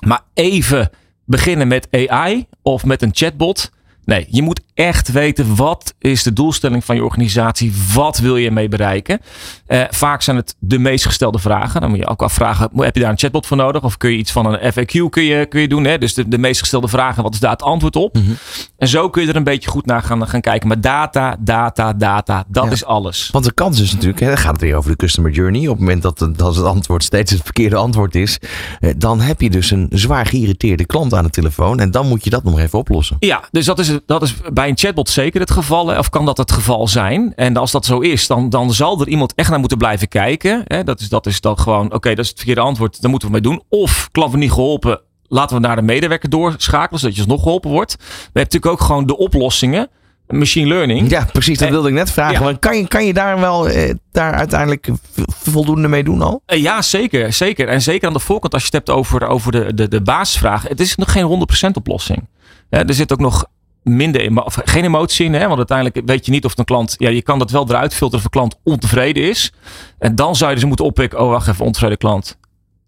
Maar 0.05 0.21
even 0.33 0.89
beginnen 1.25 1.67
met 1.67 1.87
AI 1.91 2.45
of 2.61 2.85
met 2.85 3.01
een 3.01 3.11
chatbot. 3.13 3.71
Nee, 4.05 4.27
je 4.29 4.41
moet 4.41 4.61
echt 4.73 5.11
weten 5.11 5.55
wat 5.55 5.93
is 5.99 6.23
de 6.23 6.33
doelstelling 6.33 6.85
van 6.85 6.95
je 6.95 7.03
organisatie. 7.03 7.73
Wat 7.93 8.17
wil 8.17 8.37
je 8.37 8.51
mee 8.51 8.67
bereiken? 8.67 9.19
Uh, 9.67 9.83
vaak 9.89 10.21
zijn 10.21 10.35
het 10.37 10.55
de 10.59 10.79
meest 10.79 11.05
gestelde 11.05 11.39
vragen. 11.39 11.81
Dan 11.81 11.89
moet 11.89 11.99
je 11.99 12.07
ook 12.07 12.21
afvragen, 12.21 12.69
heb 12.75 12.95
je 12.95 13.01
daar 13.01 13.11
een 13.11 13.17
chatbot 13.17 13.47
voor 13.47 13.57
nodig? 13.57 13.83
Of 13.83 13.97
kun 13.97 14.11
je 14.11 14.17
iets 14.17 14.31
van 14.31 14.45
een 14.53 14.73
FAQ 14.73 15.09
kun 15.09 15.23
je, 15.23 15.45
kun 15.45 15.61
je 15.61 15.67
doen? 15.67 15.83
Hè? 15.83 15.97
Dus 15.97 16.13
de, 16.13 16.27
de 16.27 16.37
meest 16.37 16.59
gestelde 16.59 16.87
vragen, 16.87 17.23
wat 17.23 17.33
is 17.33 17.39
daar 17.39 17.51
het 17.51 17.61
antwoord 17.61 17.95
op? 17.95 18.15
Mhm. 18.15 18.31
En 18.77 18.87
zo 18.87 19.09
kun 19.09 19.21
je 19.23 19.27
er 19.29 19.35
een 19.35 19.43
beetje 19.43 19.69
goed 19.69 19.85
naar 19.85 20.03
gaan, 20.03 20.27
gaan 20.27 20.41
kijken. 20.41 20.67
Maar 20.67 20.81
data, 20.81 21.35
data, 21.39 21.93
data, 21.93 22.43
dat 22.47 22.65
Ja. 22.65 22.71
is 22.71 22.85
alles. 22.85 23.29
Want 23.31 23.45
de 23.45 23.53
kans 23.53 23.79
is 23.79 23.91
natuurlijk, 23.91 24.19
hè, 24.19 24.27
dan 24.27 24.37
gaat 24.37 24.51
het 24.51 24.61
weer 24.61 24.75
over 24.75 24.89
de 24.91 24.95
customer 24.97 25.31
journey. 25.31 25.61
Op 25.61 25.67
het 25.67 25.79
moment 25.79 26.01
dat, 26.01 26.19
het- 26.19 26.37
dat 26.37 26.55
het 26.55 26.65
antwoord 26.65 27.03
steeds 27.03 27.31
het 27.31 27.41
verkeerde 27.43 27.75
antwoord 27.75 28.15
is, 28.15 28.37
eh, 28.79 28.93
dan 28.97 29.19
heb 29.21 29.41
je 29.41 29.49
dus 29.49 29.71
een 29.71 29.87
zwaar 29.89 30.25
geïrriteerde 30.25 30.85
klant 30.85 31.13
aan 31.13 31.23
de 31.23 31.29
telefoon. 31.29 31.79
En 31.79 31.91
dan 31.91 32.07
moet 32.07 32.23
je 32.23 32.29
dat 32.29 32.43
nog 32.43 32.59
even 32.59 32.79
oplossen. 32.79 33.15
Ja, 33.19 33.43
dus 33.51 33.65
dat 33.65 33.79
is, 33.79 33.91
dat 34.05 34.21
is 34.21 34.35
bij 34.53 34.69
een 34.71 34.77
chatbot 34.77 35.09
zeker 35.09 35.39
het 35.39 35.51
geval. 35.51 35.97
Of 35.97 36.09
kan 36.09 36.25
dat 36.25 36.37
het 36.37 36.51
geval 36.51 36.87
zijn? 36.87 37.33
En 37.35 37.57
als 37.57 37.71
dat 37.71 37.85
zo 37.85 37.99
is, 37.99 38.27
dan, 38.27 38.49
dan 38.49 38.73
zal 38.73 39.01
er 39.01 39.07
iemand 39.07 39.33
echt 39.35 39.49
naar 39.49 39.59
moeten 39.59 39.77
blijven 39.77 40.07
kijken. 40.07 40.61
Hè. 40.65 40.83
Dat, 40.83 40.99
is, 40.99 41.09
dat 41.09 41.25
is 41.25 41.41
dan 41.41 41.59
gewoon, 41.59 41.93
oké, 41.93 42.09
dat 42.09 42.19
is 42.19 42.27
het 42.27 42.37
verkeerde 42.37 42.61
antwoord. 42.61 43.01
Daar 43.01 43.09
moeten 43.09 43.27
we 43.27 43.33
mee 43.33 43.43
doen. 43.43 43.61
Of 43.69 44.09
klant 44.11 44.35
niet 44.35 44.51
geholpen. 44.51 45.01
Laten 45.27 45.55
we 45.55 45.61
naar 45.67 45.75
de 45.75 45.81
medewerker 45.81 46.29
doorschakelen, 46.29 46.99
zodat 46.99 47.15
je 47.15 47.21
alsnog 47.21 47.41
geholpen 47.43 47.69
wordt. 47.71 47.95
We 47.99 48.05
hebben 48.23 48.43
natuurlijk 48.43 48.71
ook 48.71 48.81
gewoon 48.81 49.05
de 49.05 49.17
oplossingen. 49.17 49.89
Machine 50.27 50.67
learning. 50.67 51.09
Ja, 51.09 51.25
precies. 51.31 51.57
Dat 51.57 51.69
wilde 51.69 51.87
ik 51.87 51.93
net 51.93 52.11
vragen. 52.11 52.45
ja. 52.47 52.53
Kan, 52.59 52.77
je, 52.77 52.87
kan 52.87 53.05
je 53.05 53.13
daar 53.13 53.39
wel 53.39 53.67
eh, 53.69 53.93
daar 54.11 54.33
uiteindelijk 54.33 54.89
voldoende 55.27 55.87
mee 55.87 56.03
doen 56.03 56.21
al? 56.21 56.41
Eh, 56.45 56.61
Ja, 56.61 56.81
zeker, 56.81 57.33
zeker. 57.33 57.67
En 57.67 57.81
zeker 57.81 58.07
aan 58.07 58.13
de 58.13 58.19
voorkant 58.19 58.53
als 58.53 58.61
je 58.61 58.69
het 58.71 58.77
hebt 58.85 58.97
over, 58.97 59.27
over 59.27 59.51
de, 59.51 59.73
de, 59.73 59.87
de 59.87 60.01
basisvraag. 60.01 60.63
Het 60.67 60.79
is 60.79 60.95
nog 60.95 61.11
geen 61.11 61.47
100% 61.69 61.71
oplossing. 61.73 62.27
Ja, 62.69 62.85
er 62.85 62.93
zit 62.93 63.11
ook 63.11 63.19
nog 63.19 63.45
minder 63.83 64.21
emo- 64.21 64.45
geen 64.45 64.83
emotie 64.83 65.25
in. 65.25 65.33
Hè? 65.33 65.45
Want 65.45 65.57
uiteindelijk 65.57 66.01
weet 66.05 66.25
je 66.25 66.31
niet 66.31 66.45
of 66.45 66.57
een 66.57 66.65
klant... 66.65 66.95
Ja, 66.97 67.09
je 67.09 67.21
kan 67.21 67.39
dat 67.39 67.51
wel 67.51 67.69
eruit 67.69 67.93
filteren 67.93 68.17
of 68.19 68.23
een 68.23 68.39
klant 68.39 68.55
ontevreden 68.63 69.29
is. 69.29 69.53
En 69.99 70.15
dan 70.15 70.35
zou 70.35 70.49
je 70.49 70.55
dus 70.55 70.65
moeten 70.65 70.85
oppikken... 70.85 71.19
Oh, 71.19 71.29
wacht 71.29 71.47
even, 71.47 71.65
ontevreden 71.65 71.97
klant. 71.97 72.37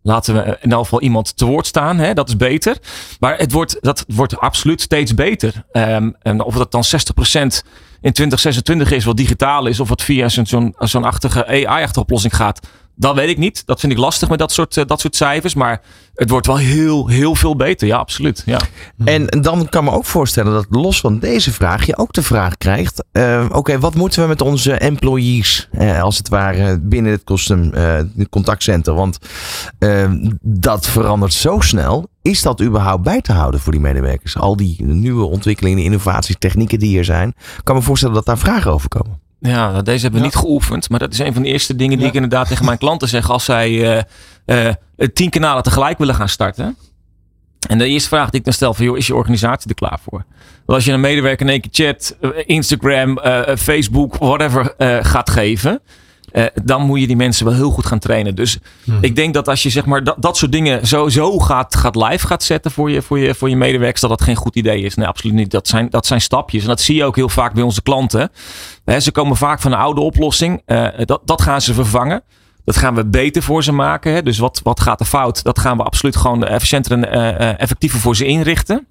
Laten 0.02 0.36
we 0.36 0.58
in 0.62 0.72
elk 0.72 0.84
geval 0.84 1.02
iemand 1.02 1.38
te 1.38 1.46
woord 1.46 1.66
staan. 1.66 1.98
Hè? 1.98 2.14
Dat 2.14 2.28
is 2.28 2.38
beter. 2.38 2.78
Maar 3.20 3.38
het 3.38 3.52
wordt, 3.52 3.78
dat 3.82 4.06
wordt 4.08 4.38
absoluut 4.38 4.82
steeds 4.82 5.14
beter. 5.14 5.66
Ehm, 5.72 6.12
en 6.22 6.44
of 6.44 6.56
dat 6.56 6.72
dan 6.72 6.84
60% 6.84 6.90
in 8.02 8.12
2026 8.12 8.92
is 8.92 9.06
wat 9.06 9.18
digitaal 9.18 9.66
is... 9.66 9.80
of 9.80 9.90
wat 9.90 10.02
via 10.02 10.30
zo'n 10.30 10.74
zo'n 10.78 11.04
achtige 11.04 11.48
AI-achtige 11.48 12.00
oplossing 12.00 12.36
gaat... 12.36 12.68
Dat 12.96 13.16
weet 13.16 13.30
ik 13.30 13.38
niet. 13.38 13.66
Dat 13.66 13.80
vind 13.80 13.92
ik 13.92 13.98
lastig 13.98 14.30
met 14.30 14.40
dat 14.40 14.52
soort, 14.52 14.78
eh, 14.78 14.86
dat 14.86 15.00
soort 15.00 15.16
cijfers. 15.16 15.54
Maar 15.54 15.82
het 16.16 16.30
wordt 16.30 16.48
wel 16.48 16.58
heel, 16.58 17.08
heel 17.08 17.36
veel 17.36 17.56
beter. 17.56 17.88
Ja, 17.88 17.98
absoluut. 17.98 18.44
Ja. 18.46 18.60
En 19.06 19.26
dan 19.26 19.70
kan 19.70 19.84
me 19.84 19.92
ook 19.92 20.06
voorstellen 20.06 20.54
dat 20.54 20.66
los 20.70 21.00
van 21.00 21.20
deze 21.20 21.54
vraag 21.54 21.86
je 21.86 21.98
ook 21.98 22.14
de 22.14 22.24
vraag 22.24 22.58
krijgt: 22.58 23.04
eh, 23.12 23.46
oké, 23.52 23.80
wat 23.80 23.96
moeten 23.96 24.22
we 24.22 24.28
met 24.28 24.42
onze 24.42 24.74
employees, 24.74 25.70
eh, 25.72 26.02
als 26.02 26.18
het 26.18 26.30
ware, 26.30 26.80
binnen 26.80 27.12
het 27.12 27.24
custom 27.24 27.72
contactcenter? 28.30 28.94
Want 28.94 29.18
dat 30.42 30.88
verandert 30.88 31.34
zo 31.34 31.60
snel. 31.60 32.12
Is 32.22 32.42
dat 32.42 32.62
überhaupt 32.62 33.04
bij 33.04 33.22
te 33.22 33.34
houden 33.34 33.60
voor 33.60 33.72
die 33.72 33.82
medewerkers? 33.82 34.38
Al 34.38 34.56
die 34.56 34.84
nieuwe 34.84 35.26
ontwikkelingen, 35.26 35.84
innovaties, 35.84 36.36
technieken 36.40 36.80
die 36.80 36.98
er 36.98 37.06
zijn. 37.06 37.28
Ik 37.28 37.64
kan 37.64 37.76
me 37.76 37.82
voorstellen 37.82 38.16
dat 38.16 38.26
daar 38.26 38.38
vragen 38.38 38.72
over 38.72 38.90
komen. 38.90 39.23
Ja, 39.50 39.72
nou, 39.72 39.84
deze 39.84 40.02
hebben 40.02 40.20
we 40.22 40.28
Ja. 40.28 40.32
niet 40.34 40.42
geoefend. 40.46 40.90
Maar 40.90 41.00
dat 41.00 41.14
is 41.14 41.20
een 41.20 41.34
van 41.34 41.42
de 41.44 41.48
eerste 41.50 41.76
dingen 41.76 41.94
die 41.94 42.02
Ja. 42.02 42.08
ik 42.08 42.14
inderdaad 42.14 42.48
tegen 42.48 42.66
mijn 42.66 42.78
klanten 42.78 43.08
zeg. 43.08 43.30
Als 43.30 43.46
zij 43.46 44.04
eh, 44.46 44.68
eh, 44.68 44.76
tien 45.14 45.30
kanalen 45.30 45.64
tegelijk 45.64 45.98
willen 45.98 46.16
gaan 46.16 46.30
starten. 46.30 46.78
En 47.70 47.78
de 47.78 47.86
eerste 47.88 48.10
vraag 48.10 48.30
die 48.30 48.40
ik 48.40 48.46
dan 48.46 48.54
stel 48.54 48.74
van, 48.74 48.86
joh, 48.86 48.98
is 48.98 49.08
je 49.08 49.16
organisatie 49.16 49.70
er 49.70 49.76
klaar 49.76 50.00
voor? 50.04 50.26
Want 50.66 50.78
als 50.78 50.86
je 50.86 50.92
een 50.92 51.00
medewerker 51.00 51.46
in 51.46 51.52
één 51.52 51.62
keer 51.62 51.86
chat, 51.88 52.18
eh, 52.22 52.30
Instagram, 52.46 53.18
eh, 53.18 53.48
eh, 53.52 53.58
Facebook, 53.58 54.16
whatever 54.18 54.74
eh, 54.78 54.98
gaat 55.02 55.30
geven. 55.30 55.82
Eh, 56.34 56.46
dan 56.64 56.82
moet 56.82 57.00
je 57.00 57.08
die 57.08 57.16
mensen 57.16 57.46
wel 57.46 57.54
heel 57.54 57.70
goed 57.70 57.86
gaan 57.86 58.00
trainen. 58.00 58.36
Dus 58.36 58.58
ik 59.02 59.16
denk 59.16 59.34
dat 59.34 59.48
als 59.48 59.64
je 59.64 59.70
zeg 59.70 59.86
maar 59.86 60.04
dat, 60.04 60.16
dat 60.20 60.38
soort 60.38 60.52
dingen 60.52 60.88
sowieso 60.88 61.40
gaat, 61.40 61.76
gaat 61.76 61.96
live 61.96 62.28
gaat 62.28 62.44
zetten 62.44 62.72
voor 62.72 62.92
je, 62.92 63.02
voor, 63.02 63.20
je, 63.20 63.36
voor 63.36 63.50
je 63.50 63.56
medewerkers, 63.56 64.02
dat 64.02 64.10
dat 64.10 64.22
geen 64.22 64.36
goed 64.36 64.56
idee 64.56 64.82
is. 64.82 64.96
Nee, 64.96 65.08
absoluut 65.08 65.36
niet. 65.36 65.52
Dat 65.52 65.68
zijn, 65.68 65.90
dat 65.90 66.06
zijn 66.06 66.22
stapjes. 66.22 66.62
En 66.62 66.68
dat 66.68 66.82
zie 66.82 66.96
je 66.96 67.06
ook 67.06 67.16
heel 67.16 67.30
vaak 67.30 67.54
bij 67.54 67.64
onze 67.64 67.82
klanten. 67.82 68.32
Hè, 68.86 69.00
ze 69.00 69.12
komen 69.12 69.38
vaak 69.38 69.62
van 69.62 69.72
een 69.72 69.78
oude 69.78 70.02
oplossing. 70.02 70.62
Eh, 70.66 70.88
dat, 71.06 71.22
dat 71.26 71.42
gaan 71.42 71.62
ze 71.62 71.74
vervangen. 71.74 72.24
Dat 72.66 72.78
gaan 72.78 72.96
we 72.96 73.06
beter 73.06 73.44
voor 73.44 73.64
ze 73.64 73.72
maken. 73.72 74.14
Hè. 74.14 74.24
Dus 74.24 74.38
wat, 74.38 74.62
wat 74.64 74.80
gaat 74.80 75.00
er 75.00 75.06
fout? 75.06 75.44
Dat 75.44 75.60
gaan 75.60 75.78
we 75.78 75.84
absoluut 75.84 76.16
gewoon 76.16 76.44
efficiënter 76.44 76.92
en 76.92 77.12
eh, 77.12 77.62
effectiever 77.62 78.00
voor 78.00 78.16
ze 78.16 78.26
inrichten. 78.26 78.88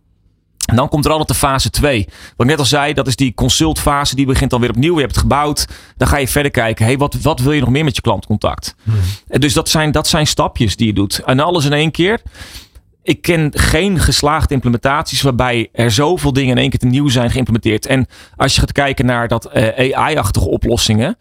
En 0.66 0.76
dan 0.76 0.88
komt 0.88 1.04
er 1.04 1.10
altijd 1.10 1.28
de 1.28 1.34
fase 1.34 1.70
2. 1.70 2.04
Wat 2.04 2.46
ik 2.46 2.46
net 2.46 2.58
al 2.58 2.64
zei, 2.64 2.92
dat 2.92 3.06
is 3.06 3.16
die 3.16 3.34
consultfase. 3.34 4.14
Die 4.14 4.26
begint 4.26 4.50
dan 4.50 4.60
weer 4.60 4.70
opnieuw. 4.70 4.94
Je 4.94 5.00
hebt 5.00 5.12
het 5.12 5.22
gebouwd. 5.22 5.66
Dan 5.96 6.08
ga 6.08 6.16
je 6.16 6.28
verder 6.28 6.50
kijken. 6.50 6.84
Hey, 6.84 6.98
wat, 6.98 7.14
wat 7.14 7.40
wil 7.40 7.52
je 7.52 7.60
nog 7.60 7.68
meer 7.68 7.84
met 7.84 7.96
je 7.96 8.02
klantcontact? 8.02 8.74
En 9.28 9.40
Dus 9.40 9.52
dat 9.52 9.68
zijn, 9.68 9.90
dat 9.90 10.08
zijn 10.08 10.26
stapjes 10.26 10.76
die 10.76 10.86
je 10.86 10.92
doet. 10.92 11.20
En 11.24 11.40
alles 11.40 11.64
in 11.64 11.72
één 11.72 11.90
keer. 11.90 12.20
Ik 13.02 13.22
ken 13.22 13.50
geen 13.54 13.98
geslaagde 13.98 14.54
implementaties 14.54 15.22
waarbij 15.22 15.68
er 15.72 15.90
zoveel 15.90 16.32
dingen 16.32 16.50
in 16.50 16.58
één 16.58 16.70
keer 16.70 16.78
te 16.78 16.86
nieuw 16.86 17.08
zijn 17.08 17.30
geïmplementeerd. 17.30 17.86
En 17.86 18.06
als 18.36 18.54
je 18.54 18.60
gaat 18.60 18.72
kijken 18.72 19.06
naar 19.06 19.28
dat 19.28 19.44
eh, 19.46 19.94
AI-achtige 19.94 20.48
oplossingen. 20.48 21.16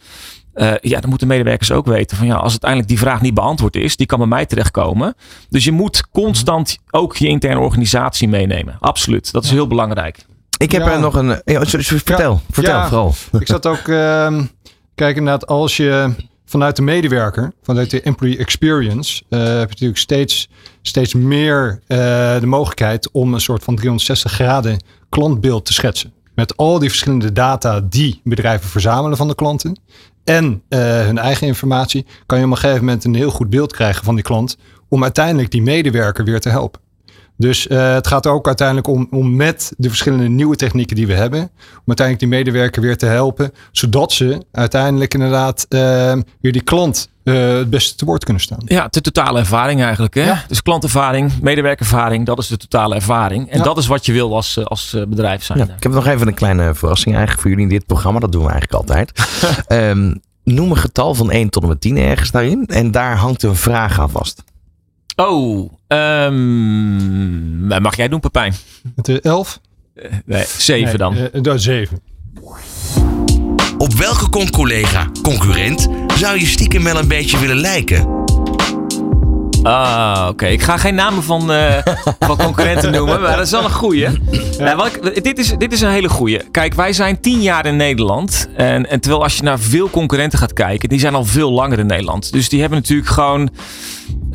Eh, 0.54 0.74
ja, 0.82 1.00
dan 1.00 1.10
moeten 1.10 1.28
medewerkers 1.28 1.72
ook 1.72 1.86
weten 1.86 2.18
van 2.18 2.28
ja, 2.28 2.36
als 2.36 2.50
uiteindelijk 2.52 2.90
die 2.90 3.00
vraag 3.00 3.22
niet 3.22 3.34
beantwoord 3.34 3.76
is, 3.76 3.96
die 3.96 4.06
kan 4.08 4.18
bij 4.18 4.28
mij 4.28 4.46
terechtkomen. 4.46 5.16
Dus 5.50 5.64
je 5.64 5.72
moet 5.72 6.10
constant 6.12 6.78
ook 6.92 7.16
je 7.18 7.28
interne 7.28 7.60
organisatie 7.60 8.28
meenemen. 8.28 8.78
Absoluut. 8.80 9.32
Dat 9.32 9.44
is 9.44 9.52
heel 9.52 9.68
belangrijk. 9.68 10.26
Ik 10.58 10.72
heb 10.72 10.82
Ja. 10.82 10.92
er 10.92 11.00
nog 11.00 11.16
een. 11.16 11.42
ja, 11.46 11.66
vertel, 11.66 12.42
vertel 12.52 12.74
Ja. 12.76 12.88
vooral. 12.88 13.14
Ik 13.40 13.48
zat 13.48 13.66
ook, 13.68 13.88
ehm 13.88 14.44
kijk 14.96 15.16
inderdaad, 15.18 15.48
als 15.48 15.78
je 15.78 16.14
vanuit 16.46 16.76
de 16.76 16.82
medewerker, 16.82 17.52
vanuit 17.64 17.90
de 17.90 18.02
employee 18.02 18.38
experience, 18.38 19.24
heb 19.30 19.40
je 19.40 19.68
natuurlijk 19.70 20.00
steeds, 20.00 20.50
steeds 20.82 21.14
meer 21.14 21.82
de 21.88 22.42
mogelijkheid 22.46 23.12
om 23.12 23.34
een 23.34 23.42
soort 23.42 23.64
van 23.64 23.76
360 23.76 24.32
graden 24.32 24.84
klantbeeld 25.10 25.66
te 25.66 25.74
schetsen. 25.74 26.14
Met 26.42 26.58
al 26.58 26.80
die 26.80 26.90
verschillende 26.90 27.32
data 27.32 27.82
die 27.90 28.22
bedrijven 28.24 28.70
verzamelen 28.70 29.18
van 29.18 29.28
de 29.28 29.36
klanten 29.36 29.80
en 30.24 30.64
hun 30.70 31.18
eigen 31.18 31.48
informatie, 31.48 32.06
kan 32.26 32.38
je 32.40 32.46
op 32.46 32.52
een 32.52 32.58
gegeven 32.58 32.86
moment 32.86 33.04
een 33.04 33.16
heel 33.16 33.30
goed 33.30 33.50
beeld 33.50 33.74
krijgen 33.74 34.04
van 34.04 34.16
die 34.16 34.24
klant 34.24 34.58
om 34.90 35.04
uiteindelijk 35.04 35.52
die 35.52 35.62
medewerker 35.62 36.26
weer 36.26 36.40
te 36.40 36.50
helpen. 36.50 36.82
Dus 37.38 37.68
uh, 37.68 37.94
het 37.94 38.08
gaat 38.08 38.28
ook 38.28 38.48
uiteindelijk 38.48 38.88
om, 38.88 39.08
om 39.12 39.36
met 39.36 39.74
de 39.78 39.88
verschillende 39.88 40.28
nieuwe 40.28 40.56
technieken 40.56 40.96
die 40.96 41.08
we 41.08 41.14
hebben, 41.14 41.40
om 41.40 41.84
uiteindelijk 41.86 42.20
die 42.20 42.38
medewerker 42.38 42.82
weer 42.82 42.98
te 42.98 43.06
helpen, 43.06 43.52
zodat 43.72 44.12
ze 44.12 44.46
uiteindelijk 44.52 45.14
inderdaad 45.14 45.66
uh, 45.70 45.80
weer 46.42 46.52
die 46.52 46.64
klant 46.64 47.10
uh, 47.24 47.58
het 47.58 47.70
beste 47.70 47.96
te 47.96 48.06
woord 48.06 48.24
kunnen 48.24 48.44
staan. 48.44 48.62
Ja, 48.66 48.88
de 48.90 49.02
totale 49.02 49.40
ervaring 49.40 49.82
eigenlijk. 49.82 50.14
Hè? 50.14 50.24
Ja. 50.24 50.44
Dus 50.48 50.62
klantervaring, 50.62 51.32
medewerkervaring, 51.42 52.26
dat 52.26 52.40
is 52.40 52.48
de 52.48 52.58
totale 52.58 52.96
ervaring. 52.96 53.50
En 53.50 53.58
ja. 53.58 53.64
dat 53.64 53.78
is 53.78 53.88
wat 53.88 54.06
je 54.06 54.12
wil 54.12 54.36
als, 54.36 54.66
als 54.66 54.96
bedrijf 55.08 55.44
zijn. 55.44 55.58
Ja, 55.58 55.64
ik 55.64 55.84
heb 55.84 55.92
nog 55.92 56.08
even 56.08 56.28
een 56.28 56.34
kleine 56.34 56.76
verrassing 56.76 57.16
eigenlijk 57.16 57.42
voor 57.42 57.50
jullie 57.52 57.66
in 57.66 57.78
dit 57.78 57.86
programma. 57.86 58.20
Dat 58.20 58.32
doen 58.32 58.44
we 58.44 58.52
eigenlijk 58.52 58.82
altijd. 58.82 59.12
um, 59.68 60.22
noem 60.44 60.72
een 60.72 60.78
getal 60.78 61.14
van 61.14 61.32
1 61.32 61.50
tot 61.50 61.64
en 61.64 61.70
met 61.70 61.82
10 61.82 61.98
ergens 61.98 62.32
daarin. 62.32 62.66
En 62.66 62.92
daar 62.92 63.16
hangt 63.16 63.44
een 63.44 63.56
vraag 63.56 64.00
aan 64.00 64.10
vast. 64.10 64.44
Oh, 65.16 65.72
um, 65.88 67.68
mag 67.82 67.96
jij 67.96 68.08
doen, 68.08 68.20
Pepijn? 68.20 68.54
Het 68.96 69.08
is 69.08 69.20
11? 69.20 69.60
Uh, 69.96 70.12
nee, 70.26 70.46
7 70.58 70.86
nee, 70.86 70.98
dan. 70.98 71.16
Uh, 71.44 71.54
7. 71.56 72.00
Op 73.78 73.94
welke 73.94 74.30
con-collega, 74.30 75.10
concurrent, 75.22 75.88
zou 76.22 76.40
je 76.40 76.46
stiekem 76.46 76.84
wel 76.84 76.98
een 76.98 77.08
beetje 77.08 77.40
willen 77.40 77.58
lijken? 77.58 78.08
Ah, 79.64 80.28
oké. 80.30 80.46
Ik 80.46 80.62
ga 80.62 80.78
geen 80.78 80.96
namen 80.96 81.24
van, 81.24 81.52
uh, 81.52 81.78
van 82.28 82.38
concurrenten 82.38 82.92
noemen, 82.92 83.22
maar 83.22 83.36
dat 83.36 83.46
is 83.46 83.52
wel 83.52 83.64
een 83.64 83.72
goeie. 83.72 84.00
Ja. 84.00 84.12
Nou, 84.58 84.88
ik, 84.88 85.24
dit, 85.24 85.40
is, 85.40 85.54
dit 85.58 85.74
is 85.74 85.82
een 85.82 85.90
hele 85.90 86.10
goeie. 86.10 86.42
Kijk, 86.52 86.74
wij 86.74 86.94
zijn 86.94 87.20
tien 87.20 87.42
jaar 87.42 87.66
in 87.66 87.76
Nederland. 87.76 88.50
En, 88.56 88.90
en 88.90 89.00
terwijl 89.00 89.24
als 89.24 89.36
je 89.36 89.44
naar 89.44 89.60
veel 89.60 89.90
concurrenten 89.90 90.40
gaat 90.40 90.54
kijken, 90.54 90.90
die 90.90 91.00
zijn 91.00 91.16
al 91.16 91.26
veel 91.26 91.52
langer 91.52 91.80
in 91.80 91.86
Nederland. 91.86 92.32
Dus 92.32 92.50
die 92.50 92.60
hebben 92.60 92.80
natuurlijk 92.80 93.10
gewoon 93.10 93.50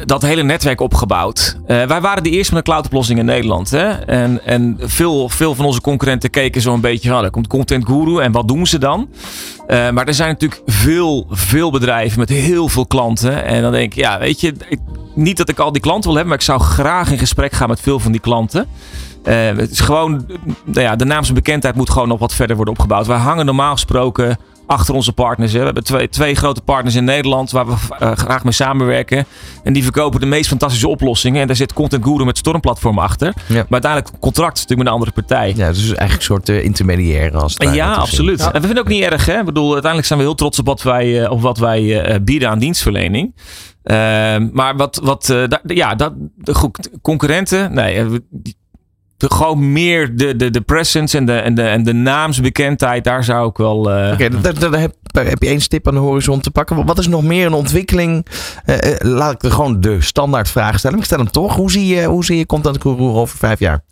dat 0.05 0.22
hele 0.22 0.42
netwerk 0.42 0.80
opgebouwd. 0.80 1.57
Uh, 1.61 1.66
wij 1.84 2.01
waren 2.01 2.22
de 2.22 2.30
eerste 2.30 2.55
met 2.55 2.62
een 2.62 2.72
cloudoplossing 2.72 3.18
in 3.18 3.24
Nederland. 3.24 3.70
Hè? 3.70 3.90
En, 3.90 4.44
en 4.44 4.76
veel, 4.80 5.28
veel 5.28 5.55
van 5.55 5.64
onze 5.64 5.80
concurrenten 5.80 6.30
keken 6.30 6.61
zo'n 6.61 6.80
beetje 6.80 7.11
van, 7.11 7.24
er 7.24 7.30
komt 7.30 7.47
Content 7.47 7.86
Guru 7.86 8.20
en 8.20 8.32
wat 8.32 8.49
doen 8.49 8.66
ze 8.66 8.78
dan? 8.78 9.09
Uh, 9.68 9.90
maar 9.90 10.07
er 10.07 10.14
zijn 10.14 10.28
natuurlijk 10.28 10.62
veel, 10.66 11.26
veel 11.30 11.70
bedrijven 11.70 12.18
met 12.18 12.28
heel 12.28 12.68
veel 12.68 12.86
klanten. 12.86 13.44
En 13.44 13.62
dan 13.62 13.72
denk 13.72 13.92
ik, 13.92 13.99
ja, 13.99 14.18
weet 14.18 14.40
je, 14.40 14.55
ik, 14.68 14.78
niet 15.14 15.36
dat 15.36 15.49
ik 15.49 15.59
al 15.59 15.72
die 15.72 15.82
klanten 15.82 16.05
wil 16.05 16.14
hebben, 16.14 16.28
maar 16.28 16.38
ik 16.38 16.51
zou 16.51 16.61
graag 16.61 17.11
in 17.11 17.18
gesprek 17.18 17.53
gaan 17.53 17.68
met 17.68 17.80
veel 17.80 18.01
van 18.01 18.12
die 18.12 18.20
klanten. 18.20 18.66
Uh, 19.24 19.34
het 19.57 19.70
is 19.70 19.80
gewoon, 19.80 20.26
nou 20.64 20.80
ja, 20.80 20.97
de 20.97 21.05
naamsbekendheid 21.05 21.74
moet 21.74 21.90
gewoon 21.90 22.09
nog 22.09 22.18
wat 22.18 22.34
verder 22.34 22.57
worden 22.57 22.74
opgebouwd. 22.74 23.07
Wij 23.07 23.18
hangen 23.18 23.47
normaal 23.47 23.72
gesproken 23.72 24.38
achter 24.66 24.94
onze 24.94 25.12
partners. 25.12 25.52
Hè. 25.52 25.58
We 25.58 25.64
hebben 25.64 25.84
twee, 25.84 26.08
twee 26.08 26.34
grote 26.34 26.60
partners 26.60 26.94
in 26.94 27.04
Nederland 27.04 27.50
waar 27.50 27.66
we 27.66 27.72
uh, 27.72 28.12
graag 28.12 28.44
mee 28.44 28.52
samenwerken. 28.52 29.26
En 29.64 29.72
die 29.72 29.82
verkopen 29.82 30.20
de 30.20 30.26
meest 30.26 30.48
fantastische 30.48 30.88
oplossingen. 30.88 31.40
En 31.40 31.46
daar 31.46 31.56
zit 31.56 31.72
Content 31.72 32.04
Guru 32.04 32.24
met 32.24 32.38
Stormplatform 32.38 32.98
achter. 32.98 33.26
Ja. 33.26 33.54
Maar 33.54 33.66
uiteindelijk 33.70 34.20
contract 34.20 34.54
natuurlijk 34.54 34.78
met 34.78 34.86
een 34.86 34.92
andere 34.92 35.12
partij. 35.12 35.52
Ja, 35.56 35.68
dus 35.68 35.84
eigenlijk 35.84 36.12
een 36.12 36.22
soort 36.22 36.48
uh, 36.48 36.64
intermediair 36.64 37.36
als 37.36 37.54
het 37.58 37.74
Ja, 37.74 37.94
absoluut. 37.94 38.38
Ja. 38.38 38.46
En 38.46 38.60
we 38.60 38.66
vinden 38.66 38.76
het 38.76 38.86
ook 38.86 38.92
niet 39.00 39.02
erg. 39.02 39.26
Hè? 39.26 39.38
Ik 39.38 39.44
bedoel, 39.44 39.72
uiteindelijk 39.72 40.06
zijn 40.06 40.18
we 40.18 40.24
heel 40.24 40.34
trots 40.34 40.58
op 40.58 40.66
wat 40.66 40.82
wij, 40.82 41.22
uh, 41.22 41.30
op 41.30 41.40
wat 41.40 41.58
wij 41.58 42.20
bieden 42.24 42.50
aan 42.50 42.58
dienstverlening. 42.58 43.34
Ehm, 43.82 44.48
maar 44.52 44.76
wat, 44.76 45.00
wat 45.02 45.34
ja, 45.66 45.94
dat, 45.94 46.12
de 46.36 46.70
concurrenten, 47.02 47.74
nee, 47.74 48.20
de, 49.16 49.30
gewoon 49.34 49.72
meer 49.72 50.16
de, 50.16 50.36
de, 50.36 50.50
de 50.50 50.60
presence 50.60 51.16
en 51.16 51.24
de, 51.24 51.32
en, 51.32 51.54
de, 51.54 51.62
en 51.62 51.82
de 51.82 51.92
naamsbekendheid, 51.92 53.04
daar 53.04 53.24
zou 53.24 53.48
ik 53.48 53.56
wel. 53.56 53.90
Uh... 53.90 54.12
Oké, 54.12 54.24
okay, 54.24 54.52
daar, 54.52 54.80
heb, 54.80 54.94
heb, 55.12 55.42
je 55.42 55.48
één 55.48 55.60
stip 55.60 55.88
aan 55.88 55.94
de 55.94 56.00
horizon 56.00 56.40
te 56.40 56.50
pakken. 56.50 56.86
Wat 56.86 56.98
is 56.98 57.08
nog 57.08 57.22
meer 57.22 57.46
een 57.46 57.52
ontwikkeling? 57.52 58.26
Uh, 58.66 58.76
laat 58.98 59.32
ik 59.32 59.42
er 59.42 59.50
gewoon 59.50 59.80
de 59.80 60.00
standaard 60.00 60.48
vraag 60.48 60.78
stellen. 60.78 60.98
ik 60.98 61.04
stel 61.04 61.18
hem 61.18 61.30
toch. 61.30 61.54
Hoe 61.54 61.70
zie 61.70 61.86
je, 61.86 62.04
hoe 62.04 62.24
zie 62.24 62.38
je 62.38 62.46
Content 62.46 62.80
Guru 62.80 63.02
over 63.02 63.38
vijf 63.38 63.58
jaar? 63.58 63.84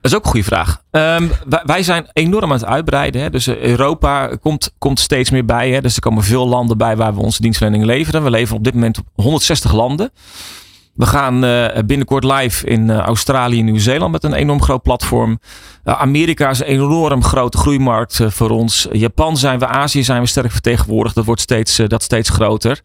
Dat 0.00 0.10
is 0.10 0.16
ook 0.16 0.24
een 0.24 0.30
goede 0.30 0.46
vraag. 0.46 0.82
Um, 0.90 1.30
wij, 1.48 1.62
wij, 1.64 1.82
zijn 1.82 2.06
enorm 2.12 2.44
aan 2.44 2.58
het 2.58 2.64
uitbreiden. 2.64 3.22
Hè. 3.22 3.30
Dus 3.30 3.46
Europa 3.46 4.36
komt, 4.40 4.74
komt 4.78 5.00
steeds 5.00 5.30
meer 5.30 5.44
bij. 5.44 5.70
Hè. 5.70 5.80
Dus 5.80 5.94
er 5.94 6.00
komen 6.00 6.24
veel 6.24 6.48
landen 6.48 6.78
bij 6.78 6.96
waar 6.96 7.14
we 7.14 7.20
onze 7.20 7.42
dienstverlening 7.42 7.84
leveren. 7.84 8.24
We 8.24 8.30
leveren 8.30 8.56
op 8.56 8.64
dit 8.64 8.74
moment 8.74 8.98
op 8.98 9.04
160 9.14 9.72
landen. 9.72 10.10
We 10.94 11.06
gaan 11.06 11.44
uh, 11.44 11.66
binnenkort 11.86 12.24
live 12.24 12.66
in 12.66 12.88
uh, 12.88 12.98
Australië 12.98 13.58
en 13.58 13.64
Nieuw-Zeeland 13.64 14.12
met 14.12 14.24
een 14.24 14.32
enorm 14.32 14.62
groot 14.62 14.82
platform. 14.82 15.40
Uh, 15.84 16.00
Amerika 16.00 16.50
is 16.50 16.58
een 16.58 16.66
enorm 16.66 17.24
grote 17.24 17.58
groeimarkt 17.58 18.20
voor 18.26 18.50
ons. 18.50 18.88
Japan 18.92 19.36
zijn 19.36 19.58
we, 19.58 19.66
Azië 19.66 20.04
zijn 20.04 20.20
we 20.20 20.26
sterk 20.26 20.50
vertegenwoordigd. 20.50 21.14
Dat 21.14 21.24
wordt 21.24 21.40
steeds, 21.40 21.76
dat 21.76 22.02
steeds 22.02 22.28
groter. 22.28 22.80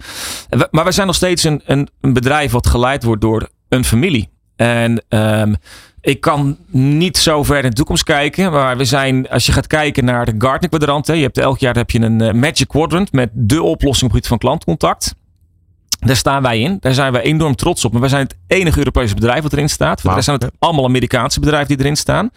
Maar 0.71 0.85
we 0.85 0.91
zijn 0.91 1.07
nog 1.07 1.15
steeds 1.15 1.43
een, 1.43 1.61
een, 1.65 1.89
een, 2.01 2.13
bedrijf 2.13 2.51
wat 2.51 2.67
geleid 2.67 3.03
wordt 3.03 3.21
door 3.21 3.49
een 3.69 3.85
familie. 3.85 4.29
En 4.55 5.03
um, 5.09 5.55
ik 6.01 6.21
kan 6.21 6.57
niet 6.71 7.17
zo 7.17 7.43
ver 7.43 7.63
in 7.63 7.69
de 7.69 7.75
toekomst 7.75 8.03
kijken. 8.03 8.51
Maar 8.51 8.77
we 8.77 8.85
zijn, 8.85 9.29
als 9.29 9.45
je 9.45 9.51
gaat 9.51 9.67
kijken 9.67 10.05
naar 10.05 10.25
de 10.25 10.35
Gartner 10.37 10.69
kwadrant. 10.69 11.07
Je 11.07 11.13
hebt 11.13 11.37
elk 11.37 11.59
jaar 11.59 11.75
heb 11.75 11.91
je 11.91 11.99
een 11.99 12.39
Magic 12.39 12.67
Quadrant 12.67 13.11
met 13.11 13.29
de 13.33 13.63
oplossing 13.63 14.09
op 14.09 14.15
het 14.15 14.25
gebied 14.25 14.27
van 14.27 14.37
klantcontact. 14.37 15.15
Daar 16.07 16.15
staan 16.15 16.41
wij 16.41 16.59
in. 16.59 16.77
Daar 16.79 16.93
zijn 16.93 17.11
wij 17.11 17.21
enorm 17.21 17.55
trots 17.55 17.85
op. 17.85 17.91
Maar 17.91 18.01
wij 18.01 18.09
zijn 18.09 18.23
het 18.23 18.35
enige 18.47 18.77
Europese 18.77 19.15
bedrijf 19.15 19.41
wat 19.41 19.53
erin 19.53 19.69
staat. 19.69 20.01
Voor 20.01 20.23
zijn 20.23 20.39
het 20.39 20.51
allemaal 20.59 20.85
Amerikaanse 20.85 21.39
bedrijven 21.39 21.67
die 21.67 21.77
erin 21.79 21.97
staan. 21.97 22.29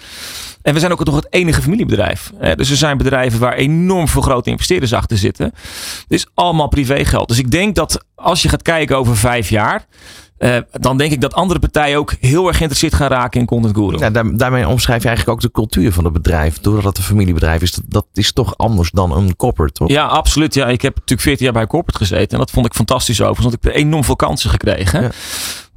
En 0.62 0.74
we 0.74 0.80
zijn 0.80 0.92
ook 0.92 1.04
nog 1.04 1.14
het 1.14 1.26
enige 1.30 1.62
familiebedrijf. 1.62 2.32
Dus 2.54 2.70
er 2.70 2.76
zijn 2.76 2.96
bedrijven 2.96 3.40
waar 3.40 3.54
enorm 3.54 4.08
veel 4.08 4.22
grote 4.22 4.50
investeerders 4.50 4.92
achter 4.92 5.18
zitten. 5.18 5.52
Dus 6.08 6.26
allemaal 6.34 6.68
privégeld. 6.68 7.28
Dus 7.28 7.38
ik 7.38 7.50
denk 7.50 7.74
dat 7.74 8.04
als 8.14 8.42
je 8.42 8.48
gaat 8.48 8.62
kijken 8.62 8.96
over 8.96 9.16
vijf 9.16 9.48
jaar. 9.48 9.86
Uh, 10.41 10.57
dan 10.72 10.97
denk 10.97 11.12
ik 11.12 11.20
dat 11.20 11.34
andere 11.34 11.61
partijen 11.61 11.99
ook 11.99 12.14
heel 12.20 12.47
erg 12.47 12.57
geïnteresseerd 12.57 12.95
gaan 12.95 13.09
raken 13.09 13.41
in 13.41 13.47
Content 13.47 13.76
Guru. 13.76 13.99
Ja, 13.99 14.11
daar, 14.11 14.36
daarmee 14.36 14.68
omschrijf 14.68 15.03
je 15.03 15.09
eigenlijk 15.09 15.38
ook 15.38 15.45
de 15.45 15.51
cultuur 15.51 15.93
van 15.93 16.05
het 16.05 16.12
bedrijf. 16.12 16.59
Doordat 16.59 16.84
het 16.84 16.99
een 16.99 17.03
familiebedrijf 17.03 17.62
is, 17.62 17.72
dat, 17.72 17.84
dat 17.88 18.07
is 18.12 18.32
toch 18.32 18.57
anders 18.57 18.91
dan 18.91 19.16
een 19.16 19.36
corporate, 19.36 19.72
toch? 19.72 19.88
Ja, 19.88 20.07
absoluut. 20.07 20.55
Ja, 20.55 20.66
ik 20.66 20.82
heb 20.82 20.95
natuurlijk 20.95 21.20
14 21.20 21.45
jaar 21.45 21.55
bij 21.55 21.66
corporate 21.66 22.05
gezeten. 22.05 22.30
En 22.30 22.38
dat 22.38 22.51
vond 22.51 22.66
ik 22.66 22.74
fantastisch 22.74 23.22
over. 23.22 23.43
Want 23.43 23.55
ik 23.55 23.62
heb 23.62 23.74
enorm 23.74 24.05
veel 24.05 24.16
kansen 24.16 24.51
gekregen. 24.51 25.03
Ja. 25.03 25.11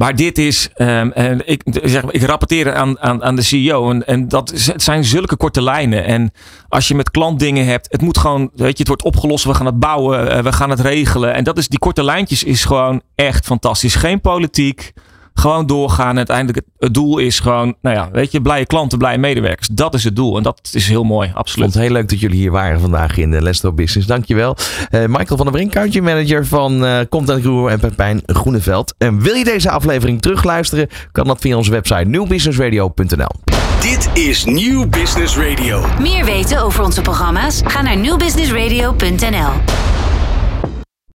Maar 0.04 0.16
dit 0.16 0.38
is, 0.38 0.70
um, 0.78 1.12
en 1.12 1.47
ik, 1.47 1.62
zeg, 1.84 2.04
ik 2.04 2.24
rapporteer 2.24 2.74
aan, 2.74 2.99
aan, 2.99 3.24
aan 3.24 3.36
de 3.36 3.41
CEO. 3.41 3.89
En, 3.89 4.08
en 4.08 4.28
dat 4.28 4.74
zijn 4.76 5.04
zulke 5.04 5.36
korte 5.36 5.62
lijnen. 5.62 6.06
En 6.06 6.32
als 6.70 6.88
je 6.88 6.95
met 6.95 7.12
klantdingen 7.12 7.66
hebt, 7.66 7.91
het 7.91 8.01
moet 8.01 8.18
gewoon, 8.18 8.49
weet 8.56 8.72
je, 8.72 8.78
het 8.78 8.88
wordt 8.88 9.04
opgelost. 9.04 9.45
We 9.45 9.54
gaan 9.54 9.66
het 9.66 9.80
bouwen, 9.80 10.28
uh, 10.28 10.39
we 10.39 10.51
gaan 10.51 10.70
het 10.70 10.80
regelen. 10.80 11.34
En 11.34 11.43
dat 11.43 11.58
is, 11.58 11.68
die 11.68 11.80
korte 11.80 12.04
lijntjes 12.04 12.43
is 12.43 12.66
gewoon 12.66 13.01
echt 13.16 13.45
fantastisch. 13.45 13.95
Geen 13.95 14.22
politiek 14.22 14.93
gewoon 15.34 15.65
doorgaan. 15.65 16.17
Uiteindelijk 16.17 16.67
het 16.79 16.93
doel 16.93 17.17
is 17.17 17.39
gewoon, 17.39 17.75
nou 17.81 17.95
ja, 17.95 18.09
weet 18.11 18.31
je, 18.31 18.41
blije 18.41 18.65
klanten, 18.65 18.97
blije 18.97 19.17
medewerkers. 19.17 19.67
Dat 19.67 19.93
is 19.93 20.03
het 20.03 20.15
doel. 20.15 20.38
En 20.38 20.43
dat 20.43 20.69
is 20.73 20.88
heel 20.88 21.03
mooi, 21.03 21.31
absoluut. 21.34 21.67
Ik 21.67 21.71
vond 21.73 21.73
het 21.73 21.84
heel 21.84 21.91
leuk 21.91 22.09
dat 22.09 22.19
jullie 22.19 22.38
hier 22.38 22.51
waren 22.51 22.79
vandaag 22.79 23.17
in 23.17 23.31
de 23.31 23.41
Lesto 23.41 23.73
Business. 23.73 24.07
Dankjewel. 24.07 24.57
Uh, 24.91 25.05
Michael 25.05 25.38
van 25.38 25.45
der 25.45 25.51
Brink, 25.51 25.71
country 25.71 26.01
manager 26.01 26.45
van 26.45 26.84
uh, 26.84 26.99
Content 27.09 27.41
Guru 27.41 27.69
en 27.69 27.79
Pepijn 27.79 28.21
Groeneveld. 28.25 28.95
En 28.97 29.21
wil 29.21 29.36
je 29.36 29.43
deze 29.43 29.69
aflevering 29.69 30.21
terugluisteren, 30.21 30.88
kan 31.11 31.27
dat 31.27 31.39
via 31.39 31.57
onze 31.57 31.71
website 31.71 32.05
nieuwbusinessradio.nl. 32.05 33.31
Dit 33.81 34.09
is 34.13 34.45
Nieuw 34.45 34.88
Business 34.88 35.38
Radio. 35.38 35.86
Meer 35.99 36.25
weten 36.25 36.61
over 36.61 36.84
onze 36.84 37.01
programma's? 37.01 37.61
Ga 37.65 37.81
naar 37.81 37.97
nieuwbusinessradio.nl. 37.97 40.12